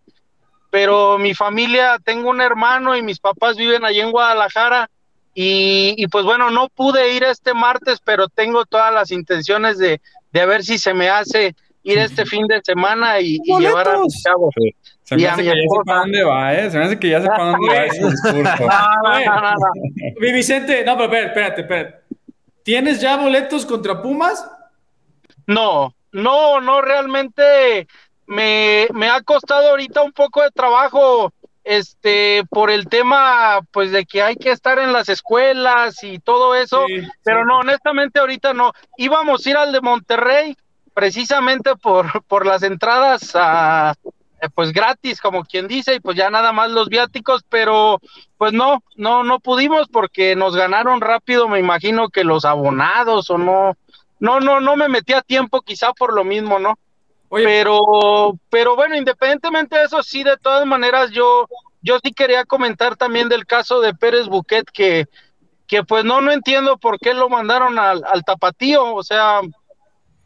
pero 0.76 1.16
mi 1.16 1.32
familia, 1.32 1.96
tengo 2.04 2.28
un 2.28 2.42
hermano 2.42 2.94
y 2.94 3.02
mis 3.02 3.18
papás 3.18 3.56
viven 3.56 3.86
allí 3.86 4.00
en 4.00 4.10
Guadalajara. 4.10 4.90
Y, 5.34 6.06
pues 6.08 6.26
bueno, 6.26 6.50
no 6.50 6.68
pude 6.68 7.14
ir 7.14 7.24
este 7.24 7.54
martes, 7.54 7.98
pero 8.04 8.28
tengo 8.28 8.66
todas 8.66 8.92
las 8.92 9.10
intenciones 9.10 9.78
de, 9.78 10.02
de 10.34 10.44
ver 10.44 10.62
si 10.62 10.76
se 10.76 10.92
me 10.92 11.08
hace 11.08 11.54
ir 11.82 11.96
este 11.96 12.26
fin 12.26 12.46
de 12.46 12.60
semana 12.62 13.20
y, 13.20 13.38
llevar 13.58 13.88
a 13.88 14.00
mis 14.00 14.22
chavos. 14.22 14.54
Se 15.02 15.16
me 15.16 15.26
hace 15.26 15.44
que 15.44 15.48
ya 15.48 15.54
sé 15.54 15.80
para 15.86 16.00
dónde 16.00 16.24
va, 16.24 16.52
¿eh? 16.52 16.70
Se 16.70 16.78
me 16.78 16.84
hace 16.84 16.98
que 16.98 17.08
ya 17.08 17.22
sé 17.22 17.28
para 17.28 17.44
dónde 17.52 17.68
va 17.68 17.84
ese 17.86 18.10
discurso. 18.10 18.68
Mi 20.20 20.32
Vicente, 20.32 20.84
no, 20.84 20.98
pero 20.98 21.26
espérate, 21.26 21.62
espérate. 21.62 22.00
¿Tienes 22.62 23.00
ya 23.00 23.16
boletos 23.16 23.64
contra 23.64 24.02
Pumas? 24.02 24.46
No, 25.46 25.94
no, 26.12 26.60
no, 26.60 26.82
realmente 26.82 27.86
me, 28.26 28.88
me 28.92 29.08
ha 29.08 29.22
costado 29.22 29.70
ahorita 29.70 30.02
un 30.02 30.12
poco 30.12 30.42
de 30.42 30.50
trabajo 30.50 31.32
este 31.64 32.44
por 32.48 32.70
el 32.70 32.88
tema 32.88 33.60
pues 33.72 33.90
de 33.90 34.06
que 34.06 34.22
hay 34.22 34.36
que 34.36 34.52
estar 34.52 34.78
en 34.78 34.92
las 34.92 35.08
escuelas 35.08 36.02
y 36.04 36.20
todo 36.20 36.54
eso, 36.54 36.84
pero 37.24 37.44
no, 37.44 37.58
honestamente 37.58 38.20
ahorita 38.20 38.54
no. 38.54 38.72
Íbamos 38.96 39.44
a 39.44 39.50
ir 39.50 39.56
al 39.56 39.72
de 39.72 39.80
Monterrey 39.80 40.56
precisamente 40.94 41.74
por 41.76 42.22
por 42.24 42.46
las 42.46 42.62
entradas 42.62 43.32
a 43.34 43.94
eh, 44.40 44.48
pues 44.54 44.72
gratis, 44.72 45.20
como 45.20 45.44
quien 45.44 45.66
dice, 45.66 45.96
y 45.96 46.00
pues 46.00 46.16
ya 46.16 46.30
nada 46.30 46.52
más 46.52 46.70
los 46.70 46.88
viáticos, 46.88 47.42
pero 47.48 48.00
pues 48.38 48.52
no, 48.52 48.84
no 48.94 49.24
no 49.24 49.40
pudimos 49.40 49.88
porque 49.88 50.36
nos 50.36 50.54
ganaron 50.54 51.00
rápido, 51.00 51.48
me 51.48 51.58
imagino 51.58 52.10
que 52.10 52.22
los 52.22 52.44
abonados 52.44 53.28
o 53.30 53.38
no 53.38 53.76
no, 54.18 54.40
no, 54.40 54.60
no 54.60 54.76
me 54.76 54.88
metí 54.88 55.12
a 55.12 55.22
tiempo, 55.22 55.62
quizá 55.62 55.92
por 55.92 56.14
lo 56.14 56.24
mismo, 56.24 56.58
¿no? 56.58 56.78
Pero, 57.30 58.38
pero 58.50 58.76
bueno, 58.76 58.96
independientemente 58.96 59.76
de 59.76 59.84
eso, 59.84 60.02
sí, 60.02 60.22
de 60.22 60.36
todas 60.36 60.64
maneras, 60.66 61.10
yo, 61.10 61.48
yo 61.82 61.98
sí 62.02 62.12
quería 62.12 62.44
comentar 62.44 62.96
también 62.96 63.28
del 63.28 63.46
caso 63.46 63.80
de 63.80 63.94
Pérez 63.94 64.26
Buquet, 64.28 64.70
que, 64.72 65.06
que 65.66 65.82
pues 65.82 66.04
no, 66.04 66.20
no 66.20 66.32
entiendo 66.32 66.78
por 66.78 66.98
qué 66.98 67.14
lo 67.14 67.28
mandaron 67.28 67.78
al, 67.78 68.04
al 68.04 68.24
tapatío, 68.24 68.94
o 68.94 69.02
sea, 69.02 69.40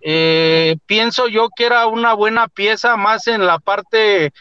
eh, 0.01 0.77
pienso 0.87 1.29
yo 1.29 1.49
que 1.55 1.67
era 1.67 1.87
una 1.87 2.15
buena 2.15 2.49
pieza 2.49 2.97
más 2.97 3.27
en 3.27 3.47
la 3.47 3.59
parte 3.59 4.33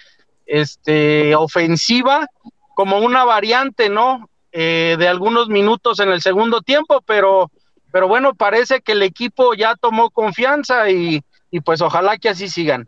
este, 0.45 1.36
ofensiva 1.36 2.28
como 2.76 3.00
una 3.00 3.26
variante, 3.26 3.89
¿no? 3.89 4.30
Eh, 4.52 4.95
de 4.98 5.08
algunos 5.08 5.48
minutos 5.50 6.00
en 6.00 6.10
el 6.10 6.22
segundo 6.22 6.62
tiempo, 6.62 7.02
pero, 7.06 7.52
pero 7.91 8.08
bueno, 8.08 8.34
parece 8.34 8.82
que 8.82 8.93
el 8.93 9.04
equipo 9.04 9.54
ya 9.54 9.76
tomó 9.76 10.10
confianza 10.10 10.89
y, 10.89 11.22
y 11.51 11.62
pues 11.62 11.81
ojalá 11.81 12.17
que 12.17 12.29
así 12.29 12.49
sigan. 12.49 12.88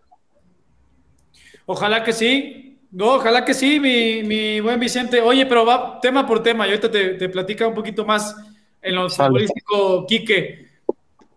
Ojalá 1.65 2.03
que 2.03 2.13
sí, 2.13 2.79
no, 2.91 3.13
ojalá 3.13 3.45
que 3.45 3.53
sí, 3.53 3.79
mi, 3.79 4.59
buen 4.59 4.79
Vicente. 4.79 5.21
Oye, 5.21 5.45
pero 5.45 5.65
va 5.65 5.99
tema 6.01 6.27
por 6.27 6.43
tema, 6.43 6.65
y 6.67 6.71
ahorita 6.71 6.91
te, 6.91 7.13
te 7.15 7.29
platica 7.29 7.67
un 7.67 7.73
poquito 7.73 8.05
más 8.05 8.35
en 8.81 8.95
lo 8.95 9.09
futbolístico, 9.09 10.05
Quique. 10.07 10.71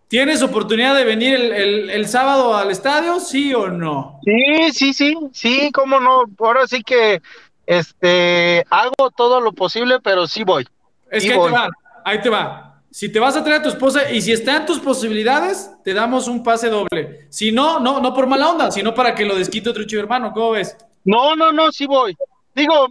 ¿Tienes 0.09 0.43
oportunidad 0.43 0.95
de 0.95 1.05
venir 1.05 1.35
el, 1.35 2.07
sábado 2.07 2.57
al 2.57 2.71
estadio, 2.71 3.19
sí 3.21 3.53
o 3.55 3.69
no? 3.69 4.21
Sí, 4.25 4.73
sí, 4.73 4.93
sí, 4.93 5.17
sí, 5.33 5.71
cómo 5.73 5.99
no. 5.99 6.25
Ahora 6.39 6.67
sí 6.67 6.83
que 6.83 7.21
este 7.67 8.65
hago 8.71 9.11
todo 9.17 9.41
lo 9.41 9.53
posible, 9.53 9.99
pero 10.01 10.27
sí 10.27 10.45
voy. 10.45 10.69
Es 11.11 11.25
que 11.25 11.33
ahí 11.33 11.39
te 11.41 11.51
va, 11.51 11.69
ahí 12.05 12.21
te 12.21 12.29
va. 12.29 12.74
Si 12.95 13.09
te 13.09 13.19
vas 13.19 13.35
a 13.35 13.43
traer 13.43 13.59
a 13.59 13.63
tu 13.65 13.71
esposa 13.71 14.09
y 14.13 14.23
si 14.23 14.31
están 14.31 14.67
tus 14.67 14.79
posibilidades, 14.79 15.69
te 15.83 15.93
damos 15.93 16.29
un 16.29 16.45
pase 16.45 16.69
doble. 16.69 17.27
Si 17.29 17.51
no, 17.51 17.81
no, 17.81 17.99
no 17.99 18.15
por 18.15 18.29
mala 18.29 18.49
onda, 18.49 18.71
sino 18.71 18.95
para 18.95 19.17
que 19.17 19.25
lo 19.25 19.35
desquite 19.35 19.69
otro 19.69 19.83
chivo 19.83 20.03
hermano. 20.03 20.31
¿Cómo 20.33 20.53
ves? 20.53 20.77
No, 21.03 21.35
no, 21.35 21.51
no, 21.51 21.73
sí 21.73 21.87
voy. 21.87 22.17
Digo, 22.55 22.87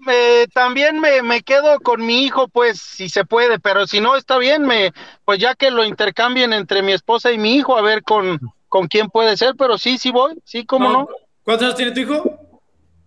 también 0.53 0.99
me, 0.99 1.21
me, 1.21 1.41
quedo 1.41 1.79
con 1.79 2.05
mi 2.05 2.25
hijo, 2.25 2.49
pues, 2.49 2.81
si 2.81 3.07
se 3.07 3.23
puede, 3.23 3.59
pero 3.59 3.87
si 3.87 4.01
no 4.01 4.17
está 4.17 4.37
bien, 4.39 4.63
me, 4.63 4.91
pues 5.23 5.39
ya 5.39 5.55
que 5.55 5.71
lo 5.71 5.85
intercambien 5.85 6.51
entre 6.51 6.81
mi 6.81 6.91
esposa 6.91 7.31
y 7.31 7.37
mi 7.37 7.55
hijo, 7.55 7.77
a 7.77 7.81
ver 7.81 8.03
con, 8.03 8.41
con 8.67 8.87
quién 8.89 9.07
puede 9.07 9.37
ser, 9.37 9.55
pero 9.57 9.77
sí, 9.77 9.97
sí 9.97 10.11
voy, 10.11 10.33
sí, 10.43 10.65
cómo 10.65 10.89
no. 10.89 11.07
¿Cuántos 11.43 11.67
años 11.67 11.77
tiene 11.77 11.91
tu 11.93 12.01
hijo? 12.01 12.39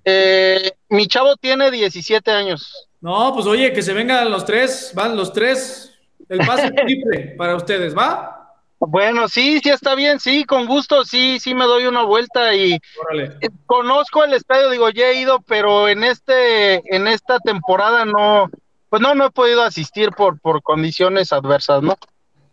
Eh, 0.02 0.72
mi 0.88 1.06
chavo 1.08 1.36
tiene 1.36 1.70
17 1.70 2.30
años. 2.30 2.88
No, 3.02 3.34
pues 3.34 3.44
oye, 3.44 3.74
que 3.74 3.82
se 3.82 3.92
vengan 3.92 4.30
los 4.30 4.46
tres, 4.46 4.92
van 4.94 5.14
los 5.14 5.34
tres, 5.34 5.92
el 6.28 6.38
pase 6.38 6.70
triple 6.70 7.34
para 7.36 7.56
ustedes, 7.56 7.96
¿va? 7.96 8.54
Bueno, 8.78 9.26
sí, 9.28 9.60
sí 9.62 9.70
está 9.70 9.94
bien, 9.94 10.20
sí, 10.20 10.44
con 10.44 10.66
gusto, 10.66 11.04
sí, 11.04 11.38
sí 11.40 11.54
me 11.54 11.64
doy 11.64 11.86
una 11.86 12.02
vuelta 12.02 12.54
y 12.54 12.74
eh, 12.74 13.48
conozco 13.64 14.22
el 14.22 14.34
estadio, 14.34 14.68
digo, 14.68 14.90
ya 14.90 15.06
he 15.06 15.20
ido, 15.20 15.40
pero 15.40 15.88
en 15.88 16.04
este, 16.04 16.82
en 16.94 17.06
esta 17.06 17.38
temporada 17.38 18.04
no, 18.04 18.50
pues 18.90 19.00
no, 19.00 19.14
no 19.14 19.26
he 19.26 19.30
podido 19.30 19.62
asistir 19.62 20.10
por, 20.10 20.38
por 20.40 20.62
condiciones 20.62 21.32
adversas, 21.32 21.82
¿no? 21.82 21.96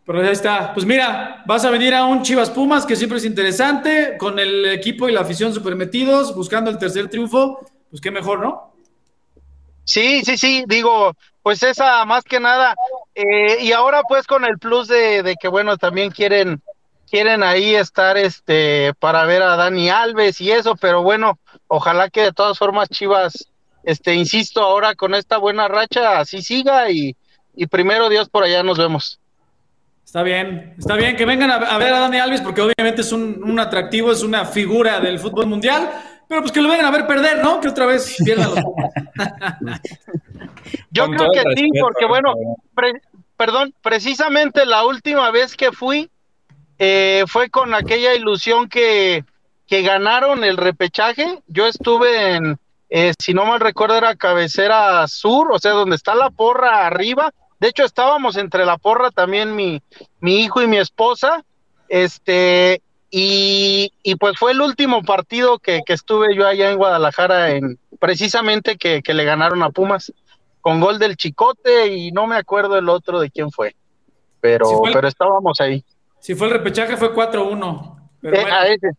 Pero 0.05 0.23
ya 0.23 0.31
está. 0.31 0.73
Pues 0.73 0.86
mira, 0.86 1.43
vas 1.45 1.63
a 1.63 1.69
venir 1.69 1.93
a 1.93 2.05
un 2.05 2.23
Chivas 2.23 2.49
Pumas, 2.49 2.86
que 2.86 2.95
siempre 2.95 3.17
es 3.17 3.25
interesante, 3.25 4.17
con 4.17 4.38
el 4.38 4.65
equipo 4.65 5.07
y 5.07 5.13
la 5.13 5.21
afición 5.21 5.53
super 5.53 5.75
metidos, 5.75 6.36
buscando 6.36 6.69
el 6.69 6.77
tercer 6.77 7.09
triunfo, 7.09 7.59
pues 7.89 8.01
qué 8.01 8.12
mejor, 8.12 8.39
¿no? 8.39 8.73
Sí, 9.86 10.21
sí, 10.23 10.38
sí, 10.38 10.63
digo, 10.67 11.13
pues 11.41 11.62
esa 11.63 12.05
más 12.05 12.23
que 12.23 12.39
nada, 12.39 12.75
eh, 13.15 13.58
y 13.62 13.71
ahora 13.71 14.02
pues 14.08 14.26
con 14.26 14.43
el 14.45 14.58
plus 14.58 14.88
de, 14.88 15.36
que 15.39 15.47
bueno, 15.47 15.78
también 15.78 16.12
quieren, 16.12 16.62
quieren 17.10 17.43
ahí 17.43 17.76
estar 17.76 18.17
este 18.17 18.93
para 18.99 19.26
ver 19.26 19.43
a 19.43 19.56
Dani 19.56 19.89
Alves 19.89 20.41
y 20.41 20.52
eso, 20.52 20.76
pero 20.76 21.04
bueno, 21.04 21.39
ojalá 21.67 22.10
que 22.10 22.21
de 22.21 22.32
todas 22.32 22.58
formas 22.58 22.89
Chivas, 22.89 23.49
este, 23.84 24.15
insisto, 24.15 24.62
ahora 24.62 24.95
con 24.95 25.13
esta 25.13 25.38
buena 25.38 25.67
racha 25.67 26.19
así 26.19 26.41
siga 26.41 26.89
y, 26.89 27.15
y 27.56 27.67
primero 27.67 28.10
Dios 28.10 28.30
por 28.30 28.43
allá 28.43 28.63
nos 28.63 28.78
vemos. 28.78 29.19
Está 30.04 30.21
bien, 30.21 30.76
está 30.78 30.95
bien 30.95 31.15
que 31.15 31.26
vengan 31.26 31.49
a, 31.49 31.78
ver 31.78 31.93
a 31.93 31.99
Dani 31.99 32.17
Alves 32.17 32.41
porque 32.41 32.62
obviamente 32.62 33.02
es 33.02 33.12
un, 33.12 33.41
un 33.43 33.60
atractivo, 33.60 34.12
es 34.12 34.21
una 34.21 34.45
figura 34.45 34.99
del 34.99 35.19
fútbol 35.19 35.47
mundial 35.47 35.89
pero 36.27 36.41
pues 36.41 36.51
que 36.51 36.62
lo 36.62 36.69
vengan 36.69 36.86
a 36.86 36.91
ver 36.91 37.07
perder, 37.07 37.43
¿no? 37.43 37.59
Que 37.59 37.69
otra 37.69 37.86
vez 37.86 38.17
pierdan 38.23 38.55
los 38.55 38.59
Yo 40.91 41.07
creo 41.07 41.31
que 41.31 41.43
sí, 41.55 41.69
porque 41.79 42.05
bueno, 42.05 42.33
perdón, 43.38 43.73
precisamente 43.81 44.65
la 44.65 44.86
última 44.86 45.31
vez 45.31 45.55
que 45.55 45.71
fui 45.71 46.09
eh, 46.79 47.23
fue 47.27 47.49
con 47.49 47.73
aquella 47.73 48.13
ilusión 48.13 48.69
que, 48.69 49.25
que 49.67 49.81
ganaron 49.81 50.43
el 50.43 50.57
repechaje. 50.57 51.41
Yo 51.47 51.67
estuve 51.67 52.36
en, 52.36 52.57
eh, 52.89 53.13
si 53.19 53.33
no 53.33 53.45
mal 53.45 53.59
recuerdo, 53.59 53.95
era 53.95 54.15
cabecera 54.15 55.07
sur, 55.07 55.51
o 55.51 55.59
sea, 55.59 55.71
donde 55.71 55.95
está 55.95 56.15
la 56.15 56.29
porra 56.29 56.86
arriba. 56.86 57.31
De 57.59 57.69
hecho, 57.69 57.83
estábamos 57.83 58.38
entre 58.38 58.65
la 58.65 58.77
porra 58.77 59.09
también 59.09 59.55
mi, 59.55 59.81
mi 60.19 60.41
hijo 60.41 60.62
y 60.62 60.67
mi 60.67 60.77
esposa. 60.77 61.43
Este, 61.89 62.81
y, 63.15 64.15
pues 64.15 64.39
fue 64.39 64.54
el 64.54 64.62
último 64.62 65.04
partido 65.04 65.60
que, 65.60 65.84
estuve 65.86 66.36
yo 66.36 66.47
allá 66.47 66.71
en 66.71 66.78
Guadalajara, 66.78 67.52
en, 67.52 67.78
precisamente 67.99 68.76
que, 68.76 69.04
le 69.06 69.23
ganaron 69.23 69.62
a 69.62 69.69
Pumas, 69.69 70.12
con 70.62 70.80
gol 70.80 70.97
del 70.97 71.15
Chicote 71.15 71.93
y 71.93 72.12
no 72.12 72.26
me 72.26 72.38
acuerdo 72.38 72.76
el 72.76 72.89
otro 72.89 73.19
de 73.19 73.30
quién 73.30 73.52
fue, 73.52 73.76
pero, 74.41 74.82
pero 74.91 75.08
estábamos 75.08 75.62
ahí. 75.62 75.86
Si 76.19 76.34
fue 76.34 76.47
el 76.47 76.54
repechaje 76.54 76.97
fue 76.97 77.13
4-1. 77.13 78.10
Eh, 78.23 78.45
a 78.52 78.67
ese. 78.67 78.89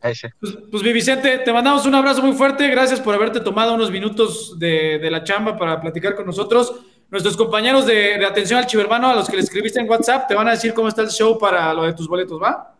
A 0.00 0.10
ese. 0.10 0.30
Pues, 0.40 0.56
pues, 0.70 0.82
mi 0.82 0.92
Vicente, 0.94 1.36
te 1.36 1.52
mandamos 1.52 1.84
un 1.84 1.94
abrazo 1.94 2.22
muy 2.22 2.32
fuerte. 2.32 2.68
Gracias 2.68 3.00
por 3.00 3.14
haberte 3.14 3.40
tomado 3.40 3.74
unos 3.74 3.90
minutos 3.90 4.58
de, 4.58 5.06
la 5.10 5.24
chamba 5.24 5.58
para 5.58 5.78
platicar 5.78 6.14
con 6.14 6.24
nosotros. 6.24 6.72
Nuestros 7.10 7.36
compañeros 7.36 7.84
de, 7.84 8.16
de 8.16 8.24
atención 8.24 8.60
al 8.60 8.66
chivermano, 8.66 9.08
a 9.08 9.14
los 9.14 9.28
que 9.28 9.36
le 9.36 9.42
escribiste 9.42 9.78
en 9.78 9.90
WhatsApp, 9.90 10.26
te 10.26 10.34
van 10.34 10.48
a 10.48 10.52
decir 10.52 10.72
cómo 10.72 10.88
está 10.88 11.02
el 11.02 11.10
show 11.10 11.36
para 11.38 11.74
lo 11.74 11.82
de 11.82 11.92
tus 11.92 12.08
boletos, 12.08 12.40
¿va? 12.40 12.77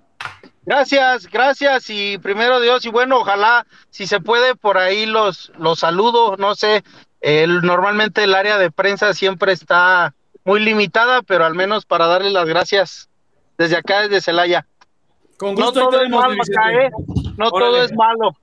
Gracias, 0.68 1.26
gracias 1.30 1.88
y 1.88 2.18
primero 2.18 2.60
Dios 2.60 2.84
y 2.84 2.90
bueno, 2.90 3.20
ojalá 3.20 3.66
si 3.88 4.06
se 4.06 4.20
puede 4.20 4.54
por 4.54 4.76
ahí 4.76 5.06
los, 5.06 5.50
los 5.56 5.78
saludo, 5.78 6.36
no 6.36 6.54
sé, 6.54 6.84
el, 7.22 7.62
normalmente 7.62 8.22
el 8.22 8.34
área 8.34 8.58
de 8.58 8.70
prensa 8.70 9.14
siempre 9.14 9.52
está 9.52 10.14
muy 10.44 10.60
limitada, 10.60 11.22
pero 11.22 11.46
al 11.46 11.54
menos 11.54 11.86
para 11.86 12.06
darle 12.06 12.30
las 12.30 12.46
gracias 12.46 13.08
desde 13.56 13.78
acá, 13.78 14.02
desde 14.02 14.20
Celaya. 14.20 14.66
Con 15.38 15.54
gusto 15.54 15.84
no 15.84 15.88
todo 15.88 16.02
es 16.02 16.10
malo 16.10 16.34
¿eh? 16.34 16.90
no 17.38 17.50
todo 17.50 17.82
es 17.82 17.92
malo. 17.94 18.36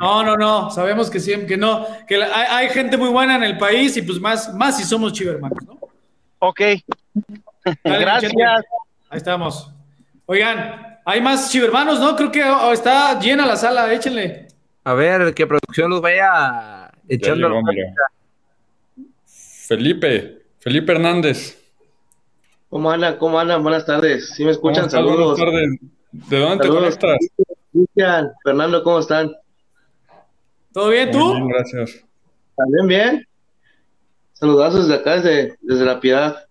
no, 0.00 0.22
no, 0.22 0.36
no, 0.38 0.70
sabemos 0.70 1.10
que 1.10 1.20
siempre 1.20 1.48
que 1.48 1.56
no, 1.58 1.86
que 2.08 2.24
hay, 2.24 2.70
gente 2.70 2.96
muy 2.96 3.10
buena 3.10 3.36
en 3.36 3.42
el 3.42 3.58
país 3.58 3.94
y 3.98 4.00
pues 4.00 4.18
más, 4.18 4.54
más 4.54 4.78
si 4.78 4.84
somos 4.84 5.12
chivermanos, 5.12 5.58
¿no? 5.66 5.78
Ok. 6.38 6.62
Gracias. 7.84 8.32
Ahí 9.10 9.18
estamos. 9.18 9.70
Oigan, 10.32 10.98
hay 11.04 11.20
más 11.20 11.50
chivermanos, 11.50 12.00
¿no? 12.00 12.16
Creo 12.16 12.32
que 12.32 12.42
oh, 12.42 12.72
está 12.72 13.20
llena 13.20 13.44
la 13.44 13.54
sala, 13.54 13.92
échenle. 13.92 14.48
A 14.82 14.94
ver, 14.94 15.34
que 15.34 15.46
producción 15.46 15.90
los 15.90 16.00
vaya 16.00 16.90
echando. 17.06 17.50
Felipe, 19.26 20.42
Felipe 20.58 20.92
Hernández. 20.92 21.62
¿Cómo 22.70 22.90
andan? 22.90 23.18
¿Cómo 23.18 23.38
andan? 23.38 23.62
Buenas 23.62 23.84
tardes. 23.84 24.30
¿Sí 24.30 24.42
me 24.46 24.52
escuchan? 24.52 24.88
Saludos. 24.88 25.38
Buenas 25.38 25.54
tardes. 25.54 25.80
¿De 26.12 26.38
dónde 26.38 26.64
te 26.64 26.68
conectas? 26.70 27.18
Cristian, 27.70 28.32
Fernando, 28.42 28.82
¿cómo 28.82 29.00
están? 29.00 29.32
¿Todo 30.72 30.88
bien, 30.88 31.10
tú? 31.10 31.30
Bien, 31.34 31.48
gracias. 31.48 32.02
¿También 32.56 32.86
bien? 32.86 33.28
Saludazos 34.32 34.88
desde 34.88 34.98
acá, 34.98 35.16
desde, 35.16 35.58
desde 35.60 35.84
La 35.84 36.00
Piedad. 36.00 36.46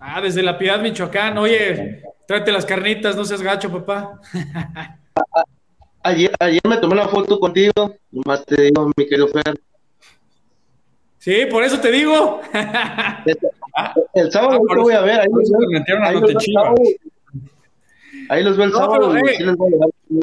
Ah, 0.00 0.20
desde 0.20 0.42
La 0.42 0.58
Piedad, 0.58 0.82
Michoacán. 0.82 1.38
Oye, 1.38 2.02
Tráete 2.26 2.52
las 2.52 2.66
carnitas, 2.66 3.16
no 3.16 3.24
seas 3.24 3.42
gacho, 3.42 3.70
papá. 3.70 4.20
Ayer, 6.04 6.32
ayer 6.40 6.60
me 6.68 6.78
tomé 6.78 6.94
una 6.94 7.06
foto 7.06 7.38
contigo, 7.38 7.94
más 8.26 8.44
te 8.44 8.60
digo, 8.60 8.90
mi 8.96 9.06
querido 9.06 9.28
Fer. 9.28 9.54
Sí, 11.18 11.46
por 11.48 11.62
eso 11.62 11.78
te 11.78 11.92
digo. 11.92 12.40
el, 14.14 14.32
sábado 14.32 14.60
ah, 14.68 14.74
te 14.74 14.80
voy 14.80 14.94
a 14.94 15.00
ver. 15.02 15.20
Ahí, 15.20 15.28
los, 15.30 15.52
ahí, 18.28 18.42
los 18.42 18.56
veo 18.56 18.66
el 18.66 18.72
sábado. 18.72 19.14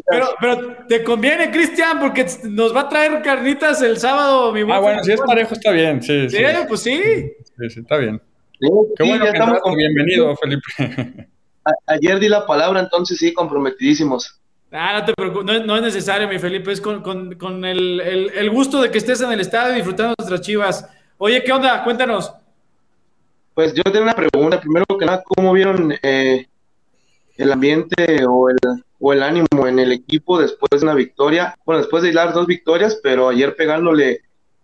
Pero, 0.05 0.27
pero, 0.41 0.75
te 0.89 1.01
conviene, 1.01 1.49
Cristian, 1.49 1.97
porque 2.01 2.25
nos 2.49 2.75
va 2.75 2.81
a 2.81 2.89
traer 2.89 3.21
carnitas 3.21 3.81
el 3.81 3.97
sábado, 3.97 4.51
mi 4.51 4.69
Ah, 4.69 4.79
bueno, 4.79 5.01
si 5.01 5.13
es 5.13 5.21
parejo 5.21 5.53
está 5.53 5.71
bien, 5.71 6.03
sí. 6.03 6.29
Sí, 6.29 6.43
pues 6.67 6.81
sí. 6.81 7.01
Sí, 7.57 7.69
sí, 7.69 7.79
está 7.79 7.95
bien. 7.95 8.21
Qué 8.59 9.03
bueno 9.03 9.23
que 9.23 9.31
estamos 9.31 9.62
Bienvenido, 9.77 10.35
Felipe. 10.35 11.29
ayer 11.88 12.19
di 12.19 12.30
la 12.30 12.45
palabra, 12.45 12.80
entonces 12.80 13.17
sí, 13.17 13.34
comprometidísimos. 13.34 14.40
Ah, 14.71 15.00
no 15.00 15.06
te 15.06 15.13
preocupes, 15.13 15.65
no, 15.65 15.75
es 15.75 15.81
necesario, 15.81 16.27
mi 16.27 16.38
Felipe, 16.38 16.71
es 16.71 16.79
con, 16.79 17.65
el, 17.65 18.50
gusto 18.52 18.81
de 18.81 18.92
que 18.92 19.00
estés 19.00 19.19
en 19.21 19.31
el 19.31 19.40
estadio 19.40 19.73
disfrutando 19.73 20.13
nuestras 20.17 20.42
chivas. 20.42 20.88
Oye, 21.17 21.44
¿qué 21.44 21.52
onda? 21.52 21.83
Cuéntanos. 21.83 22.31
Pues 23.56 23.73
yo 23.73 23.83
tengo 23.83 24.04
una 24.04 24.13
pregunta. 24.13 24.62
Primero 24.62 24.86
que 24.86 25.06
nada, 25.06 25.23
¿cómo 25.25 25.54
vieron 25.54 25.94
eh, 26.04 26.48
el 27.36 27.52
ambiente 27.52 28.25
o 28.25 28.50
el, 28.50 28.58
o 29.00 29.12
el 29.12 29.23
ánimo 29.23 29.67
en 29.67 29.79
el 29.79 29.92
equipo 29.92 30.40
después 30.40 30.69
de 30.79 30.86
una 30.86 30.94
victoria? 30.94 31.56
Bueno, 31.65 31.81
después 31.81 32.04
de 32.04 32.12
dar 32.12 32.31
dos 32.31 32.46
victorias, 32.46 33.00
pero 33.02 33.29
ayer 33.29 33.56
pegándole 33.56 34.21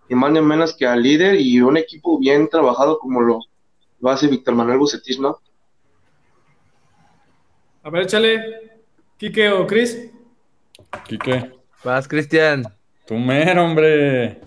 ni 0.08 0.16
más 0.16 0.32
ni 0.32 0.40
menos 0.40 0.76
que 0.76 0.86
al 0.86 1.02
líder 1.02 1.40
y 1.40 1.60
un 1.62 1.78
equipo 1.78 2.20
bien 2.20 2.48
trabajado 2.48 3.00
como 3.00 3.22
lo, 3.22 3.40
lo 4.00 4.10
hace 4.10 4.28
Víctor 4.28 4.54
Manuel 4.54 4.78
Bucetis, 4.78 5.20
¿no? 5.20 5.40
A 7.86 7.92
ver, 7.92 8.02
échale. 8.02 8.42
Quique 9.16 9.48
o 9.52 9.68
Cris. 9.68 10.10
Quique. 11.08 11.52
Vas, 11.84 12.08
Cristian. 12.08 12.64
Tu 13.06 13.14
mero, 13.14 13.64
hombre. 13.64 14.42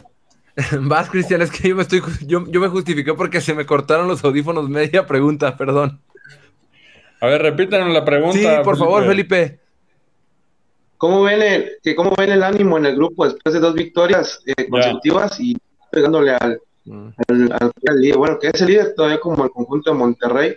Vas, 0.81 1.09
Cristian, 1.09 1.43
es 1.43 1.53
que 1.53 1.69
yo 1.69 1.77
me 1.77 1.83
estoy, 1.83 2.03
yo, 2.27 2.45
yo, 2.49 2.61
me 2.61 2.67
justifiqué 2.67 3.15
porque 3.15 3.41
se 3.41 3.55
me 3.55 3.65
cortaron 3.65 4.09
los 4.09 4.25
audífonos 4.25 4.69
media 4.69 5.07
pregunta, 5.07 5.57
perdón. 5.57 6.01
A 7.21 7.29
ver, 7.29 7.43
repítanos 7.43 7.95
la 7.95 8.05
pregunta. 8.05 8.37
Sí, 8.37 8.65
por 8.65 8.77
favor, 8.77 9.07
Felipe. 9.07 9.61
¿Cómo 10.97 11.23
ven, 11.23 11.41
el, 11.41 11.71
que 11.81 11.95
cómo 11.95 12.15
ven 12.19 12.33
el 12.33 12.43
ánimo 12.43 12.77
en 12.77 12.87
el 12.87 12.97
grupo 12.97 13.25
después 13.25 13.55
de 13.55 13.61
dos 13.61 13.75
victorias 13.75 14.43
eh, 14.47 14.69
consecutivas 14.69 15.39
y 15.39 15.57
pegándole 15.93 16.33
al, 16.33 16.61
mm. 16.87 17.09
al, 17.29 17.53
al, 17.53 18.01
líder? 18.01 18.17
Bueno, 18.17 18.37
que 18.41 18.49
es 18.49 18.61
el 18.61 18.67
líder 18.67 18.95
todavía 18.97 19.21
como 19.21 19.45
el 19.45 19.53
conjunto 19.53 19.93
de 19.93 19.97
Monterrey, 19.97 20.57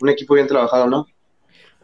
un 0.00 0.08
equipo 0.10 0.34
bien 0.34 0.46
trabajado, 0.46 0.86
¿no? 0.86 1.08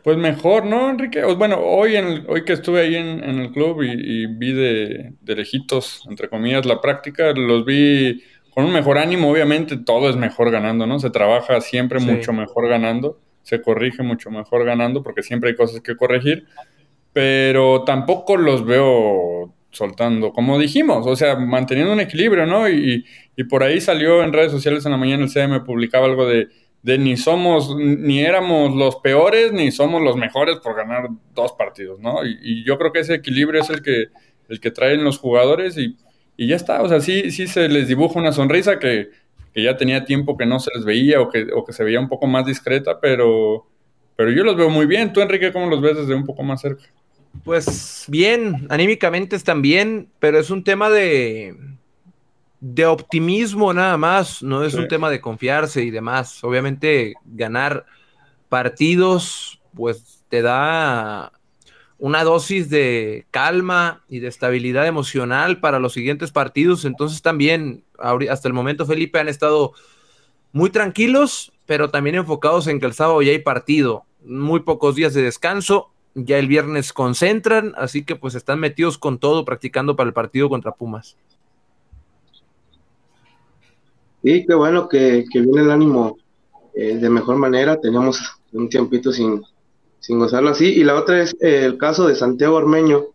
Pues 0.02 0.16
mejor, 0.16 0.64
¿no, 0.64 0.90
Enrique? 0.90 1.22
Bueno, 1.34 1.58
hoy, 1.58 1.96
en 1.96 2.24
hoy 2.28 2.44
que 2.44 2.54
estuve 2.54 2.80
ahí 2.80 2.96
en, 2.96 3.22
el 3.22 3.52
club 3.52 3.82
y, 3.82 4.26
vi 4.26 4.52
de, 4.52 5.12
de, 5.20 5.36
lejitos, 5.36 6.02
entre 6.08 6.28
comillas, 6.28 6.64
la 6.64 6.80
práctica, 6.80 7.32
los 7.32 7.64
vi 7.64 8.22
con 8.54 8.64
un 8.64 8.72
mejor 8.72 8.98
ánimo, 8.98 9.30
obviamente 9.30 9.76
todo 9.76 10.08
es 10.08 10.16
mejor 10.16 10.50
ganando, 10.50 10.86
¿no? 10.86 10.98
Se 10.98 11.10
trabaja 11.10 11.60
siempre 11.60 12.00
mucho 12.00 12.32
mejor 12.32 12.68
ganando, 12.68 13.20
se 13.42 13.60
corrige 13.60 14.02
mucho 14.02 14.30
mejor 14.30 14.64
ganando, 14.64 15.02
porque 15.02 15.22
siempre 15.22 15.50
hay 15.50 15.56
cosas 15.56 15.80
que 15.80 15.96
corregir, 15.96 16.46
pero 17.12 17.84
tampoco 17.84 18.36
los 18.36 18.64
veo 18.64 19.52
soltando, 19.70 20.32
como 20.32 20.58
dijimos, 20.58 21.06
o 21.06 21.14
sea, 21.14 21.36
manteniendo 21.36 21.92
un 21.92 22.00
equilibrio, 22.00 22.46
¿no? 22.46 22.68
Y, 22.68 23.04
y 23.36 23.44
por 23.44 23.62
ahí 23.62 23.80
salió 23.80 24.22
en 24.22 24.32
redes 24.32 24.50
sociales 24.50 24.84
en 24.84 24.92
la 24.92 24.98
mañana 24.98 25.24
el 25.24 25.30
CM 25.30 25.60
publicaba 25.60 26.06
algo 26.06 26.26
de 26.26 26.48
de 26.82 26.98
ni 26.98 27.16
somos, 27.16 27.76
ni 27.76 28.20
éramos 28.20 28.74
los 28.74 28.96
peores, 28.96 29.52
ni 29.52 29.70
somos 29.70 30.00
los 30.02 30.16
mejores 30.16 30.56
por 30.56 30.74
ganar 30.74 31.08
dos 31.34 31.52
partidos, 31.52 32.00
¿no? 32.00 32.24
Y, 32.24 32.64
yo 32.64 32.78
creo 32.78 32.92
que 32.92 33.00
ese 33.00 33.14
equilibrio 33.14 33.60
es 33.60 33.70
el 33.70 33.82
que, 33.82 34.06
el 34.48 34.60
que 34.60 34.70
traen 34.70 35.04
los 35.04 35.18
jugadores 35.18 35.76
y, 35.76 35.96
ya 36.38 36.56
está, 36.56 36.82
o 36.82 36.88
sea, 36.88 37.00
sí, 37.00 37.30
sí 37.30 37.46
se 37.46 37.68
les 37.68 37.86
dibuja 37.86 38.18
una 38.18 38.32
sonrisa 38.32 38.78
que, 38.78 39.10
ya 39.54 39.76
tenía 39.76 40.04
tiempo 40.04 40.38
que 40.38 40.46
no 40.46 40.58
se 40.60 40.70
les 40.74 40.84
veía 40.84 41.20
o 41.20 41.28
que, 41.28 41.48
o 41.52 41.64
que 41.64 41.72
se 41.72 41.84
veía 41.84 42.00
un 42.00 42.08
poco 42.08 42.26
más 42.26 42.46
discreta, 42.46 42.98
pero, 43.00 43.66
pero 44.16 44.30
yo 44.30 44.44
los 44.44 44.56
veo 44.56 44.70
muy 44.70 44.86
bien. 44.86 45.12
¿Tú, 45.12 45.20
Enrique, 45.20 45.52
cómo 45.52 45.66
los 45.66 45.82
ves 45.82 45.96
desde 45.96 46.14
un 46.14 46.24
poco 46.24 46.44
más 46.44 46.60
cerca? 46.60 46.84
Pues 47.44 48.04
bien, 48.08 48.66
anímicamente 48.70 49.36
están 49.36 49.60
bien, 49.60 50.08
pero 50.18 50.38
es 50.38 50.50
un 50.50 50.64
tema 50.64 50.88
de, 50.88 51.56
de 52.60 52.86
optimismo 52.86 53.72
nada 53.72 53.96
más, 53.96 54.42
no 54.42 54.64
es 54.64 54.74
un 54.74 54.86
tema 54.86 55.08
de 55.10 55.20
confiarse 55.20 55.82
y 55.82 55.90
demás. 55.90 56.44
Obviamente 56.44 57.14
ganar 57.24 57.86
partidos 58.48 59.60
pues 59.74 60.24
te 60.28 60.42
da 60.42 61.32
una 61.98 62.24
dosis 62.24 62.70
de 62.70 63.26
calma 63.30 64.02
y 64.08 64.20
de 64.20 64.28
estabilidad 64.28 64.86
emocional 64.86 65.60
para 65.60 65.78
los 65.78 65.92
siguientes 65.92 66.32
partidos. 66.32 66.84
Entonces 66.84 67.22
también 67.22 67.84
hasta 67.98 68.48
el 68.48 68.54
momento 68.54 68.86
Felipe 68.86 69.18
han 69.18 69.28
estado 69.28 69.72
muy 70.52 70.70
tranquilos, 70.70 71.52
pero 71.66 71.90
también 71.90 72.16
enfocados 72.16 72.66
en 72.66 72.80
que 72.80 72.86
el 72.86 72.94
sábado 72.94 73.22
ya 73.22 73.32
hay 73.32 73.38
partido. 73.38 74.04
Muy 74.24 74.60
pocos 74.60 74.96
días 74.96 75.14
de 75.14 75.22
descanso, 75.22 75.90
ya 76.14 76.38
el 76.38 76.48
viernes 76.48 76.92
concentran, 76.92 77.72
así 77.76 78.04
que 78.04 78.16
pues 78.16 78.34
están 78.34 78.60
metidos 78.60 78.98
con 78.98 79.18
todo 79.18 79.44
practicando 79.44 79.96
para 79.96 80.08
el 80.08 80.14
partido 80.14 80.48
contra 80.48 80.72
Pumas. 80.72 81.16
Y 84.22 84.46
qué 84.46 84.54
bueno 84.54 84.88
que, 84.88 85.24
viene 85.32 85.62
el 85.62 85.70
ánimo 85.70 86.18
eh, 86.74 86.96
de 86.96 87.10
mejor 87.10 87.36
manera. 87.36 87.80
Teníamos 87.80 88.20
un 88.52 88.68
tiempito 88.68 89.12
sin, 89.12 89.42
sin 89.98 90.18
gozarlo 90.18 90.50
así. 90.50 90.66
Y 90.66 90.84
la 90.84 90.96
otra 90.96 91.22
es 91.22 91.34
eh, 91.40 91.64
el 91.64 91.78
caso 91.78 92.06
de 92.06 92.14
Santiago 92.14 92.56
Ormeño, 92.56 93.06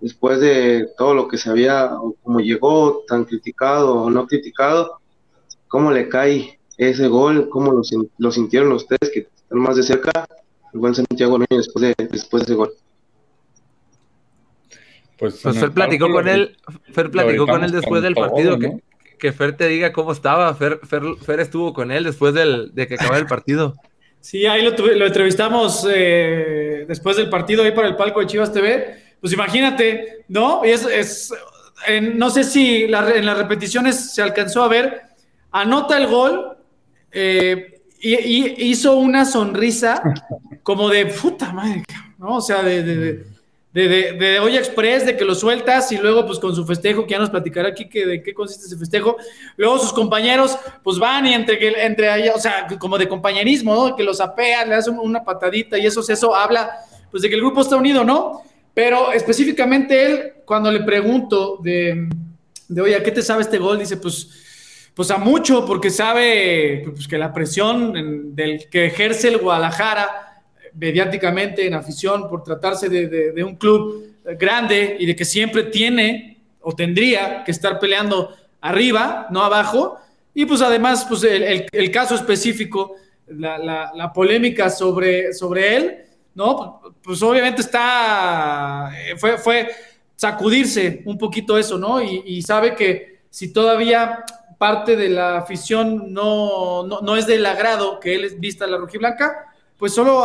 después 0.00 0.40
de 0.40 0.88
todo 0.96 1.14
lo 1.14 1.28
que 1.28 1.38
se 1.38 1.50
había, 1.50 1.94
o 1.94 2.14
como 2.22 2.40
llegó, 2.40 3.04
tan 3.06 3.24
criticado 3.24 3.94
o 3.94 4.10
no 4.10 4.26
criticado, 4.26 4.98
cómo 5.68 5.92
le 5.92 6.08
cae 6.08 6.58
ese 6.76 7.08
gol, 7.08 7.48
cómo 7.48 7.72
lo, 7.72 7.82
lo 8.18 8.30
sintieron 8.30 8.72
ustedes 8.72 9.10
que 9.12 9.28
están 9.34 9.58
más 9.58 9.76
de 9.76 9.82
cerca, 9.82 10.26
el 10.72 10.80
buen 10.80 10.94
Santiago 10.94 11.34
Ormeño 11.34 11.58
después 11.58 11.82
de, 11.82 12.06
después 12.08 12.42
de 12.42 12.52
ese 12.52 12.54
gol. 12.54 12.72
Pues, 15.18 15.40
pues 15.42 15.58
Fer 15.58 15.72
platicó 15.72 16.08
con 16.12 16.28
él, 16.28 16.56
Fer 16.92 17.10
platicó 17.10 17.46
con 17.46 17.64
él 17.64 17.72
después 17.72 18.02
del 18.02 18.14
partido 18.14 18.56
que, 18.56 18.80
que 19.18 19.32
Fer 19.32 19.56
te 19.56 19.66
diga 19.68 19.92
cómo 19.92 20.12
estaba. 20.12 20.54
Fer, 20.54 20.80
Fer, 20.86 21.40
estuvo 21.40 21.72
con 21.72 21.90
él 21.90 22.04
después 22.04 22.34
del, 22.34 22.74
de 22.74 22.86
que 22.86 22.94
acabara 22.94 23.18
el 23.18 23.26
partido. 23.26 23.74
Sí, 24.20 24.46
ahí 24.46 24.62
lo, 24.62 24.72
lo 24.72 25.06
entrevistamos 25.06 25.86
eh, 25.88 26.84
después 26.88 27.16
del 27.16 27.30
partido 27.30 27.62
ahí 27.62 27.70
para 27.70 27.86
el 27.86 27.94
palco 27.94 28.18
de 28.18 28.26
Chivas 28.26 28.52
TV. 28.52 28.98
Pues 29.20 29.32
imagínate, 29.32 30.24
¿no? 30.26 30.64
Es, 30.64 30.84
es 30.84 31.32
no 32.14 32.30
sé 32.30 32.44
si 32.44 32.84
en 32.84 32.90
las 32.90 33.38
repeticiones 33.38 34.12
se 34.12 34.22
alcanzó 34.22 34.62
a 34.62 34.68
ver. 34.68 35.02
Anota 35.50 35.96
el 35.96 36.06
gol 36.08 36.58
eh, 37.12 37.80
y, 38.00 38.68
hizo 38.70 38.96
una 38.96 39.24
sonrisa 39.24 40.02
como 40.62 40.88
de 40.88 41.06
puta 41.06 41.52
madre, 41.52 41.84
¿no? 42.18 42.36
O 42.36 42.40
sea, 42.40 42.62
de, 42.62 43.24
de 43.86 44.40
Olla 44.40 44.58
Express, 44.58 45.06
de 45.06 45.16
que 45.16 45.24
lo 45.24 45.34
sueltas 45.34 45.92
y 45.92 45.98
luego 45.98 46.26
pues 46.26 46.38
con 46.38 46.54
su 46.54 46.66
festejo, 46.66 47.06
que 47.06 47.12
ya 47.12 47.18
nos 47.18 47.30
platicará 47.30 47.68
aquí 47.68 47.88
que, 47.88 48.06
de 48.06 48.22
qué 48.22 48.34
consiste 48.34 48.66
ese 48.66 48.76
festejo. 48.76 49.16
Luego 49.56 49.78
sus 49.78 49.92
compañeros 49.92 50.58
pues 50.82 50.98
van 50.98 51.26
y 51.26 51.34
entre, 51.34 51.84
entre 51.84 52.30
o 52.30 52.38
sea, 52.38 52.66
como 52.78 52.98
de 52.98 53.06
compañerismo, 53.06 53.74
¿no? 53.74 53.94
Que 53.94 54.02
los 54.02 54.20
apean, 54.20 54.68
le 54.68 54.74
hacen 54.74 54.98
una 54.98 55.22
patadita 55.22 55.78
y 55.78 55.86
eso, 55.86 56.02
eso 56.08 56.34
habla 56.34 56.70
pues 57.10 57.22
de 57.22 57.28
que 57.28 57.34
el 57.34 57.40
grupo 57.40 57.60
está 57.60 57.76
unido, 57.76 58.04
¿no? 58.04 58.42
Pero 58.74 59.12
específicamente 59.12 60.06
él, 60.06 60.32
cuando 60.44 60.70
le 60.70 60.80
pregunto 60.80 61.58
de, 61.62 62.08
de 62.68 62.80
oye, 62.80 62.96
¿a 62.96 63.02
qué 63.02 63.10
te 63.10 63.22
sabe 63.22 63.42
este 63.42 63.58
gol? 63.58 63.78
Dice, 63.78 63.96
pues, 63.96 64.30
pues 64.94 65.10
a 65.10 65.18
mucho, 65.18 65.64
porque 65.66 65.90
sabe 65.90 66.84
pues, 66.84 67.08
que 67.08 67.18
la 67.18 67.32
presión 67.32 68.34
del 68.34 68.68
que 68.68 68.86
ejerce 68.86 69.28
el 69.28 69.38
Guadalajara 69.38 70.27
mediáticamente 70.74 71.66
en 71.66 71.74
afición 71.74 72.28
por 72.28 72.42
tratarse 72.42 72.88
de, 72.88 73.42
un 73.42 73.56
club 73.56 74.14
grande 74.38 74.96
y 74.98 75.06
de 75.06 75.16
que 75.16 75.24
siempre 75.24 75.64
tiene 75.64 76.38
o 76.60 76.74
tendría 76.74 77.44
que 77.44 77.50
estar 77.50 77.78
peleando 77.78 78.34
arriba, 78.60 79.26
no 79.30 79.42
abajo. 79.42 79.98
Y 80.34 80.46
pues 80.46 80.60
además, 80.62 81.06
pues 81.08 81.24
el, 81.24 81.90
caso 81.90 82.14
específico, 82.14 82.96
la, 83.26 84.12
polémica 84.14 84.70
sobre, 84.70 85.32
sobre 85.32 85.76
él, 85.76 85.98
¿no? 86.34 86.80
Pues 87.02 87.22
obviamente 87.22 87.62
está, 87.62 88.90
fue, 89.16 89.38
fue 89.38 89.68
sacudirse 90.18 91.02
un 91.04 91.16
poquito 91.16 91.56
eso, 91.56 91.78
¿no? 91.78 92.02
Y, 92.02 92.42
sabe 92.42 92.74
que 92.74 93.20
si 93.30 93.52
todavía 93.52 94.24
parte 94.58 94.96
de 94.96 95.08
la 95.08 95.38
afición 95.38 96.12
no, 96.12 96.84
no, 96.84 97.00
no 97.00 97.16
es 97.16 97.26
del 97.26 97.46
agrado 97.46 98.00
que 98.00 98.16
él 98.16 98.36
vista 98.38 98.66
la 98.66 98.78
rojiblanca, 98.78 99.54
pues 99.78 99.94
solo 99.94 100.24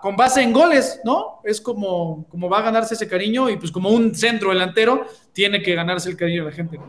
con 0.00 0.16
base 0.16 0.42
en 0.42 0.52
goles, 0.52 1.00
¿no? 1.04 1.40
Es 1.44 1.60
como, 1.60 2.26
como 2.28 2.48
va 2.48 2.60
a 2.60 2.62
ganarse 2.62 2.94
ese 2.94 3.08
cariño 3.08 3.50
y 3.50 3.56
pues 3.56 3.72
como 3.72 3.90
un 3.90 4.14
centro 4.14 4.50
delantero 4.50 5.06
tiene 5.32 5.60
que 5.60 5.74
ganarse 5.74 6.08
el 6.08 6.16
cariño 6.16 6.44
de 6.44 6.50
la 6.50 6.56
gente. 6.56 6.80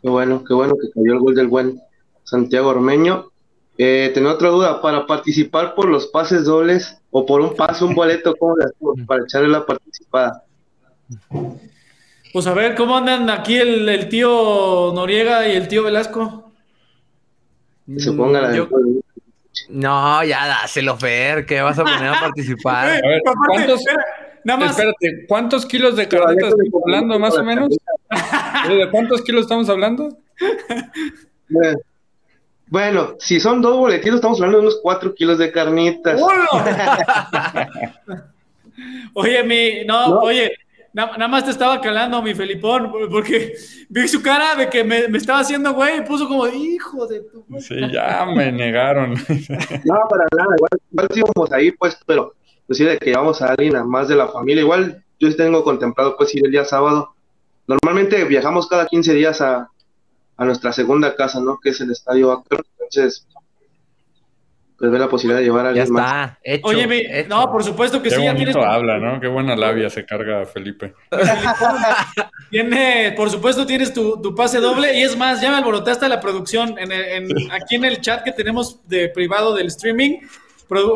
Qué 0.00 0.08
bueno, 0.08 0.44
qué 0.44 0.54
bueno 0.54 0.74
que 0.80 0.90
cayó 0.90 1.12
el 1.14 1.18
gol 1.18 1.34
del 1.34 1.48
buen 1.48 1.80
Santiago 2.22 2.68
Ormeño. 2.68 3.30
Eh, 3.76 4.12
tengo 4.14 4.30
otra 4.30 4.50
duda, 4.50 4.80
para 4.80 5.06
participar 5.06 5.74
por 5.74 5.88
los 5.88 6.06
pases 6.06 6.44
dobles 6.44 6.98
o 7.10 7.26
por 7.26 7.40
un 7.40 7.56
pase, 7.56 7.84
un 7.84 7.94
boleto, 7.94 8.34
¿cómo 8.36 8.56
le 8.56 8.66
hacemos 8.66 8.94
para 9.06 9.24
echarle 9.24 9.48
la 9.48 9.66
participada? 9.66 10.44
Pues 12.32 12.46
a 12.46 12.54
ver, 12.54 12.76
¿cómo 12.76 12.96
andan 12.96 13.28
aquí 13.28 13.56
el, 13.56 14.08
tío 14.08 14.92
Noriega 14.94 15.48
y 15.48 15.56
el 15.56 15.66
tío 15.66 15.82
Velasco? 15.82 16.52
se 17.96 18.12
pongan 18.12 18.42
la 18.42 18.68
no, 19.68 20.24
ya 20.24 20.46
dáselo, 20.46 20.96
Fer, 20.96 21.46
que 21.46 21.60
vas 21.60 21.78
a 21.78 21.84
poner 21.84 22.08
a 22.08 22.20
participar. 22.20 22.88
A 22.88 23.08
ver, 23.08 23.20
¿cuántos, 23.46 23.80
Espérate, 24.42 25.26
¿cuántos 25.28 25.66
kilos 25.66 25.96
de 25.96 26.08
carnitas 26.08 26.48
estamos 26.48 26.82
hablando, 26.84 27.18
más 27.18 27.36
o 27.36 27.44
menos? 27.44 27.68
¿De 28.68 28.90
cuántos 28.90 29.22
kilos 29.22 29.42
estamos 29.42 29.68
hablando? 29.68 30.16
Bueno, 32.68 33.16
si 33.18 33.40
son 33.40 33.60
dos 33.60 33.76
boletitos, 33.76 34.16
estamos 34.16 34.38
hablando 34.38 34.58
de 34.58 34.62
unos 34.62 34.78
cuatro 34.80 35.12
kilos 35.14 35.38
de 35.38 35.50
carnitas. 35.50 36.20
oye, 39.14 39.42
mi, 39.42 39.84
no, 39.84 40.20
oye, 40.20 40.52
Nada, 40.92 41.28
más 41.28 41.44
te 41.44 41.52
estaba 41.52 41.80
calando, 41.80 42.20
mi 42.20 42.34
Felipón, 42.34 42.90
porque 43.10 43.54
vi 43.88 44.08
su 44.08 44.20
cara 44.20 44.56
de 44.56 44.68
que 44.68 44.82
me, 44.82 45.04
estaba 45.16 45.40
haciendo 45.40 45.72
güey 45.72 45.98
y 45.98 46.00
puso 46.02 46.26
como, 46.26 46.48
hijo 46.48 47.06
de 47.06 47.20
tu. 47.20 47.44
Sí, 47.60 47.76
ya 47.92 48.26
me 48.26 48.50
negaron. 48.50 49.14
No, 49.84 50.00
para 50.08 50.24
nada, 50.36 50.56
igual, 50.56 50.70
igual 50.90 51.08
íbamos 51.14 51.52
ahí, 51.52 51.70
pues, 51.72 51.98
pero 52.06 52.34
pues 52.66 52.78
sí, 52.78 52.84
de 52.84 52.98
que 52.98 53.12
vamos 53.12 53.42
a 53.42 53.48
alguien 53.48 53.74
más 53.88 54.06
de 54.08 54.14
la 54.14 54.28
familia. 54.28 54.62
Igual 54.62 55.04
yo 55.18 55.34
tengo 55.36 55.64
contemplado, 55.64 56.16
pues, 56.16 56.32
ir 56.34 56.44
el 56.44 56.52
día 56.52 56.64
sábado. 56.64 57.14
Normalmente 57.66 58.24
viajamos 58.24 58.68
cada 58.68 58.86
15 58.86 59.14
días 59.14 59.40
a, 59.40 59.68
nuestra 60.38 60.72
segunda 60.72 61.14
casa, 61.14 61.40
¿no? 61.40 61.58
Que 61.60 61.70
es 61.70 61.80
el 61.80 61.90
Estadio 61.90 62.32
Acro. 62.32 62.62
Entonces, 62.72 63.26
pues 64.80 64.90
ve 64.90 64.98
la 64.98 65.10
posibilidad 65.10 65.40
de 65.40 65.44
llevar 65.44 65.66
a 65.66 65.68
alguien 65.68 65.84
ya 65.84 65.92
está, 65.92 66.02
más. 66.02 66.38
Hecho, 66.42 66.66
Oye, 66.68 67.26
no, 67.28 67.52
por 67.52 67.62
supuesto 67.62 68.00
que 68.00 68.08
Qué 68.08 68.14
sí. 68.14 68.22
bonito 68.22 68.38
ya 68.38 68.52
tienes... 68.52 68.56
habla, 68.56 68.98
¿no? 68.98 69.20
Qué 69.20 69.28
buena 69.28 69.54
labia 69.54 69.90
se 69.90 70.06
carga 70.06 70.46
Felipe. 70.46 70.94
Tiene, 72.50 73.12
por 73.14 73.28
supuesto, 73.30 73.66
tienes 73.66 73.92
tu, 73.92 74.22
tu, 74.22 74.34
pase 74.34 74.58
doble. 74.58 74.98
Y 74.98 75.02
es 75.02 75.18
más, 75.18 75.42
ya 75.42 75.50
me 75.50 75.58
alborotaste 75.58 76.08
la 76.08 76.18
producción. 76.18 76.78
En, 76.78 76.90
en, 76.92 77.28
aquí 77.52 77.74
en 77.74 77.84
el 77.84 78.00
chat 78.00 78.24
que 78.24 78.32
tenemos 78.32 78.80
de 78.88 79.10
privado 79.10 79.54
del 79.54 79.66
streaming, 79.66 80.20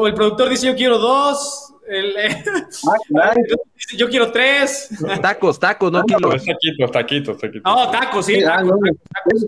el 0.07 0.15
productor 0.15 0.49
dice: 0.49 0.67
Yo 0.67 0.75
quiero 0.75 0.99
dos. 0.99 1.74
El, 1.87 2.15
ah, 2.17 2.97
claro. 3.09 3.41
Yo 3.97 4.09
quiero 4.09 4.33
tres. 4.33 4.89
Tacos, 5.21 5.59
tacos, 5.61 5.93
no 5.93 6.05
kilos. 6.05 6.45
Taquitos, 6.45 6.91
taquitos, 6.91 7.39
taquitos. 7.39 7.63
No, 7.65 7.91
tacos, 7.91 8.27
sí. 8.27 8.43
Tacos, 8.43 8.65
no, 8.65 8.79
tacos. 9.13 9.47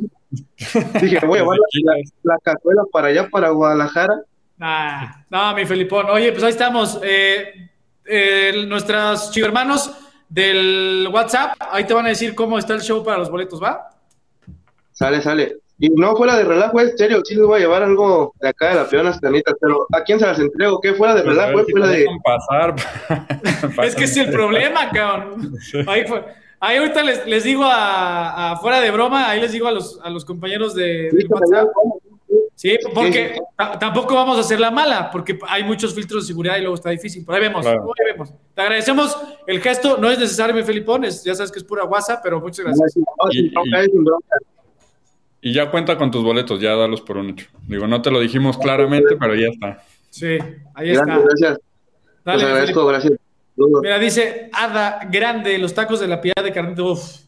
Dije, 1.02 1.24
voy 1.24 1.38
a 1.38 1.42
llevar 1.42 1.58
la, 1.84 1.94
la 2.22 2.38
cazuela 2.42 2.82
para 2.92 3.08
allá, 3.08 3.28
para 3.28 3.50
Guadalajara. 3.50 4.22
Ah, 4.60 5.24
no, 5.30 5.54
mi 5.54 5.64
Felipón. 5.66 6.10
Oye, 6.10 6.32
pues 6.32 6.44
ahí 6.44 6.50
estamos. 6.50 7.00
Eh, 7.02 7.70
eh, 8.08 8.64
nuestros 8.66 9.30
chivermanos 9.32 9.92
del 10.28 11.08
WhatsApp, 11.12 11.56
ahí 11.70 11.84
te 11.84 11.94
van 11.94 12.06
a 12.06 12.10
decir 12.10 12.34
cómo 12.34 12.58
está 12.58 12.74
el 12.74 12.80
show 12.80 13.04
para 13.04 13.18
los 13.18 13.30
boletos, 13.30 13.62
¿va? 13.62 13.90
Sale, 14.92 15.20
sale. 15.20 15.56
Y 15.78 15.90
no 15.90 16.16
fuera 16.16 16.36
de 16.36 16.44
relajo, 16.44 16.80
es 16.80 16.94
serio, 16.96 17.20
sí 17.22 17.34
les 17.34 17.44
voy 17.44 17.58
a 17.58 17.60
llevar 17.60 17.82
algo 17.82 18.32
de 18.40 18.48
acá 18.48 18.70
de 18.70 18.74
la 18.76 18.88
peona 18.88 19.18
carnitas, 19.20 19.54
pero 19.60 19.86
¿a 19.92 20.02
quién 20.04 20.18
se 20.18 20.26
las 20.26 20.38
entrego? 20.38 20.80
¿Qué 20.80 20.94
fuera 20.94 21.14
de 21.14 21.22
Pues 21.22 21.36
relajo? 21.36 21.64
Si 21.64 21.72
fuera 21.72 21.88
de... 21.88 22.06
pasar. 22.24 22.74
es 23.84 23.94
que 23.94 24.04
es 24.04 24.16
el 24.16 24.30
problema, 24.30 24.88
cabrón. 24.90 25.54
Ahí, 25.86 26.06
fue. 26.06 26.24
ahí 26.60 26.78
ahorita 26.78 27.02
les, 27.02 27.26
les 27.26 27.44
digo 27.44 27.64
a, 27.64 28.52
a, 28.52 28.56
fuera 28.56 28.80
de 28.80 28.90
broma, 28.90 29.28
ahí 29.28 29.40
les 29.40 29.52
digo 29.52 29.66
a 29.66 29.72
los, 29.72 30.00
a 30.02 30.08
los 30.08 30.24
compañeros 30.24 30.74
de, 30.74 31.10
de 31.12 31.26
WhatsApp. 31.28 31.68
Sí, 32.54 32.78
porque 32.94 33.38
tampoco 33.78 34.14
vamos 34.14 34.38
a 34.38 34.40
hacer 34.40 34.58
la 34.58 34.70
mala, 34.70 35.10
porque 35.10 35.38
hay 35.46 35.62
muchos 35.62 35.94
filtros 35.94 36.24
de 36.24 36.28
seguridad 36.28 36.56
y 36.56 36.60
luego 36.60 36.74
está 36.74 36.88
difícil. 36.88 37.22
Pero 37.26 37.36
ahí 37.36 37.42
vemos, 37.42 37.60
claro. 37.60 37.92
ahí 37.98 38.12
vemos. 38.12 38.32
Te 38.54 38.62
agradecemos 38.62 39.14
el 39.46 39.60
gesto, 39.60 39.98
no 39.98 40.10
es 40.10 40.18
necesario, 40.18 40.54
mi 40.54 40.62
Felipón, 40.62 41.04
es, 41.04 41.22
ya 41.22 41.34
sabes 41.34 41.52
que 41.52 41.58
es 41.58 41.64
pura 41.64 41.84
WhatsApp, 41.84 42.20
pero 42.22 42.40
muchas 42.40 42.64
gracias. 42.64 42.96
Y, 43.30 43.48
y, 43.48 43.52
y, 45.40 45.52
ya 45.52 45.70
cuenta 45.70 45.96
con 45.96 46.10
tus 46.10 46.22
boletos, 46.22 46.60
ya 46.60 46.74
dalos 46.74 47.00
por 47.00 47.16
un 47.16 47.30
hecho. 47.30 47.46
Digo, 47.66 47.86
no 47.86 48.02
te 48.02 48.10
lo 48.10 48.20
dijimos 48.20 48.58
claramente, 48.58 49.16
pero 49.18 49.34
ya 49.34 49.48
está. 49.48 49.82
Sí, 50.10 50.38
ahí 50.74 50.90
está. 50.90 51.04
Gracias, 51.04 51.24
gracias. 51.24 51.58
Dale, 52.24 52.42
Los 52.42 52.50
agradezco, 52.50 52.86
gracias. 52.86 53.12
Mira, 53.56 53.98
dice 53.98 54.50
Ada 54.52 55.00
Grande, 55.10 55.58
los 55.58 55.72
tacos 55.72 56.00
de 56.00 56.08
la 56.08 56.20
piedad 56.20 56.42
de 56.42 56.52
carnita. 56.52 56.82
Uf. 56.82 57.26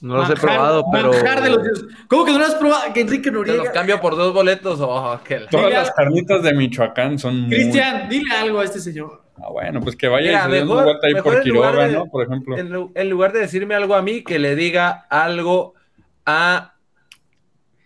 No 0.00 0.16
los 0.16 0.28
manjar, 0.28 0.38
he 0.38 0.40
probado, 0.40 0.84
pero. 0.90 1.10
De 1.10 1.50
los... 1.50 1.86
¿Cómo 2.08 2.24
que 2.24 2.32
no 2.32 2.38
los 2.38 2.48
has 2.48 2.54
probado? 2.54 2.92
Que 2.92 3.00
Enrique 3.00 3.30
Noriega. 3.30 3.58
Te 3.58 3.64
los 3.66 3.74
cambio 3.74 4.00
por 4.00 4.16
dos 4.16 4.32
boletos. 4.32 4.78
Oh, 4.80 5.18
qué... 5.24 5.40
Todas 5.50 5.72
las 5.72 5.90
carnitas 5.90 6.42
de 6.42 6.54
Michoacán 6.54 7.18
son. 7.18 7.48
Cristian, 7.48 8.06
muy... 8.06 8.18
dile 8.18 8.34
algo 8.34 8.60
a 8.60 8.64
este 8.64 8.80
señor. 8.80 9.22
Ah, 9.36 9.50
bueno, 9.50 9.80
pues 9.80 9.96
que 9.96 10.08
vaya 10.08 10.26
Mira, 10.26 10.38
y 10.38 10.42
se 10.42 10.48
mejor, 10.48 10.76
una 10.76 10.84
vuelta 10.84 11.06
ahí 11.06 11.14
por 11.22 11.40
Quiroga, 11.42 11.86
de, 11.86 11.92
¿no? 11.92 12.06
Por 12.06 12.24
ejemplo. 12.24 12.56
En, 12.56 12.90
en, 12.94 13.10
lugar 13.10 13.32
de 13.32 13.40
decirme 13.40 13.74
algo 13.74 13.94
a 13.94 14.00
mí, 14.00 14.22
que 14.22 14.38
le 14.38 14.54
diga 14.54 15.06
algo 15.10 15.74
a 16.24 16.73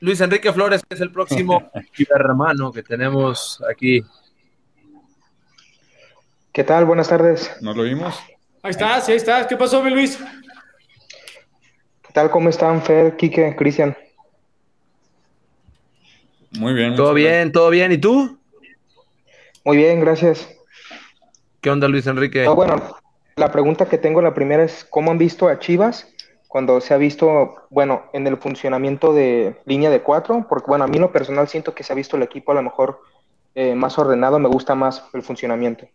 Luis 0.01 0.20
Enrique 0.20 0.53
Flores, 0.53 0.82
que 0.88 0.94
es 0.94 1.01
el 1.01 1.11
próximo 1.11 1.70
hermano 2.14 2.72
que 2.72 2.82
tenemos 2.82 3.62
aquí. 3.68 4.05
¿Qué 6.53 6.64
tal? 6.64 6.84
Buenas 6.84 7.09
tardes. 7.09 7.51
¿Nos 7.61 7.76
lo 7.76 7.82
vimos? 7.82 8.18
Ahí 8.62 8.70
estás, 8.70 9.07
sí, 9.07 9.12
ahí 9.12 9.16
estás. 9.16 9.46
¿Qué 9.46 9.57
pasó, 9.57 9.82
mi 9.82 9.90
Luis? 9.90 10.18
¿Qué 12.03 12.12
tal? 12.12 12.30
¿Cómo 12.30 12.49
están, 12.49 12.82
Fer, 12.82 13.16
Quique, 13.16 13.55
Cristian? 13.57 13.96
Muy 16.53 16.74
bien. 16.74 16.96
Todo 16.96 17.12
bien, 17.14 17.32
bien, 17.32 17.53
todo 17.53 17.70
bien. 17.70 17.92
¿Y 17.92 17.99
tú? 17.99 18.38
Muy 19.64 19.76
bien, 19.76 20.01
gracias. 20.01 20.49
¿Qué 21.61 21.70
onda, 21.70 21.88
Luis 21.88 22.07
Enrique? 22.07 22.44
No, 22.44 22.55
bueno, 22.55 22.96
la 23.36 23.51
pregunta 23.51 23.88
que 23.88 23.99
tengo, 23.99 24.22
la 24.22 24.34
primera 24.34 24.64
es, 24.64 24.86
¿cómo 24.88 25.11
han 25.11 25.18
visto 25.18 25.49
a 25.49 25.59
Chivas 25.59 26.09
cuando 26.49 26.80
se 26.80 26.94
ha 26.94 26.96
visto, 26.96 27.66
bueno, 27.70 28.05
en 28.14 28.26
el 28.26 28.38
funcionamiento 28.38 29.12
de 29.12 29.61
línea 29.66 29.90
de 29.90 30.03
cuatro? 30.03 30.46
Porque, 30.49 30.66
bueno, 30.66 30.84
a 30.84 30.88
mí 30.88 30.96
en 30.96 31.03
lo 31.03 31.12
personal 31.12 31.46
siento 31.46 31.74
que 31.74 31.84
se 31.84 31.92
ha 31.92 31.96
visto 31.96 32.16
el 32.16 32.22
equipo 32.22 32.53
a 32.53 32.55
lo 32.57 32.62
mejor 32.62 33.03
eh, 33.55 33.74
más 33.74 33.99
ordenado, 33.99 34.38
me 34.38 34.49
gusta 34.49 34.74
más 34.74 35.05
el 35.12 35.22
funcionamiento. 35.22 35.86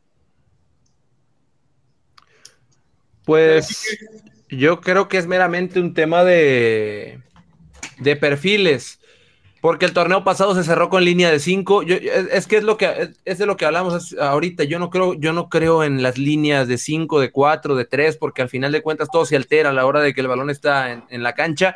Pues 3.25 3.97
yo 4.49 4.79
creo 4.79 5.07
que 5.07 5.17
es 5.17 5.27
meramente 5.27 5.79
un 5.79 5.93
tema 5.93 6.23
de, 6.23 7.19
de 7.99 8.15
perfiles. 8.15 8.99
Porque 9.63 9.85
el 9.85 9.93
torneo 9.93 10.25
pasado 10.25 10.53
se 10.55 10.65
cerró 10.65 10.89
con 10.89 11.05
línea 11.05 11.31
de 11.31 11.39
5. 11.39 11.83
Es, 11.83 12.47
que 12.47 12.57
es 12.57 12.65
lo 12.65 12.75
que 12.75 13.13
es 13.23 13.37
de 13.37 13.45
lo 13.45 13.55
que 13.55 13.63
hablamos 13.63 14.13
ahorita. 14.19 14.65
Yo 14.65 14.77
no 14.77 14.89
creo, 14.89 15.13
yo 15.13 15.31
no 15.31 15.47
creo 15.47 15.85
en 15.85 16.03
las 16.03 16.17
líneas 16.17 16.67
de 16.67 16.77
5, 16.77 17.21
de 17.21 17.31
4, 17.31 17.75
de 17.75 17.85
3, 17.85 18.17
porque 18.17 18.41
al 18.41 18.49
final 18.49 18.73
de 18.73 18.81
cuentas 18.81 19.07
todo 19.09 19.25
se 19.25 19.37
altera 19.37 19.69
a 19.69 19.71
la 19.73 19.85
hora 19.85 20.01
de 20.01 20.13
que 20.13 20.19
el 20.19 20.27
balón 20.27 20.49
está 20.49 21.05
en, 21.09 21.23
la 21.23 21.33
cancha. 21.33 21.75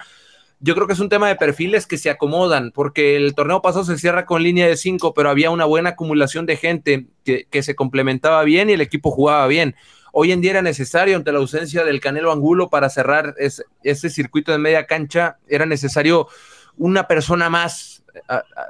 Yo 0.60 0.76
creo 0.76 0.86
que 0.86 0.92
es 0.92 1.00
un 1.00 1.08
tema 1.08 1.30
de 1.30 1.38
perfiles 1.38 1.88
que 1.88 1.98
se 1.98 2.10
acomodan, 2.10 2.72
porque 2.74 3.16
el 3.16 3.34
torneo 3.36 3.62
pasado 3.62 3.86
se 3.86 3.98
cierra 3.98 4.26
con 4.26 4.44
línea 4.44 4.68
de 4.68 4.76
5, 4.76 5.14
pero 5.14 5.30
había 5.30 5.50
una 5.50 5.64
buena 5.64 5.92
acumulación 5.92 6.46
de 6.46 6.58
gente 6.58 7.06
que, 7.24 7.64
se 7.64 7.74
complementaba 7.74 8.44
bien 8.44 8.70
y 8.70 8.74
el 8.74 8.82
equipo 8.82 9.12
jugaba 9.12 9.48
bien. 9.48 9.78
Hoy 10.12 10.34
en 10.34 10.42
día 10.42 10.52
era 10.52 10.62
necesario, 10.62 11.16
ante 11.16 11.32
la 11.32 11.40
ausencia 11.40 11.86
del 11.86 12.02
Canelo 12.02 12.34
Angulo, 12.34 12.70
para 12.70 12.90
cerrar 12.90 13.34
ese 13.38 14.10
circuito 14.10 14.52
de 14.52 14.58
media 14.58 14.88
cancha, 14.88 15.38
era 15.48 15.66
necesario 15.66 16.28
una 16.78 17.08
persona 17.08 17.50
más 17.50 18.04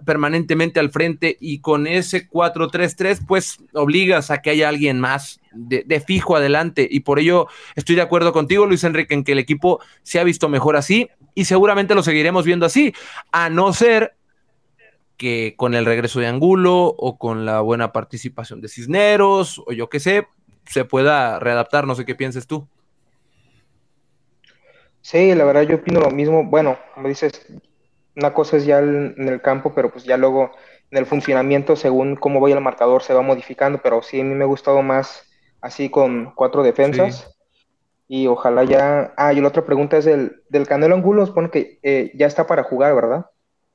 permanentemente 0.05 0.79
al 0.79 0.91
frente 0.91 1.37
y 1.39 1.59
con 1.59 1.87
ese 1.87 2.29
4-3-3 2.29 3.25
pues 3.25 3.59
obligas 3.73 4.29
a 4.31 4.41
que 4.41 4.49
haya 4.49 4.67
alguien 4.67 4.99
más 4.99 5.39
de, 5.51 5.83
de, 5.85 6.01
fijo 6.01 6.35
adelante 6.35 6.85
y 6.89 7.01
por 7.01 7.19
ello 7.19 7.47
estoy 7.75 7.95
de 7.95 8.01
acuerdo 8.01 8.33
contigo 8.33 8.65
Luis 8.65 8.83
Enrique 8.83 9.13
en 9.13 9.23
que 9.23 9.31
el 9.31 9.39
equipo 9.39 9.79
se 10.03 10.19
ha 10.19 10.25
visto 10.25 10.49
mejor 10.49 10.75
así 10.75 11.09
y 11.33 11.45
seguramente 11.45 11.95
lo 11.95 12.03
seguiremos 12.03 12.45
viendo 12.45 12.65
así, 12.65 12.93
a 13.31 13.49
no 13.49 13.71
ser 13.71 14.15
que 15.17 15.55
con 15.57 15.73
el 15.73 15.85
regreso 15.85 16.19
de 16.19 16.27
Angulo 16.27 16.85
o 16.85 17.17
con 17.17 17.45
la 17.45 17.61
buena 17.61 17.91
participación 17.91 18.61
de 18.61 18.69
Cisneros 18.69 19.61
o 19.65 19.71
yo 19.71 19.89
qué 19.89 19.99
sé, 19.99 20.27
se 20.65 20.85
pueda 20.85 21.39
readaptar, 21.39 21.87
no 21.87 21.95
sé 21.95 22.05
qué 22.05 22.15
pienses 22.15 22.47
tú. 22.47 22.67
Sí, 25.01 25.33
la 25.33 25.45
verdad 25.45 25.61
yo 25.61 25.77
opino 25.77 25.99
lo 25.99 26.11
mismo. 26.11 26.43
Bueno, 26.43 26.77
como 26.93 27.07
dices, 27.07 27.45
una 28.17 28.33
cosa 28.33 28.57
es 28.57 28.65
ya 28.65 28.79
el, 28.79 29.13
en 29.17 29.29
el 29.29 29.41
campo, 29.41 29.73
pero 29.73 29.91
pues 29.91 30.03
ya 30.03 30.17
luego 30.17 30.51
en 30.89 30.97
el 30.97 31.05
funcionamiento, 31.05 31.75
según 31.75 32.15
cómo 32.15 32.41
vaya 32.41 32.55
el 32.55 32.61
marcador, 32.61 33.03
se 33.03 33.13
va 33.13 33.21
modificando, 33.21 33.79
pero 33.81 34.01
sí, 34.01 34.19
a 34.19 34.23
mí 34.23 34.33
me 34.33 34.43
ha 34.43 34.47
gustado 34.47 34.81
más 34.81 35.29
así 35.61 35.89
con 35.89 36.33
cuatro 36.33 36.63
defensas. 36.63 37.15
Sí. 37.15 37.63
Y 38.09 38.27
ojalá 38.27 38.63
ya... 38.63 39.13
Ah, 39.17 39.33
y 39.33 39.41
la 39.41 39.49
otra 39.49 39.65
pregunta 39.65 39.97
es 39.97 40.05
del, 40.05 40.41
del 40.49 40.65
Canelo 40.65 40.95
Angulo, 40.95 41.25
supone 41.25 41.51
que 41.51 41.79
eh, 41.83 42.11
ya 42.15 42.25
está 42.25 42.47
para 42.47 42.63
jugar, 42.63 42.95
¿verdad? 42.95 43.25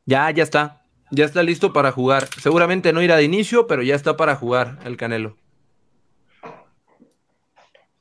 Ya, 0.07 0.29
ya 0.31 0.43
está. 0.43 0.83
Ya 1.11 1.27
está 1.27 1.43
listo 1.43 1.73
para 1.73 1.93
jugar. 1.93 2.27
Seguramente 2.41 2.93
no 2.93 3.03
irá 3.03 3.17
de 3.17 3.25
inicio, 3.25 3.67
pero 3.67 3.83
ya 3.83 3.95
está 3.95 4.17
para 4.17 4.35
jugar 4.35 4.79
el 4.85 4.97
Canelo. 4.97 5.37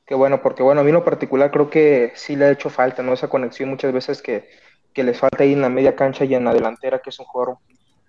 Qué 0.06 0.14
bueno, 0.14 0.42
porque 0.42 0.62
bueno, 0.62 0.80
a 0.80 0.84
mí 0.84 0.90
en 0.90 0.94
lo 0.94 1.04
particular 1.04 1.50
creo 1.50 1.70
que 1.70 2.12
sí 2.16 2.34
le 2.34 2.46
ha 2.46 2.50
hecho 2.50 2.70
falta, 2.70 3.02
¿no? 3.02 3.12
Esa 3.12 3.28
conexión 3.28 3.68
muchas 3.68 3.92
veces 3.92 4.22
que, 4.22 4.48
que 4.92 5.04
les 5.04 5.18
falta 5.18 5.44
ahí 5.44 5.52
en 5.52 5.60
la 5.60 5.68
media 5.68 5.96
cancha 5.96 6.24
y 6.24 6.34
en 6.34 6.44
la 6.44 6.54
delantera, 6.54 7.00
que 7.00 7.10
es 7.10 7.18
un 7.18 7.26
jugador 7.26 7.58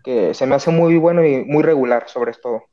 que 0.03 0.33
se 0.33 0.45
me 0.45 0.55
hace 0.55 0.69
muy 0.69 0.97
bueno 0.97 1.25
y 1.25 1.43
muy 1.45 1.63
regular 1.63 2.09
sobre 2.09 2.33
todo. 2.33 2.63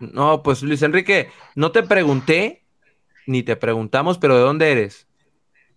No, 0.00 0.42
pues 0.42 0.62
Luis 0.62 0.82
Enrique, 0.82 1.30
no 1.54 1.72
te 1.72 1.82
pregunté, 1.82 2.64
ni 3.26 3.42
te 3.42 3.56
preguntamos, 3.56 4.18
pero 4.18 4.36
¿de 4.36 4.42
dónde 4.42 4.72
eres? 4.72 5.06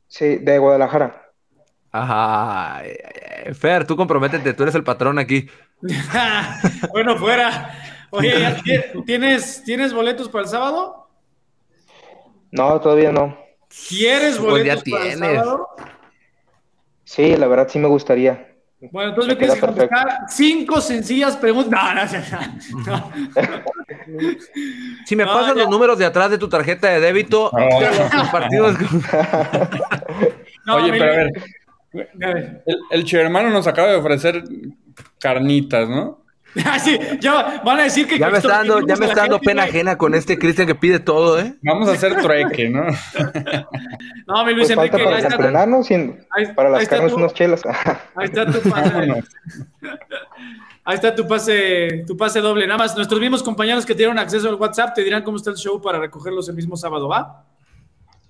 Sí, 0.08 0.38
de 0.38 0.58
Guadalajara. 0.60 1.32
Ajá, 1.92 2.84
Fer, 3.54 3.88
tú 3.88 3.96
comprométete, 3.96 4.54
tú 4.54 4.64
eres 4.64 4.76
el 4.76 4.84
patrón 4.84 5.18
aquí. 5.18 5.50
bueno, 6.92 7.18
fuera. 7.18 7.74
Oye, 8.12 8.56
¿tienes, 9.06 9.64
¿tienes 9.64 9.94
boletos 9.94 10.30
para 10.30 10.44
el 10.44 10.50
sábado? 10.50 11.10
No, 12.52 12.80
todavía 12.82 13.12
no. 13.12 13.38
¿Quieres 13.88 14.40
boletos 14.40 14.84
pues 14.84 14.96
para 14.96 15.12
el 15.12 15.20
sábado? 15.20 15.68
Sí, 17.10 17.36
la 17.36 17.48
verdad 17.48 17.68
sí 17.68 17.80
me 17.80 17.88
gustaría. 17.88 18.54
Bueno, 18.92 19.10
entonces 19.10 19.34
me 19.34 19.36
tienes 19.40 19.56
que 19.56 19.62
contestar 19.66 20.20
cinco 20.28 20.80
sencillas 20.80 21.36
preguntas. 21.38 22.14
No, 22.14 22.86
no, 22.86 22.86
no. 22.86 23.12
Si 25.06 25.16
me 25.16 25.26
no, 25.26 25.34
pasan 25.34 25.56
ya. 25.56 25.64
los 25.64 25.72
números 25.72 25.98
de 25.98 26.06
atrás 26.06 26.30
de 26.30 26.38
tu 26.38 26.48
tarjeta 26.48 26.88
de 26.88 27.00
débito, 27.00 27.52
los 28.14 28.30
partidos. 28.30 28.76
Oye, 30.72 30.92
pero 30.92 31.04
a 31.04 31.16
ver. 31.16 31.32
El, 32.68 32.78
el 32.92 33.04
chivermano 33.06 33.50
nos 33.50 33.66
acaba 33.66 33.88
de 33.88 33.96
ofrecer 33.96 34.44
carnitas, 35.20 35.90
¿no? 35.90 36.24
Ah, 36.66 36.80
sí, 36.80 37.00
ya 37.20 37.62
van 37.64 37.80
a 37.80 37.84
decir 37.84 38.08
que. 38.08 38.18
Ya 38.18 38.30
me 38.30 38.38
está 38.38 38.60
dando, 38.60 38.82
ya 38.86 38.96
me 38.96 39.06
está 39.06 39.22
dando 39.22 39.40
pena 39.40 39.64
ajena 39.64 39.98
con 39.98 40.16
este 40.16 40.38
Cristian 40.38 40.68
que 40.68 40.76
pide 40.76 41.00
todo, 41.00 41.40
¿eh? 41.40 41.56
Vamos 41.62 41.88
a 41.90 41.94
hacer 41.94 42.22
trueque, 42.22 42.70
¿no? 42.70 42.86
no, 44.28 44.46
mi 44.46 44.54
Luis 44.54 44.68
pues 44.68 44.72
Enrique. 44.72 45.04
Para, 45.04 45.20
estrenarnos 45.20 45.92
y 45.92 46.16
para 46.56 46.70
las 46.70 46.88
carnes 46.88 47.14
unas 47.14 47.34
chelas. 47.34 47.62
ahí 48.16 48.26
está 48.26 48.46
tu 48.46 48.62
padre. 48.70 49.24
Ahí 50.86 50.96
está 50.96 51.14
tu 51.14 51.28
pase, 51.28 52.04
tu 52.08 52.18
pase 52.18 52.40
doble. 52.40 52.66
Nada 52.66 52.80
más, 52.80 52.96
nuestros 52.96 53.22
mismos 53.22 53.44
compañeros 53.44 53.86
que 53.86 53.94
tienen 53.94 54.18
acceso 54.18 54.50
al 54.50 54.56
WhatsApp 54.56 54.96
te 54.96 55.04
dirán 55.04 55.22
cómo 55.22 55.38
está 55.38 55.52
el 55.52 55.56
show 55.56 55.80
para 55.80 56.00
recogerlos 56.00 56.50
el 56.50 56.56
mismo 56.56 56.76
sábado, 56.76 57.08
¿va? 57.08 57.46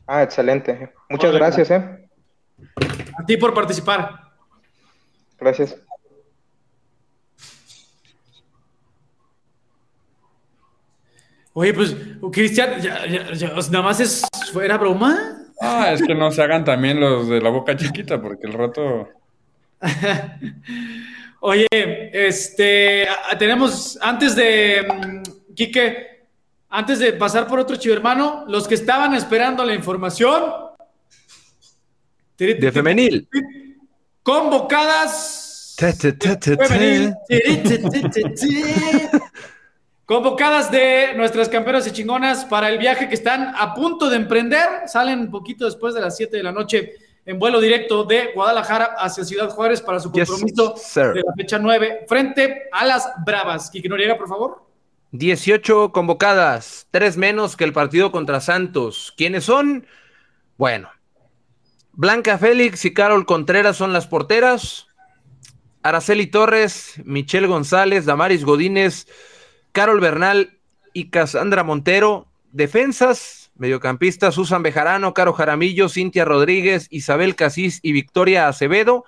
Ah, 0.06 0.24
excelente. 0.24 0.92
Muchas 1.10 1.32
gracias, 1.32 1.72
¿eh? 1.72 2.10
A 3.18 3.26
ti 3.26 3.38
por 3.38 3.54
participar. 3.54 4.24
Gracias. 5.40 5.78
Oye, 11.60 11.74
pues, 11.74 11.94
Cristian, 12.32 12.80
nada 13.70 13.82
más 13.82 14.00
es 14.00 14.26
fuera 14.54 14.78
broma. 14.78 15.44
Ah, 15.60 15.92
es 15.92 16.02
que 16.02 16.16
no 16.16 16.32
se 16.32 16.42
hagan 16.42 16.64
también 16.64 17.02
los 17.02 17.28
de 17.28 17.42
la 17.42 17.50
boca 17.50 17.76
chiquita, 17.76 18.22
porque 18.22 18.48
el 18.48 18.54
rato. 18.54 19.10
Oye, 21.42 21.68
este, 22.14 23.10
tenemos, 23.38 24.00
antes 24.02 24.38
de, 24.38 24.88
mm, 24.88 25.54
Quique, 25.54 26.28
antes 26.70 27.00
de 27.00 27.12
pasar 27.12 27.46
por 27.46 27.60
otro 27.60 27.76
chivo 27.76 27.94
hermano, 27.94 28.46
los 28.48 28.66
que 28.66 28.76
estaban 28.76 29.14
esperando 29.14 29.66
la 29.66 29.74
información. 29.74 30.44
De 32.38 32.72
femenil. 32.72 33.28
Convocadas. 34.24 35.76
Convocadas 40.10 40.72
de 40.72 41.14
nuestras 41.16 41.50
campeonas 41.50 41.86
y 41.86 41.92
chingonas 41.92 42.44
para 42.44 42.68
el 42.70 42.80
viaje 42.80 43.08
que 43.08 43.14
están 43.14 43.54
a 43.56 43.76
punto 43.76 44.10
de 44.10 44.16
emprender. 44.16 44.68
Salen 44.88 45.20
un 45.20 45.30
poquito 45.30 45.66
después 45.66 45.94
de 45.94 46.02
las 46.02 46.18
7 46.18 46.36
de 46.36 46.42
la 46.42 46.52
noche 46.52 46.96
en 47.28 47.38
vuelo 47.38 47.62
directo 47.62 48.06
de 48.06 48.32
Guadalajara 48.34 48.96
hacia 48.98 49.24
Ciudad 49.24 49.52
Juárez 49.52 49.82
para 49.82 50.00
su 50.00 50.12
compromiso 50.12 50.74
de 50.96 51.22
la 51.24 51.34
fecha 51.38 51.60
9 51.60 52.06
frente 52.08 52.70
a 52.72 52.88
las 52.88 53.08
Bravas. 53.24 53.70
Quique 53.70 53.88
Noriega, 53.88 54.18
por 54.18 54.28
favor. 54.28 54.66
18 55.12 55.92
convocadas, 55.92 56.88
tres 56.90 57.16
menos 57.16 57.56
que 57.56 57.66
el 57.66 57.74
partido 57.74 58.12
contra 58.12 58.42
Santos. 58.42 59.14
¿Quiénes 59.16 59.44
son? 59.44 59.86
Bueno, 60.58 60.90
Blanca 61.92 62.40
Félix 62.40 62.84
y 62.84 62.96
Carol 62.96 63.28
Contreras 63.28 63.78
son 63.78 63.94
las 63.94 64.08
porteras. 64.08 64.88
Araceli 65.84 66.26
Torres, 66.26 66.96
Michelle 67.06 67.46
González, 67.46 68.06
Damaris 68.06 68.44
Godínez, 68.44 69.06
Carol 69.72 70.00
Bernal 70.00 70.60
y 70.94 71.10
Casandra 71.10 71.64
Montero. 71.64 72.28
Defensas, 72.52 73.52
mediocampistas, 73.56 74.36
Susan 74.36 74.64
Bejarano, 74.64 75.14
Caro 75.14 75.34
Jaramillo, 75.34 75.90
Cintia 75.90 76.26
Rodríguez, 76.26 76.88
Isabel 76.90 77.36
Casís 77.36 77.80
y 77.84 77.92
Victoria 77.92 78.48
Acevedo. 78.48 79.06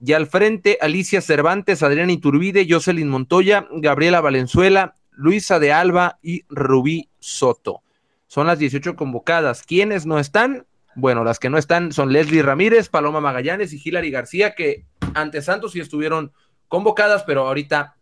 Y 0.00 0.12
al 0.12 0.28
frente, 0.28 0.78
Alicia 0.80 1.20
Cervantes, 1.20 1.82
Adrián 1.82 2.10
Iturbide, 2.10 2.66
Jocelyn 2.68 3.08
Montoya, 3.08 3.66
Gabriela 3.72 4.20
Valenzuela, 4.20 4.94
Luisa 5.10 5.58
de 5.58 5.72
Alba 5.72 6.18
y 6.22 6.44
Rubí 6.48 7.08
Soto. 7.18 7.82
Son 8.28 8.46
las 8.46 8.60
18 8.60 8.94
convocadas. 8.94 9.62
¿Quiénes 9.62 10.06
no 10.06 10.20
están? 10.20 10.66
Bueno, 10.94 11.24
las 11.24 11.38
que 11.38 11.50
no 11.50 11.58
están 11.58 11.92
son 11.92 12.12
Leslie 12.12 12.42
Ramírez, 12.42 12.88
Paloma 12.88 13.20
Magallanes 13.20 13.72
y 13.72 13.80
Hilary 13.82 14.10
García, 14.10 14.54
que 14.54 14.84
ante 15.14 15.42
Santos 15.42 15.72
sí 15.72 15.80
estuvieron 15.80 16.32
convocadas, 16.68 17.24
pero 17.24 17.46
ahorita, 17.46 17.96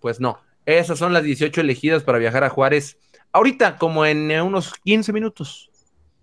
pues 0.00 0.20
no. 0.20 0.40
Esas 0.68 0.98
son 0.98 1.14
las 1.14 1.22
18 1.22 1.62
elegidas 1.62 2.02
para 2.02 2.18
viajar 2.18 2.44
a 2.44 2.50
Juárez. 2.50 2.98
Ahorita, 3.32 3.78
como 3.78 4.04
en 4.04 4.30
unos 4.42 4.74
15 4.84 5.14
minutos. 5.14 5.70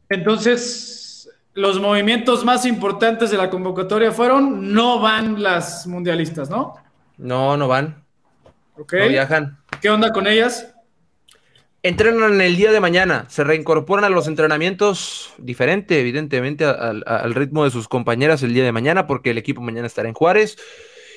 Entonces, 0.08 1.28
los 1.56 1.80
movimientos 1.80 2.46
más 2.46 2.68
importantes 2.68 3.32
de 3.32 3.38
la 3.38 3.50
convocatoria 3.50 4.12
fueron, 4.12 4.72
no 4.72 5.00
van 5.00 5.42
las 5.42 5.88
mundialistas, 5.88 6.52
¿no? 6.52 6.76
No, 7.18 7.58
no 7.58 7.68
van. 7.68 8.04
Ok. 8.78 8.94
No 8.94 9.08
viajan. 9.08 9.58
¿Qué 9.82 9.90
onda 9.90 10.14
con 10.14 10.28
ellas? 10.28 10.76
Entrenan 11.82 12.40
el 12.40 12.56
día 12.56 12.72
de 12.72 12.80
mañana, 12.80 13.26
se 13.30 13.44
reincorporan 13.44 14.06
a 14.06 14.10
los 14.10 14.28
entrenamientos 14.28 15.34
diferente, 15.40 16.00
evidentemente, 16.00 16.66
al, 16.66 17.04
al 17.08 17.34
ritmo 17.34 17.64
de 17.64 17.72
sus 17.72 17.88
compañeras 17.88 18.44
el 18.44 18.54
día 18.54 18.64
de 18.64 18.72
mañana, 18.72 19.08
porque 19.08 19.32
el 19.32 19.40
equipo 19.40 19.62
mañana 19.62 19.88
estará 19.88 20.08
en 20.08 20.14
Juárez 20.14 20.56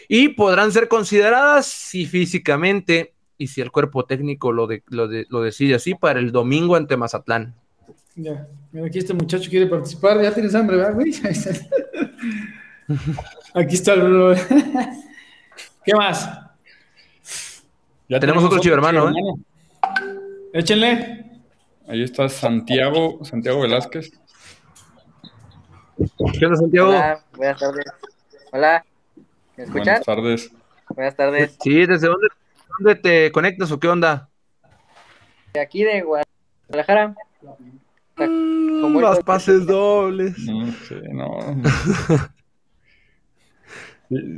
y 0.08 0.28
podrán 0.28 0.72
ser 0.72 0.88
consideradas 0.88 1.66
si 1.66 2.06
físicamente 2.06 3.17
y 3.38 3.46
si 3.46 3.60
el 3.60 3.70
cuerpo 3.70 4.04
técnico 4.04 4.52
lo, 4.52 4.68
lo, 4.88 5.42
decide 5.42 5.76
así 5.76 5.94
para 5.94 6.18
el 6.18 6.32
domingo 6.32 6.74
ante 6.74 6.96
Mazatlán. 6.96 7.54
Ya, 8.16 8.48
mira, 8.72 8.88
aquí 8.88 8.98
este 8.98 9.14
muchacho 9.14 9.48
quiere 9.48 9.68
participar, 9.68 10.20
ya 10.20 10.34
tienes 10.34 10.52
hambre, 10.56 10.76
¿verdad, 10.76 10.94
güey? 10.94 11.14
aquí 13.54 13.76
está 13.76 13.94
el 13.94 14.02
¿Qué 15.84 15.94
más? 15.94 16.28
Ya 18.08 18.18
tenemos, 18.18 18.42
otro 18.42 18.58
chivo 18.58 18.74
hermano, 18.74 19.10
¿eh? 19.10 19.12
Échenle. 20.52 21.26
Ahí 21.86 22.02
está 22.02 22.28
Santiago, 22.28 23.24
Santiago 23.24 23.60
Velázquez. 23.60 24.10
¿Qué 26.38 26.46
onda, 26.46 26.58
Santiago? 26.58 26.88
Hola, 26.88 27.24
buenas 27.36 27.60
tardes. 27.60 27.84
Hola, 28.52 28.84
¿me 29.56 29.64
escuchan? 29.64 29.84
Buenas 29.84 30.04
tardes. 30.04 30.50
Buenas 30.88 31.16
tardes. 31.16 31.56
Sí, 31.60 31.86
¿desde 31.86 32.08
dónde 32.08 32.28
dónde 32.78 33.00
te 33.00 33.32
conectas 33.32 33.70
o 33.72 33.80
qué 33.80 33.88
onda? 33.88 34.28
De 35.52 35.60
aquí 35.60 35.84
de 35.84 36.02
Guadalajara. 36.02 37.14
Mm, 38.16 38.98
las 39.00 39.20
pases 39.20 39.66
dobles. 39.66 40.38
No 40.38 40.72
sé, 40.72 41.00
no. 41.12 41.38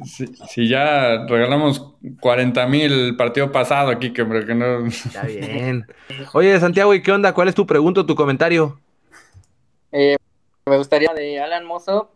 Si, 0.03 0.69
ya 0.69 1.27
regalamos 1.29 1.95
40 2.21 2.67
mil 2.67 2.93
el 2.93 3.17
partido 3.17 3.53
pasado 3.53 3.91
aquí, 3.91 4.13
que, 4.13 4.27
que 4.27 4.55
no. 4.55 4.87
Está 4.87 5.23
bien. 5.23 5.87
Oye, 6.35 6.59
Santiago, 6.59 6.93
¿y 6.93 7.03
qué 7.03 7.13
onda? 7.13 7.33
¿Cuál 7.33 7.47
es 7.47 7.55
tu 7.55 7.67
pregunta 7.67 8.01
o 8.01 8.07
tu 8.07 8.17
comentario? 8.17 8.81
Eh, 9.93 10.17
me 10.67 10.77
gustaría 10.77 11.15
de 11.15 11.39
Alan 11.39 11.65
Mozo, 11.65 12.11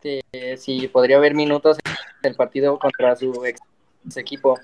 si 0.00 0.88
podría 0.92 1.16
haber 1.16 1.34
minutos 1.34 1.78
en 1.84 2.30
el 2.30 2.36
partido 2.36 2.78
contra 2.78 3.16
su 3.16 3.44
ex 3.44 3.60
equipo. 4.16 4.56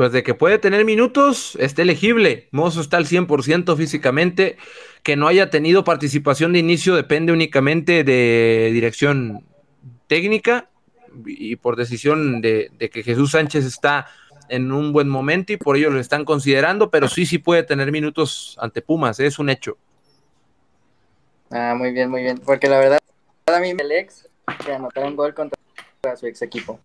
Pues 0.00 0.12
de 0.12 0.22
que 0.22 0.32
puede 0.32 0.58
tener 0.58 0.86
minutos, 0.86 1.58
está 1.60 1.82
elegible. 1.82 2.48
Mozo 2.52 2.80
está 2.80 2.96
al 2.96 3.04
100% 3.04 3.76
físicamente. 3.76 4.56
Que 5.02 5.14
no 5.14 5.28
haya 5.28 5.50
tenido 5.50 5.84
participación 5.84 6.54
de 6.54 6.58
inicio 6.58 6.94
depende 6.94 7.32
únicamente 7.32 8.02
de 8.02 8.70
dirección 8.72 9.44
técnica 10.06 10.70
y 11.26 11.56
por 11.56 11.76
decisión 11.76 12.40
de, 12.40 12.70
que 12.90 13.02
Jesús 13.02 13.32
Sánchez 13.32 13.66
está 13.66 14.06
en 14.48 14.72
un 14.72 14.94
buen 14.94 15.10
momento 15.10 15.52
y 15.52 15.58
por 15.58 15.76
ello 15.76 15.90
lo 15.90 16.00
están 16.00 16.24
considerando, 16.24 16.90
pero 16.90 17.06
sí, 17.06 17.26
sí 17.26 17.36
puede 17.36 17.62
tener 17.62 17.92
minutos 17.92 18.56
ante 18.58 18.80
Pumas, 18.80 19.20
es 19.20 19.38
un 19.38 19.50
hecho. 19.50 19.76
Ah, 21.50 21.74
muy 21.76 21.92
bien, 21.92 22.08
muy 22.08 22.22
bien. 22.22 22.38
Porque 22.38 22.70
la 22.70 22.78
verdad, 22.78 23.00
a 23.48 23.60
mí 23.60 23.74
el 23.78 23.92
ex 23.92 24.26
que 24.64 24.72
anotaron 24.72 25.14
gol 25.14 25.34
contra 25.34 25.58
su 26.16 26.26
ex 26.26 26.40
equipo. 26.40 26.80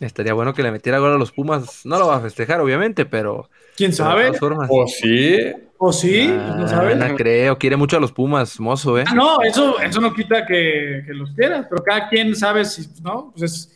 Estaría 0.00 0.32
bueno 0.32 0.54
que 0.54 0.62
le 0.62 0.70
metiera 0.70 0.98
gol 0.98 1.12
a 1.12 1.18
los 1.18 1.30
Pumas. 1.30 1.84
No 1.84 1.98
lo 1.98 2.06
va 2.06 2.16
a 2.16 2.20
festejar, 2.20 2.60
obviamente, 2.60 3.04
pero. 3.04 3.50
¿Quién 3.76 3.92
sabe? 3.92 4.32
¿O 4.68 4.86
sí? 4.86 5.38
¿O 5.76 5.92
sí? 5.92 6.26
no 6.26 6.66
sabe. 6.66 6.94
No 6.96 7.14
creo. 7.16 7.58
Quiere 7.58 7.76
mucho 7.76 7.98
a 7.98 8.00
los 8.00 8.10
Pumas, 8.10 8.58
mozo, 8.58 8.98
¿eh? 8.98 9.04
Ah, 9.06 9.14
no, 9.14 9.42
eso, 9.42 9.78
eso 9.78 10.00
no 10.00 10.14
quita 10.14 10.46
que, 10.46 11.02
los 11.08 11.32
quieras, 11.32 11.66
pero 11.68 11.82
cada 11.82 12.08
quien 12.08 12.34
sabe 12.34 12.64
si, 12.64 12.88
¿no? 13.02 13.32
Pues 13.36 13.70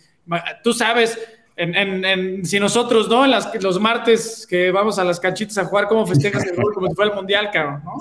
tú 0.62 0.72
sabes. 0.72 1.18
En, 1.56 2.44
si 2.44 2.58
nosotros, 2.58 3.08
¿no? 3.08 3.24
En 3.24 3.30
las, 3.30 3.62
los 3.62 3.78
martes 3.78 4.44
que 4.48 4.72
vamos 4.72 4.98
a 4.98 5.04
las 5.04 5.20
canchitas 5.20 5.56
a 5.58 5.66
jugar, 5.66 5.86
¿cómo 5.86 6.04
festejas 6.04 6.44
el 6.46 6.56
gol 6.56 6.74
como 6.74 6.88
si 6.88 6.94
fuera 6.94 7.10
el 7.12 7.16
mundial, 7.16 7.50
cabrón? 7.52 7.82
¿no? 7.84 7.92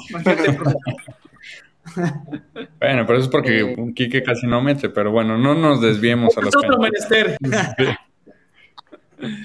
bueno, 2.80 3.06
pero 3.06 3.14
eso 3.20 3.26
es 3.26 3.28
porque 3.28 3.64
un 3.64 3.94
Quique 3.94 4.24
casi 4.24 4.48
no 4.48 4.62
mete, 4.62 4.90
pero 4.90 5.12
bueno, 5.12 5.38
no 5.38 5.54
nos 5.54 5.82
desviemos 5.82 6.36
a 6.36 6.42
las 6.42 6.56
canchitas. 6.56 7.38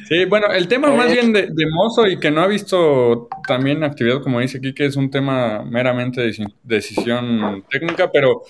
Sí, 0.09 0.25
bueno, 0.25 0.49
el 0.53 0.69
tema 0.69 0.91
más 0.91 1.13
bien 1.13 1.33
de, 1.33 1.49
Mozo 1.73 2.07
y 2.07 2.19
que 2.19 2.31
no 2.31 2.41
ha 2.41 2.47
visto 2.47 3.29
también 3.47 3.85
actividad, 3.85 4.23
como 4.23 4.41
dice 4.41 4.59
aquí, 4.59 4.75
que 4.75 4.87
es 4.87 4.97
un 4.97 5.11
tema 5.11 5.63
meramente 5.65 6.21
de 6.21 6.47
decisión 6.63 7.65
técnica, 7.71 8.11
pero 8.11 8.43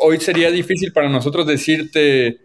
hoy 0.00 0.18
sería 0.18 0.50
difícil 0.50 0.92
para 0.92 1.08
nosotros 1.08 1.46
decirte 1.46 2.40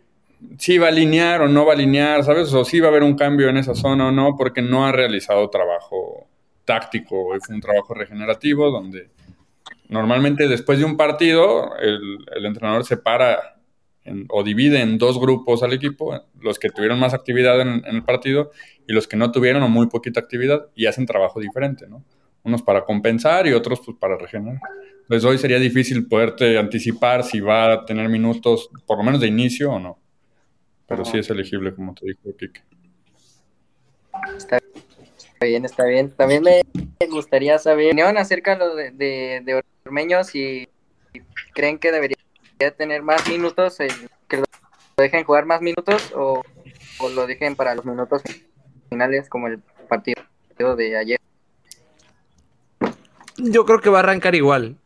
si 0.57 0.77
va 0.77 0.87
a 0.87 0.89
alinear 0.89 1.41
o 1.41 1.47
no 1.47 1.65
va 1.65 1.73
a 1.73 1.75
alinear, 1.75 2.23
¿sabes? 2.23 2.53
O 2.53 2.65
si 2.65 2.79
va 2.79 2.87
a 2.87 2.89
haber 2.89 3.03
un 3.03 3.15
cambio 3.15 3.49
en 3.49 3.57
esa 3.57 3.75
zona 3.75 4.07
o 4.07 4.11
no, 4.11 4.35
porque 4.37 4.61
no 4.61 4.85
ha 4.85 4.91
realizado 4.91 5.49
trabajo 5.49 6.27
táctico, 6.65 7.27
hoy 7.27 7.39
fue 7.45 7.55
un 7.55 7.61
trabajo 7.61 7.93
regenerativo 7.93 8.71
donde 8.71 9.09
normalmente 9.89 10.47
después 10.47 10.79
de 10.79 10.85
un 10.85 10.95
partido 10.97 11.75
el, 11.77 12.17
el 12.35 12.45
entrenador 12.45 12.85
se 12.85 12.97
para 12.97 13.60
o 14.29 14.43
divide 14.43 14.81
en 14.81 14.97
dos 14.97 15.19
grupos 15.19 15.63
al 15.63 15.73
equipo, 15.73 16.19
los 16.39 16.57
que 16.57 16.69
tuvieron 16.69 16.99
más 16.99 17.13
actividad 17.13 17.61
en, 17.61 17.83
el 17.85 18.03
partido 18.03 18.51
y 18.87 18.93
los 18.93 19.07
que 19.07 19.15
no 19.15 19.31
tuvieron 19.31 19.61
o 19.63 19.69
muy 19.69 19.87
poquita 19.87 20.19
actividad 20.19 20.67
y 20.75 20.87
hacen 20.87 21.05
trabajo 21.05 21.39
diferente, 21.39 21.87
¿no? 21.87 22.03
Unos 22.43 22.63
para 22.63 22.83
compensar 22.83 23.45
y 23.45 23.53
otros 23.53 23.81
pues 23.85 23.97
para 23.97 24.17
regenerar. 24.17 24.59
Entonces 25.01 25.29
hoy 25.29 25.37
sería 25.37 25.59
difícil 25.59 26.07
poderte 26.07 26.57
anticipar 26.57 27.23
si 27.23 27.39
va 27.39 27.73
a 27.73 27.85
tener 27.85 28.09
minutos, 28.09 28.69
por 28.87 28.97
lo 28.97 29.03
menos 29.03 29.21
de 29.21 29.27
inicio 29.27 29.71
o 29.71 29.79
no. 29.79 29.99
pero 30.87 31.05
sí 31.05 31.19
es 31.19 31.29
elegible, 31.29 31.73
como 31.75 31.93
te 31.93 32.07
dijo 32.07 32.35
Kike. 32.37 32.61
Está 34.35 34.59
bien, 35.41 35.65
está 35.65 35.85
bien. 35.85 36.09
También 36.11 36.43
me 36.43 36.61
gustaría 37.09 37.59
saber 37.59 37.87
opinión 37.87 38.17
acerca 38.17 38.57
de, 38.57 38.91
de, 38.91 39.41
de 39.43 39.63
Ormeño, 39.85 40.23
si 40.23 40.67
creen 41.53 41.77
que 41.77 41.91
debería 41.91 42.17
tener 42.69 43.01
más 43.01 43.27
minutos, 43.27 43.77
que 44.27 44.37
lo 44.37 44.45
dejen 44.97 45.23
jugar 45.23 45.47
más 45.47 45.61
minutos 45.61 46.11
o, 46.15 46.43
o 46.99 47.09
lo 47.09 47.25
dejen 47.25 47.55
para 47.55 47.73
los 47.73 47.85
minutos 47.85 48.21
finales 48.89 49.27
como 49.27 49.47
el 49.47 49.59
partido 49.89 50.21
de 50.75 50.97
ayer. 50.97 51.19
Yo 53.37 53.65
creo 53.65 53.79
que 53.79 53.89
va 53.89 53.97
a 53.97 54.03
arrancar 54.03 54.35
igual. 54.35 54.77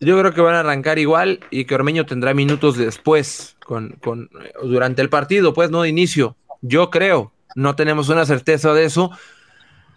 Yo 0.00 0.18
creo 0.18 0.34
que 0.34 0.40
van 0.40 0.56
a 0.56 0.60
arrancar 0.60 0.98
igual 0.98 1.38
y 1.50 1.64
que 1.64 1.76
Ormeño 1.76 2.06
tendrá 2.06 2.34
minutos 2.34 2.76
después, 2.76 3.56
con, 3.64 3.90
con, 4.02 4.28
durante 4.60 5.00
el 5.00 5.08
partido, 5.08 5.54
pues 5.54 5.70
no 5.70 5.82
de 5.82 5.90
inicio. 5.90 6.34
Yo 6.60 6.90
creo, 6.90 7.32
no 7.54 7.76
tenemos 7.76 8.08
una 8.08 8.26
certeza 8.26 8.74
de 8.74 8.84
eso 8.84 9.12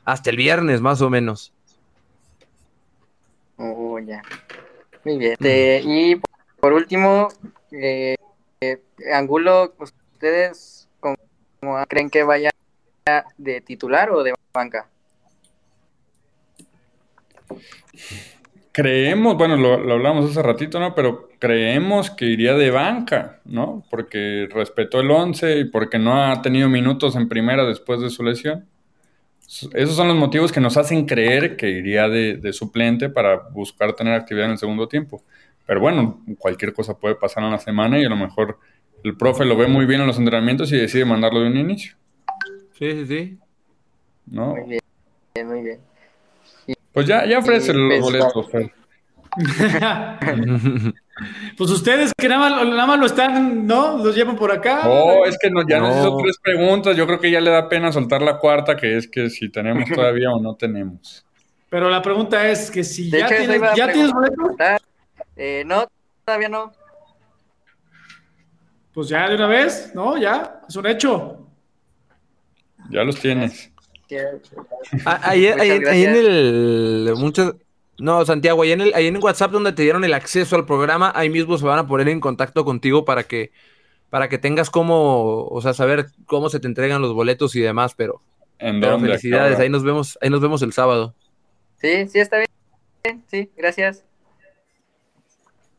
hasta 0.03 0.29
el 0.29 0.37
viernes 0.37 0.81
más 0.81 1.01
o 1.01 1.09
menos. 1.09 1.53
Oh, 3.57 3.97
ya. 3.97 4.21
Muy 5.03 5.17
bien. 5.17 5.31
Este, 5.31 5.81
y 5.83 6.21
por 6.65 6.73
último, 6.73 7.27
eh, 7.71 8.15
eh, 8.59 8.81
Angulo, 9.13 9.75
¿ustedes 9.77 10.89
cómo, 10.99 11.15
creen 11.87 12.09
que 12.09 12.23
vaya 12.23 12.49
de 13.37 13.61
titular 13.61 14.09
o 14.09 14.23
de 14.23 14.33
banca? 14.51 14.89
Creemos, 18.71 19.37
bueno, 19.37 19.57
lo, 19.57 19.93
hablamos 19.93 20.31
hace 20.31 20.41
ratito, 20.41 20.79
¿no? 20.79 20.95
Pero 20.95 21.29
creemos 21.37 22.09
que 22.09 22.25
iría 22.25 22.55
de 22.55 22.71
banca, 22.71 23.41
¿no? 23.45 23.85
Porque 23.91 24.49
respetó 24.51 25.01
el 25.01 25.11
11 25.11 25.59
y 25.59 25.65
porque 25.65 25.99
no 25.99 26.19
ha 26.19 26.41
tenido 26.41 26.67
minutos 26.67 27.15
en 27.15 27.29
primera 27.29 27.63
después 27.63 28.01
de 28.01 28.09
su 28.09 28.23
lesión. 28.23 28.67
Esos 29.47 29.95
son 29.95 30.07
los 30.07 30.17
motivos 30.17 30.51
que 30.51 30.59
nos 30.59 30.75
hacen 30.77 31.05
creer 31.05 31.55
que 31.55 31.69
iría 31.69 32.09
de, 32.09 32.51
suplente 32.53 33.09
para 33.09 33.35
buscar 33.49 33.93
tener 33.93 34.15
actividad 34.15 34.47
en 34.47 34.53
el 34.53 34.57
segundo 34.57 34.87
tiempo. 34.87 35.23
Pero 35.65 35.79
bueno, 35.79 36.23
cualquier 36.37 36.73
cosa 36.73 36.97
puede 36.97 37.15
pasar 37.15 37.43
en 37.43 37.51
la 37.51 37.59
semana 37.59 37.99
y 37.99 38.05
a 38.05 38.09
lo 38.09 38.15
mejor 38.15 38.59
el 39.03 39.17
profe 39.17 39.45
lo 39.45 39.57
ve 39.57 39.67
muy 39.67 39.85
bien 39.85 40.01
en 40.01 40.07
los 40.07 40.17
entrenamientos 40.17 40.71
y 40.71 40.77
decide 40.77 41.05
mandarlo 41.05 41.41
de 41.41 41.47
un 41.47 41.57
inicio. 41.57 41.95
Sí, 42.73 42.91
sí, 42.91 43.05
sí. 43.05 43.39
¿No? 44.27 44.55
Muy 44.55 44.79
bien, 45.33 45.47
muy 45.47 45.61
bien. 45.61 45.79
Pues 46.91 47.07
ya, 47.07 47.25
ya 47.25 47.39
ofrece 47.39 47.73
los 47.73 47.99
boletos, 47.99 48.47
pues 51.57 51.69
ustedes 51.69 52.13
que 52.17 52.29
nada 52.29 52.87
más, 52.87 52.99
lo 52.99 53.05
están, 53.05 53.67
¿no? 53.67 53.97
Los 53.97 54.15
llevan 54.15 54.37
por 54.37 54.49
acá. 54.51 54.87
Oh, 54.87 55.25
es 55.25 55.37
que 55.37 55.49
no, 55.49 55.67
ya 55.67 55.79
nos 55.79 55.97
hizo 55.97 56.15
tres 56.17 56.37
preguntas. 56.41 56.95
Yo 56.95 57.05
creo 57.05 57.19
que 57.19 57.29
ya 57.29 57.41
le 57.41 57.51
da 57.51 57.67
pena 57.67 57.91
soltar 57.91 58.21
la 58.21 58.39
cuarta, 58.39 58.77
que 58.77 58.95
es 58.97 59.09
que 59.09 59.29
si 59.29 59.49
tenemos 59.49 59.89
todavía 59.93 60.31
o 60.31 60.41
no 60.41 60.55
tenemos. 60.55 61.25
Pero 61.69 61.89
la 61.89 62.01
pregunta 62.01 62.47
es 62.47 62.71
que 62.71 62.85
si 62.85 63.09
ya, 63.09 63.27
tienes, 63.27 63.61
¿ya 63.75 63.91
tienes 63.91 64.13
boletos. 64.13 64.55
Eh, 65.35 65.63
no, 65.65 65.87
todavía 66.23 66.49
no. 66.49 66.71
Pues 68.93 69.09
ya 69.09 69.27
de 69.27 69.35
una 69.35 69.47
vez, 69.47 69.91
¿no? 69.93 70.17
Ya, 70.17 70.61
es 70.67 70.75
un 70.75 70.87
hecho. 70.87 71.47
Ya 72.89 73.03
los 73.03 73.19
tienes. 73.19 73.71
Ah, 75.05 75.19
ahí, 75.23 75.47
en 75.47 76.15
el. 76.15 77.13
no, 77.97 78.25
Santiago, 78.25 78.61
ahí 78.61 78.71
en, 78.71 78.81
el, 78.81 78.93
ahí 78.93 79.07
en 79.07 79.21
WhatsApp 79.21 79.51
donde 79.51 79.73
te 79.73 79.81
dieron 79.81 80.03
el 80.03 80.13
acceso 80.13 80.55
al 80.55 80.65
programa, 80.65 81.11
ahí 81.15 81.29
mismo 81.29 81.57
se 81.57 81.65
van 81.65 81.79
a 81.79 81.87
poner 81.87 82.07
en 82.09 82.19
contacto 82.19 82.63
contigo 82.63 83.03
para 83.03 83.23
que, 83.23 83.51
para 84.09 84.29
que 84.29 84.37
tengas 84.37 84.69
cómo, 84.69 85.45
o 85.45 85.61
sea, 85.61 85.73
saber 85.73 86.07
cómo 86.27 86.49
se 86.49 86.59
te 86.59 86.67
entregan 86.67 87.01
los 87.01 87.13
boletos 87.13 87.55
y 87.55 87.61
demás, 87.61 87.95
pero, 87.95 88.21
¿En 88.59 88.81
felicidades, 88.81 89.59
ahí 89.59 89.69
nos 89.69 89.83
vemos, 89.83 90.17
ahí 90.21 90.29
nos 90.29 90.41
vemos 90.41 90.61
el 90.61 90.71
sábado. 90.71 91.13
Sí, 91.77 92.07
sí, 92.07 92.19
está 92.19 92.37
bien. 92.37 93.23
Sí, 93.27 93.49
gracias. 93.57 94.03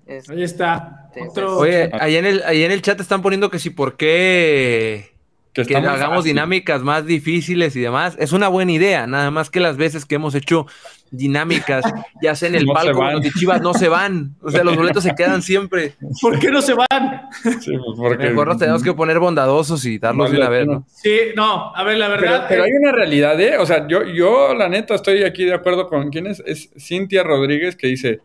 Ahí 0.09 0.43
está. 0.43 1.11
Oye, 1.59 1.91
ahí 1.93 2.17
en, 2.17 2.27
el, 2.27 2.43
ahí 2.45 2.63
en 2.63 2.71
el 2.71 2.83
chat 2.83 3.01
están 3.01 3.23
poniendo 3.23 3.51
que 3.51 3.59
si 3.59 3.71
por 3.71 3.97
qué 3.97 5.17
que, 5.65 5.77
hagamos 5.77 6.25
dinámicas 6.25 6.83
más 6.83 7.07
difíciles 7.07 7.75
y 7.77 7.81
demás. 7.81 8.17
Es 8.19 8.33
una 8.33 8.49
buena 8.49 8.73
idea, 8.73 9.07
nada 9.07 9.31
más 9.31 9.49
que 9.49 9.61
las 9.61 9.77
veces 9.77 10.05
que 10.05 10.17
hemos 10.17 10.35
hecho 10.35 10.67
dinámicas, 11.11 11.85
ya 12.23 12.35
sea 12.35 12.49
en 12.49 12.57
el 12.57 12.67
palco, 12.67 13.03
los 13.11 13.23
de 13.23 13.31
Chivas 13.31 13.63
no 13.63 13.73
se 13.73 13.89
van. 13.89 14.35
O 14.43 14.51
sea, 14.51 14.65
los 14.65 14.77
boletos 14.77 15.03
se 15.03 15.15
quedan 15.15 15.43
siempre. 15.43 15.95
¿Por 16.21 16.39
qué 16.39 16.51
no 16.51 16.61
se 16.61 16.75
van? 16.75 17.31
Sí, 17.43 17.73
pues 17.77 17.97
porque... 17.97 18.29
Mejor 18.29 18.49
nos 18.49 18.59
tenemos 18.59 18.83
que 18.83 18.93
poner 18.93 19.19
bondadosos 19.19 19.85
y 19.87 19.99
darlos 19.99 20.31
de 20.31 20.37
una 20.37 20.49
vez, 20.49 20.67
¿no? 20.67 20.85
Sí, 20.89 21.19
no, 21.35 21.75
a 21.75 21.83
ver, 21.85 21.99
la 21.99 22.09
verdad. 22.09 22.47
Pero, 22.49 22.65
hay 22.65 22.73
una 22.73 22.93
realidad, 22.93 23.41
¿eh? 23.41 23.57
O 23.59 23.67
sea, 23.67 23.87
yo, 23.89 24.05
yo, 24.05 24.55
la 24.55 24.69
neta, 24.69 24.95
estoy 24.95 25.23
aquí 25.23 25.45
de 25.45 25.55
acuerdo 25.55 25.89
con 25.89 26.11
quién 26.11 26.27
es. 26.27 26.43
Es 26.45 26.71
Cintia 26.79 27.23
Rodríguez 27.23 27.77
que 27.77 27.87
dice 27.87 28.21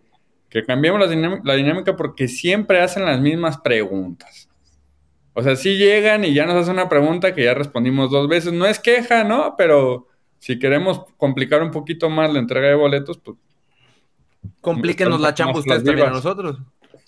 que 0.51 0.65
cambiemos 0.65 0.99
la 1.43 1.55
dinámica 1.55 1.95
porque 1.95 2.27
siempre 2.27 2.81
hacen 2.81 3.05
las 3.05 3.19
mismas 3.21 3.57
preguntas. 3.57 4.49
O 5.33 5.41
sea, 5.41 5.55
sí 5.55 5.77
llegan 5.77 6.25
y 6.25 6.33
ya 6.33 6.45
nos 6.45 6.55
hacen 6.55 6.73
una 6.73 6.89
pregunta 6.89 7.33
que 7.33 7.45
ya 7.45 7.53
respondimos 7.53 8.11
dos 8.11 8.27
veces. 8.27 8.51
No 8.51 8.65
es 8.65 8.77
queja, 8.77 9.23
¿no? 9.23 9.55
Pero 9.57 10.07
si 10.39 10.59
queremos 10.59 11.05
complicar 11.15 11.63
un 11.63 11.71
poquito 11.71 12.09
más 12.09 12.31
la 12.33 12.39
entrega 12.39 12.67
de 12.67 12.75
boletos, 12.75 13.17
pues. 13.17 13.37
Complíquenos 14.59 15.21
la 15.21 15.33
chamba 15.33 15.59
ustedes 15.59 15.83
también 15.83 16.07
a 16.07 16.11
nosotros. 16.11 16.57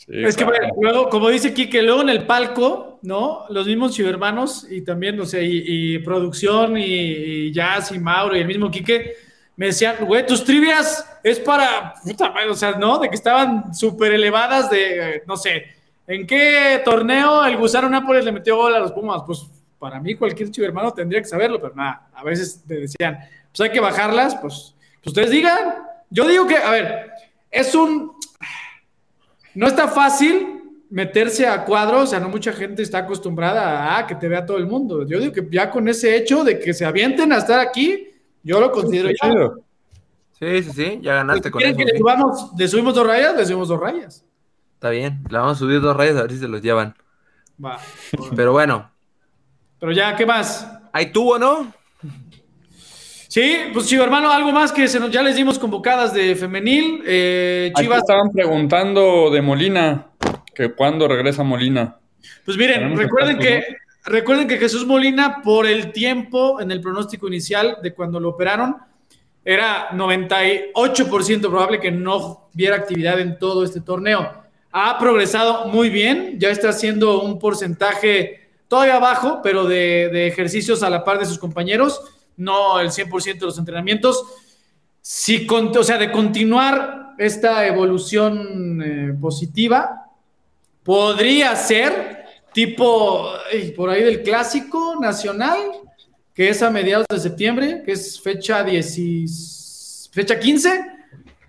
es 0.08 0.38
que 0.38 0.46
luego, 0.80 1.10
como 1.10 1.28
dice 1.30 1.54
Kike, 1.54 1.82
luego 1.82 2.02
en 2.02 2.10
el 2.10 2.26
palco, 2.26 3.00
¿no? 3.02 3.44
Los 3.50 3.68
mismos 3.68 3.94
chivermanos 3.94 4.68
y 4.72 4.82
también, 4.84 5.18
no 5.18 5.26
sé, 5.26 5.44
y, 5.44 6.00
producción 6.00 6.78
y, 6.78 7.52
Jazz 7.52 7.92
y 7.92 8.00
Mauro 8.00 8.38
y 8.38 8.40
el 8.40 8.48
mismo 8.48 8.72
Kike 8.72 9.16
me 9.56 9.68
decían, 9.68 9.98
güey, 10.06 10.26
tus 10.26 10.44
trivias 10.44 11.06
es 11.24 11.40
para, 11.40 11.94
puta 12.04 12.34
o 12.50 12.56
sea, 12.56 12.72
¿no? 12.74 13.00
De 13.00 13.10
que 13.10 13.16
estaban 13.16 13.74
súper 13.74 14.14
elevadas 14.14 14.70
de, 14.70 15.24
no 15.28 15.38
sé, 15.38 15.66
¿En 16.06 16.28
qué 16.28 16.82
torneo 16.84 17.46
el 17.46 17.58
Gusano 17.58 17.90
Nápoles 17.90 18.26
le 18.26 18.32
metió 18.32 18.58
gol 18.58 18.76
a 18.76 18.80
los 18.80 18.92
Pumas? 18.92 19.24
Pues 19.26 19.46
para 19.80 20.00
mí 20.00 20.16
cualquier 20.16 20.52
chivo 20.52 20.68
hermano 20.68 20.92
tendría 20.94 21.22
que 21.22 21.28
saberlo, 21.28 21.62
pero 21.62 21.76
nada, 21.76 22.10
a 22.14 22.24
veces 22.24 22.62
te 22.68 22.76
decían, 22.76 23.20
pues 23.52 23.62
hay 23.62 23.72
que 23.72 23.80
bajarlas, 23.80 24.36
pues, 24.36 24.76
ustedes 25.06 25.32
digan. 25.32 25.76
Yo 26.10 26.28
digo 26.28 26.46
que, 26.46 26.58
a 26.58 26.72
ver, 26.72 27.12
es 27.50 27.74
un... 27.74 28.14
No 29.56 29.68
está 29.68 29.88
fácil 29.88 30.62
meterse 30.90 31.48
a 31.48 31.64
cuadros, 31.64 32.04
o 32.04 32.08
sea, 32.08 32.20
no 32.20 32.30
mucha 32.30 32.54
gente 32.54 32.84
está 32.84 33.00
acostumbrada 33.00 33.98
a, 33.98 34.06
que 34.06 34.16
te 34.16 34.28
vea 34.28 34.46
todo 34.46 34.58
el 34.58 34.68
mundo. 34.68 35.08
Yo 35.08 35.20
digo 35.20 35.32
que 35.32 35.48
ya 35.50 35.70
con 35.70 35.88
ese 35.88 36.16
hecho 36.16 36.44
de 36.44 36.60
que 36.60 36.74
se 36.74 36.86
avienten 36.86 37.32
a 37.32 37.38
estar 37.38 37.60
aquí, 37.60 38.10
yo 38.44 38.60
lo 38.60 38.72
considero 38.72 39.10
ya. 39.10 39.52
Sí, 40.32 40.64
sí, 40.64 40.72
sí, 40.72 41.00
ya 41.02 41.16
ganaste 41.16 41.50
con 41.50 41.62
eso. 41.62 41.78
que 41.78 41.86
le, 41.86 41.98
subamos, 41.98 42.52
le 42.58 42.68
subimos 42.68 42.96
dos 42.96 43.08
rayas? 43.08 43.36
Le 43.36 43.46
subimos 43.46 43.68
dos 43.70 43.80
rayas. 43.80 44.26
Está 44.74 44.90
bien, 44.90 45.24
le 45.30 45.38
vamos 45.38 45.58
a 45.58 45.60
subir 45.60 45.80
dos 45.80 45.96
rayas 45.96 46.18
a 46.18 46.24
ver 46.24 46.32
si 46.32 46.40
se 46.40 46.48
los 46.48 46.62
llevan. 46.62 46.94
Va. 47.64 47.80
Pero 48.36 48.52
bueno. 48.52 48.92
Pero 49.80 49.92
ya, 49.92 50.16
¿qué 50.16 50.26
más? 50.26 50.68
Ahí 50.92 51.12
tuvo, 51.12 51.40
¿no? 51.40 51.74
Sí, 53.34 53.58
pues 53.74 53.88
Chivo 53.88 54.04
hermano, 54.04 54.32
algo 54.32 54.52
más 54.52 54.72
que 54.72 54.88
se 54.88 55.00
nos, 55.00 55.10
ya 55.10 55.24
les 55.24 55.36
dimos 55.36 55.58
convocadas 55.58 56.14
de 56.14 56.36
femenil. 56.36 57.02
Eh, 57.06 57.72
Chivas. 57.76 58.00
estaban 58.00 58.32
preguntando 58.32 59.32
de 59.32 59.42
Molina, 59.42 60.10
que 60.54 60.72
cuándo 60.72 61.08
regresa 61.08 61.42
Molina. 61.42 61.98
Pues 62.46 62.58
miren, 62.58 62.96
recuerden 62.96 63.40
que, 63.40 63.64
recuerden 64.04 64.48
que 64.48 64.58
Jesús 64.58 64.86
Molina, 64.86 65.42
por 65.42 65.66
el 65.66 65.92
tiempo 65.92 66.60
en 66.62 66.72
el 66.72 66.82
pronóstico 66.82 67.28
inicial 67.28 67.78
de 67.82 67.94
cuando 67.94 68.20
lo 68.20 68.30
operaron, 68.30 68.78
era 69.46 69.90
98% 69.92 71.42
probable 71.42 71.80
que 71.80 71.92
no 71.92 72.50
viera 72.54 72.78
actividad 72.78 73.20
en 73.20 73.38
todo 73.38 73.64
este 73.64 73.82
torneo 73.82 74.44
ha 74.76 74.98
progresado 74.98 75.68
muy 75.68 75.90
bien, 75.90 76.40
ya 76.40 76.50
está 76.50 76.70
haciendo 76.70 77.22
un 77.22 77.38
porcentaje 77.38 78.50
todavía 78.68 78.98
bajo, 78.98 79.40
pero 79.44 79.66
de, 79.66 80.28
ejercicios 80.28 80.82
a 80.82 80.90
la 80.90 81.04
par 81.04 81.20
de 81.20 81.28
sus 81.28 81.38
compañeros, 81.38 82.02
no 82.38 82.80
el 82.80 82.90
100% 82.90 83.40
de 83.40 83.46
los 83.46 83.60
entrenamientos. 83.60 84.26
Si, 85.00 85.48
o 85.48 85.84
sea, 85.84 86.00
de 86.00 86.12
continuar 86.12 87.14
esta 87.20 87.68
evolución 87.68 88.82
eh, 88.82 89.14
positiva, 89.22 90.08
podría 90.82 91.56
ser 91.56 92.23
tipo 92.54 93.30
por 93.76 93.90
ahí 93.90 94.04
del 94.04 94.24
clásico 94.24 94.96
nacional, 95.00 95.60
que 96.34 96.50
es 96.50 96.62
a 96.62 96.70
mediados 96.70 97.06
de 97.10 97.20
septiembre, 97.20 97.84
que 97.86 97.94
es 97.94 98.20
fecha, 98.22 98.64
10, 98.64 100.10
fecha 100.12 100.40
15 100.40 100.86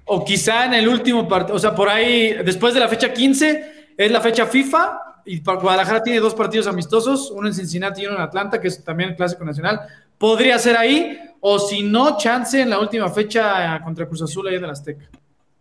o 0.06 0.24
quizá 0.24 0.66
en 0.66 0.74
el 0.74 0.88
último 0.88 1.26
partido, 1.26 1.56
o 1.56 1.58
sea, 1.58 1.74
por 1.74 1.88
ahí, 1.88 2.34
después 2.44 2.74
de 2.74 2.80
la 2.80 2.88
fecha 2.88 3.12
15, 3.12 3.94
es 3.96 4.10
la 4.10 4.20
fecha 4.20 4.46
FIFA, 4.46 5.00
y 5.24 5.40
Guadalajara 5.40 6.02
tiene 6.02 6.20
dos 6.20 6.34
partidos 6.34 6.66
amistosos, 6.66 7.30
uno 7.30 7.48
en 7.48 7.54
Cincinnati 7.54 8.02
y 8.02 8.06
uno 8.06 8.16
en 8.16 8.22
Atlanta, 8.22 8.60
que 8.60 8.68
es 8.68 8.84
también 8.84 9.10
el 9.10 9.16
clásico 9.16 9.44
nacional. 9.44 9.80
Podría 10.18 10.58
ser 10.58 10.76
ahí, 10.76 11.18
o 11.40 11.58
si 11.58 11.82
no, 11.82 12.18
chance 12.18 12.60
en 12.60 12.70
la 12.70 12.78
última 12.78 13.08
fecha 13.08 13.80
contra 13.82 14.06
Cruz 14.06 14.22
Azul 14.22 14.46
ahí 14.46 14.56
en 14.56 14.64
el 14.64 14.70
Azteca. 14.70 15.08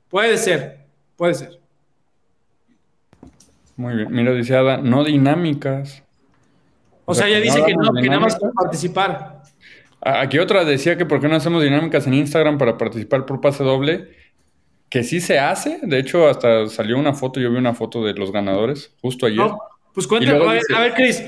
Puede 0.10 0.38
ser, 0.38 0.86
puede 1.16 1.34
ser. 1.34 1.63
Muy 3.76 3.96
bien, 3.96 4.08
mira, 4.12 4.34
dice 4.34 4.56
Ada, 4.56 4.78
no 4.78 5.04
dinámicas. 5.04 6.04
O, 7.06 7.14
sea, 7.14 7.28
ya 7.28 7.40
dice 7.40 7.64
que 7.66 7.74
no, 7.74 7.92
que 7.94 8.08
nada 8.08 8.20
más 8.20 8.38
participar. 8.56 9.42
Aquí 10.00 10.40
otra 10.40 10.64
decía 10.64 10.98
que 10.98 11.06
por 11.06 11.20
qué 11.20 11.28
no 11.28 11.36
hacemos 11.36 11.64
dinámicas 11.64 12.08
en 12.08 12.14
Instagram 12.14 12.58
para 12.58 12.78
participar 12.78 13.26
por 13.26 13.42
pase 13.42 13.64
doble, 13.64 14.10
que 14.90 15.04
sí 15.04 15.20
se 15.20 15.40
hace. 15.40 15.80
De 15.82 16.00
hecho, 16.00 16.28
hasta 16.28 16.68
salió 16.68 16.98
una 16.98 17.14
foto, 17.14 17.40
yo 17.40 17.50
vi 17.52 17.58
una 17.58 17.74
foto 17.74 18.04
de 18.04 18.14
los 18.14 18.32
ganadores 18.32 18.94
justo 19.02 19.26
ayer. 19.26 19.50
pues 19.94 20.08
cuéntame, 20.08 20.38
a, 20.76 20.80
ver, 20.80 20.94
Cris, 20.94 21.24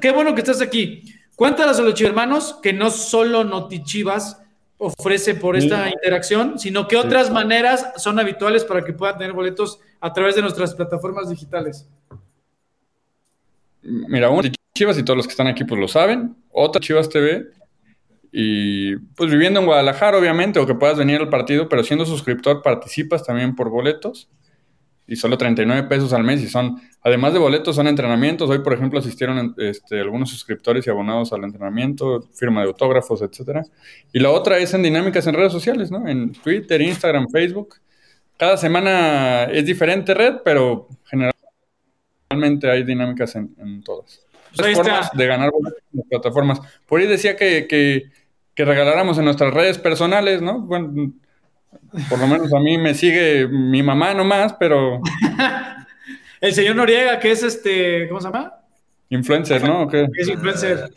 qué 0.00 0.10
bueno 0.12 0.34
que 0.34 0.40
estás 0.40 0.60
aquí. 0.60 1.02
Cuéntanos 1.36 1.78
a 1.78 1.82
los 1.82 2.00
hermanos 2.00 2.58
que 2.62 2.72
no 2.72 2.90
solo 2.90 3.42
Notichivas 3.42 4.40
ofrece 4.78 5.34
por 5.34 5.56
esta 5.56 5.88
interacción, 5.88 6.58
sino 6.58 6.86
que 6.88 6.96
otras 6.96 7.30
maneras 7.30 7.92
son 7.96 8.18
habituales 8.18 8.64
para 8.64 8.84
que 8.84 8.92
puedan 8.92 9.18
tener 9.18 9.32
boletos 9.32 9.80
a 10.04 10.12
través 10.12 10.36
de 10.36 10.42
nuestras 10.42 10.74
plataformas 10.74 11.30
digitales. 11.30 11.88
Mira, 13.80 14.28
uno 14.28 14.42
de 14.42 14.52
Chivas 14.74 14.98
y 14.98 15.02
todos 15.02 15.16
los 15.16 15.26
que 15.26 15.30
están 15.30 15.46
aquí 15.46 15.64
pues 15.64 15.80
lo 15.80 15.88
saben, 15.88 16.36
otra 16.50 16.78
Chivas 16.78 17.08
TV 17.08 17.46
y 18.30 18.96
pues 18.96 19.30
viviendo 19.30 19.60
en 19.60 19.66
Guadalajara 19.66 20.18
obviamente 20.18 20.60
o 20.60 20.66
que 20.66 20.74
puedas 20.74 20.98
venir 20.98 21.22
al 21.22 21.30
partido, 21.30 21.70
pero 21.70 21.82
siendo 21.82 22.04
suscriptor 22.04 22.60
participas 22.60 23.24
también 23.24 23.56
por 23.56 23.70
boletos 23.70 24.28
y 25.06 25.16
solo 25.16 25.38
39 25.38 25.84
pesos 25.88 26.12
al 26.12 26.22
mes 26.22 26.42
y 26.42 26.48
son, 26.48 26.82
además 27.00 27.32
de 27.32 27.38
boletos, 27.38 27.74
son 27.74 27.86
entrenamientos. 27.86 28.50
Hoy, 28.50 28.58
por 28.58 28.74
ejemplo, 28.74 28.98
asistieron 28.98 29.54
este, 29.56 30.00
algunos 30.00 30.28
suscriptores 30.28 30.86
y 30.86 30.90
abonados 30.90 31.32
al 31.32 31.44
entrenamiento, 31.44 32.28
firma 32.34 32.60
de 32.60 32.66
autógrafos, 32.66 33.22
etcétera. 33.22 33.64
Y 34.12 34.18
la 34.18 34.30
otra 34.30 34.58
es 34.58 34.74
en 34.74 34.82
dinámicas 34.82 35.26
en 35.26 35.34
redes 35.34 35.52
sociales, 35.52 35.90
¿no? 35.90 36.06
En 36.06 36.32
Twitter, 36.32 36.82
Instagram, 36.82 37.28
Facebook. 37.30 37.76
Cada 38.36 38.56
semana 38.56 39.44
es 39.44 39.64
diferente 39.64 40.14
red, 40.14 40.36
pero 40.44 40.88
generalmente 41.04 42.70
hay 42.70 42.82
dinámicas 42.82 43.36
en, 43.36 43.82
todas. 43.82 44.24
Pues 44.54 44.68
hay 44.68 44.74
formas 44.74 45.10
de 45.12 45.26
ganar 45.26 45.50
en 45.54 45.98
las 45.98 46.06
plataformas. 46.08 46.60
Por 46.86 47.00
ahí 47.00 47.06
decía 47.06 47.36
que, 47.36 47.66
que, 47.66 48.10
que 48.54 48.64
regaláramos 48.64 49.18
en 49.18 49.24
nuestras 49.24 49.52
redes 49.52 49.78
personales, 49.78 50.42
¿no? 50.42 50.60
Bueno, 50.60 51.12
por 52.08 52.18
lo 52.18 52.26
menos 52.26 52.52
a 52.52 52.58
mí 52.60 52.78
me 52.78 52.94
sigue 52.94 53.46
mi 53.48 53.82
mamá 53.82 54.14
nomás, 54.14 54.54
pero. 54.54 55.00
el 56.40 56.52
señor 56.52 56.76
Noriega, 56.76 57.18
que 57.18 57.32
es 57.32 57.42
este. 57.42 58.08
¿Cómo 58.08 58.20
se 58.20 58.28
llama? 58.28 58.52
Influencer, 59.10 59.62
¿no? 59.62 59.88
Es 59.92 60.28
influencer. 60.28 60.90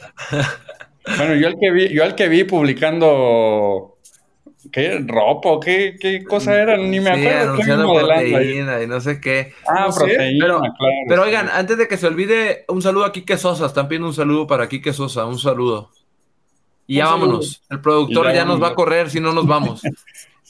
bueno, 1.17 1.35
yo 1.35 1.47
al 1.47 1.59
que 1.59 1.71
vi, 1.71 1.89
yo 1.89 2.03
al 2.03 2.15
que 2.15 2.27
vi 2.27 2.43
publicando. 2.43 3.96
¿Qué? 4.71 5.03
¿Ropo? 5.05 5.59
¿Qué, 5.59 5.97
qué 5.99 6.23
cosa 6.23 6.55
era? 6.59 6.77
Ni 6.77 6.99
me 6.99 7.09
acuerdo. 7.09 7.55
Sí, 7.55 7.63
anunciando 7.71 7.93
proteína 7.93 8.81
y 8.81 8.87
no 8.87 8.99
sé 8.99 9.21
qué. 9.21 9.53
Ah, 9.67 9.89
proteína, 9.95 10.45
pero, 10.45 10.59
claro. 10.59 10.73
Pero 11.07 11.23
oigan, 11.23 11.49
antes 11.49 11.77
de 11.77 11.87
que 11.87 11.97
se 11.97 12.07
olvide, 12.07 12.65
un 12.67 12.81
saludo 12.81 13.05
a 13.05 13.11
Quique 13.11 13.37
Sosa. 13.37 13.65
Están 13.65 13.87
pidiendo 13.87 14.07
un 14.07 14.13
saludo 14.13 14.47
para 14.47 14.67
Quique 14.67 14.93
Sosa. 14.93 15.25
Un 15.25 15.39
saludo. 15.39 15.91
Y 16.87 16.95
ya 16.97 17.07
vámonos. 17.07 17.61
El 17.69 17.81
productor 17.81 18.33
ya, 18.33 18.45
nos 18.45 18.61
va 18.61 18.69
a 18.69 18.75
correr 18.75 19.09
si 19.09 19.19
no 19.19 19.33
nos 19.33 19.45
vamos. 19.45 19.81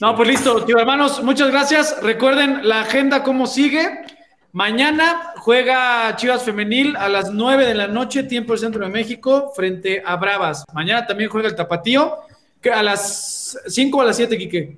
No, 0.00 0.14
pues 0.14 0.28
listo, 0.28 0.64
tío 0.64 0.78
hermanos, 0.78 1.24
muchas 1.24 1.50
gracias. 1.50 1.98
Recuerden 2.00 2.68
la 2.68 2.82
agenda 2.82 3.24
cómo 3.24 3.48
sigue. 3.48 4.04
Mañana 4.52 5.32
juega 5.38 6.14
Chivas 6.14 6.44
Femenil 6.44 6.96
a 6.96 7.08
las 7.08 7.32
9 7.32 7.66
de 7.66 7.74
la 7.74 7.88
noche, 7.88 8.22
tiempo 8.22 8.52
del 8.52 8.60
centro 8.60 8.84
de 8.84 8.92
México, 8.92 9.52
frente 9.56 10.00
a 10.06 10.14
Bravas. 10.14 10.64
Mañana 10.72 11.04
también 11.04 11.28
juega 11.28 11.48
el 11.48 11.56
Tapatío, 11.56 12.16
a 12.72 12.82
las 12.82 13.58
5 13.66 13.98
o 13.98 14.00
a 14.00 14.04
las 14.04 14.16
7, 14.16 14.38
Quique. 14.38 14.76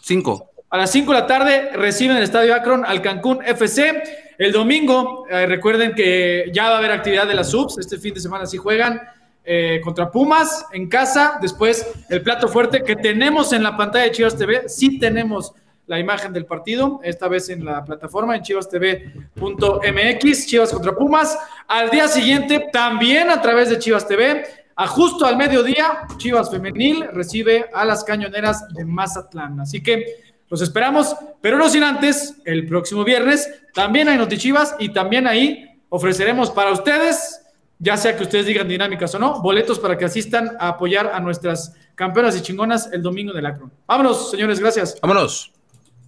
5. 0.00 0.50
A 0.70 0.78
las 0.78 0.90
5 0.90 1.12
de 1.12 1.20
la 1.20 1.26
tarde 1.26 1.70
reciben 1.74 2.16
el 2.16 2.22
Estadio 2.22 2.54
Akron 2.54 2.84
al 2.84 3.02
Cancún 3.02 3.40
FC. 3.44 4.02
El 4.38 4.52
domingo, 4.52 5.26
eh, 5.28 5.46
recuerden 5.46 5.94
que 5.94 6.50
ya 6.52 6.70
va 6.70 6.76
a 6.76 6.78
haber 6.78 6.92
actividad 6.92 7.26
de 7.26 7.34
las 7.34 7.50
subs. 7.50 7.78
Este 7.78 7.98
fin 7.98 8.14
de 8.14 8.20
semana 8.20 8.46
sí 8.46 8.56
juegan. 8.56 9.00
Eh, 9.44 9.80
contra 9.82 10.08
Pumas 10.08 10.66
en 10.72 10.88
casa. 10.88 11.40
Después 11.42 11.84
el 12.08 12.22
plato 12.22 12.46
fuerte 12.46 12.84
que 12.84 12.94
tenemos 12.94 13.52
en 13.52 13.64
la 13.64 13.76
pantalla 13.76 14.04
de 14.04 14.12
Chivas 14.12 14.36
TV. 14.36 14.68
Sí 14.68 15.00
tenemos 15.00 15.52
la 15.86 15.98
imagen 15.98 16.32
del 16.32 16.46
partido, 16.46 17.00
esta 17.02 17.26
vez 17.28 17.48
en 17.48 17.64
la 17.64 17.84
plataforma 17.84 18.36
en 18.36 18.42
chivastv.mx, 18.42 20.46
Chivas 20.46 20.72
contra 20.72 20.94
Pumas. 20.94 21.36
Al 21.66 21.90
día 21.90 22.06
siguiente, 22.06 22.68
también 22.72 23.30
a 23.30 23.42
través 23.42 23.68
de 23.68 23.80
Chivas 23.80 24.06
TV, 24.06 24.44
a 24.76 24.86
justo 24.86 25.26
al 25.26 25.36
mediodía, 25.36 26.06
Chivas 26.16 26.50
Femenil 26.50 27.06
recibe 27.12 27.66
a 27.72 27.84
las 27.84 28.04
cañoneras 28.04 28.68
de 28.74 28.84
Mazatlán. 28.84 29.60
Así 29.60 29.82
que 29.82 30.04
los 30.48 30.60
esperamos, 30.60 31.16
pero 31.40 31.58
no 31.58 31.68
sin 31.68 31.82
antes, 31.82 32.36
el 32.44 32.66
próximo 32.66 33.04
viernes 33.04 33.48
también 33.74 34.08
hay 34.08 34.18
Notichivas 34.18 34.76
y 34.78 34.90
también 34.90 35.26
ahí 35.26 35.68
ofreceremos 35.88 36.50
para 36.50 36.72
ustedes 36.72 37.42
ya 37.82 37.96
sea 37.96 38.16
que 38.16 38.22
ustedes 38.22 38.46
digan 38.46 38.68
dinámicas 38.68 39.12
o 39.16 39.18
no, 39.18 39.42
boletos 39.42 39.80
para 39.80 39.98
que 39.98 40.04
asistan 40.04 40.52
a 40.60 40.68
apoyar 40.68 41.10
a 41.12 41.18
nuestras 41.18 41.74
campeonas 41.96 42.36
y 42.36 42.40
chingonas 42.40 42.88
el 42.92 43.02
domingo 43.02 43.32
del 43.32 43.44
Acron. 43.44 43.72
Vámonos, 43.88 44.30
señores, 44.30 44.60
gracias. 44.60 45.00
Vámonos. 45.02 45.52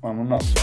Vámonos. 0.01 0.55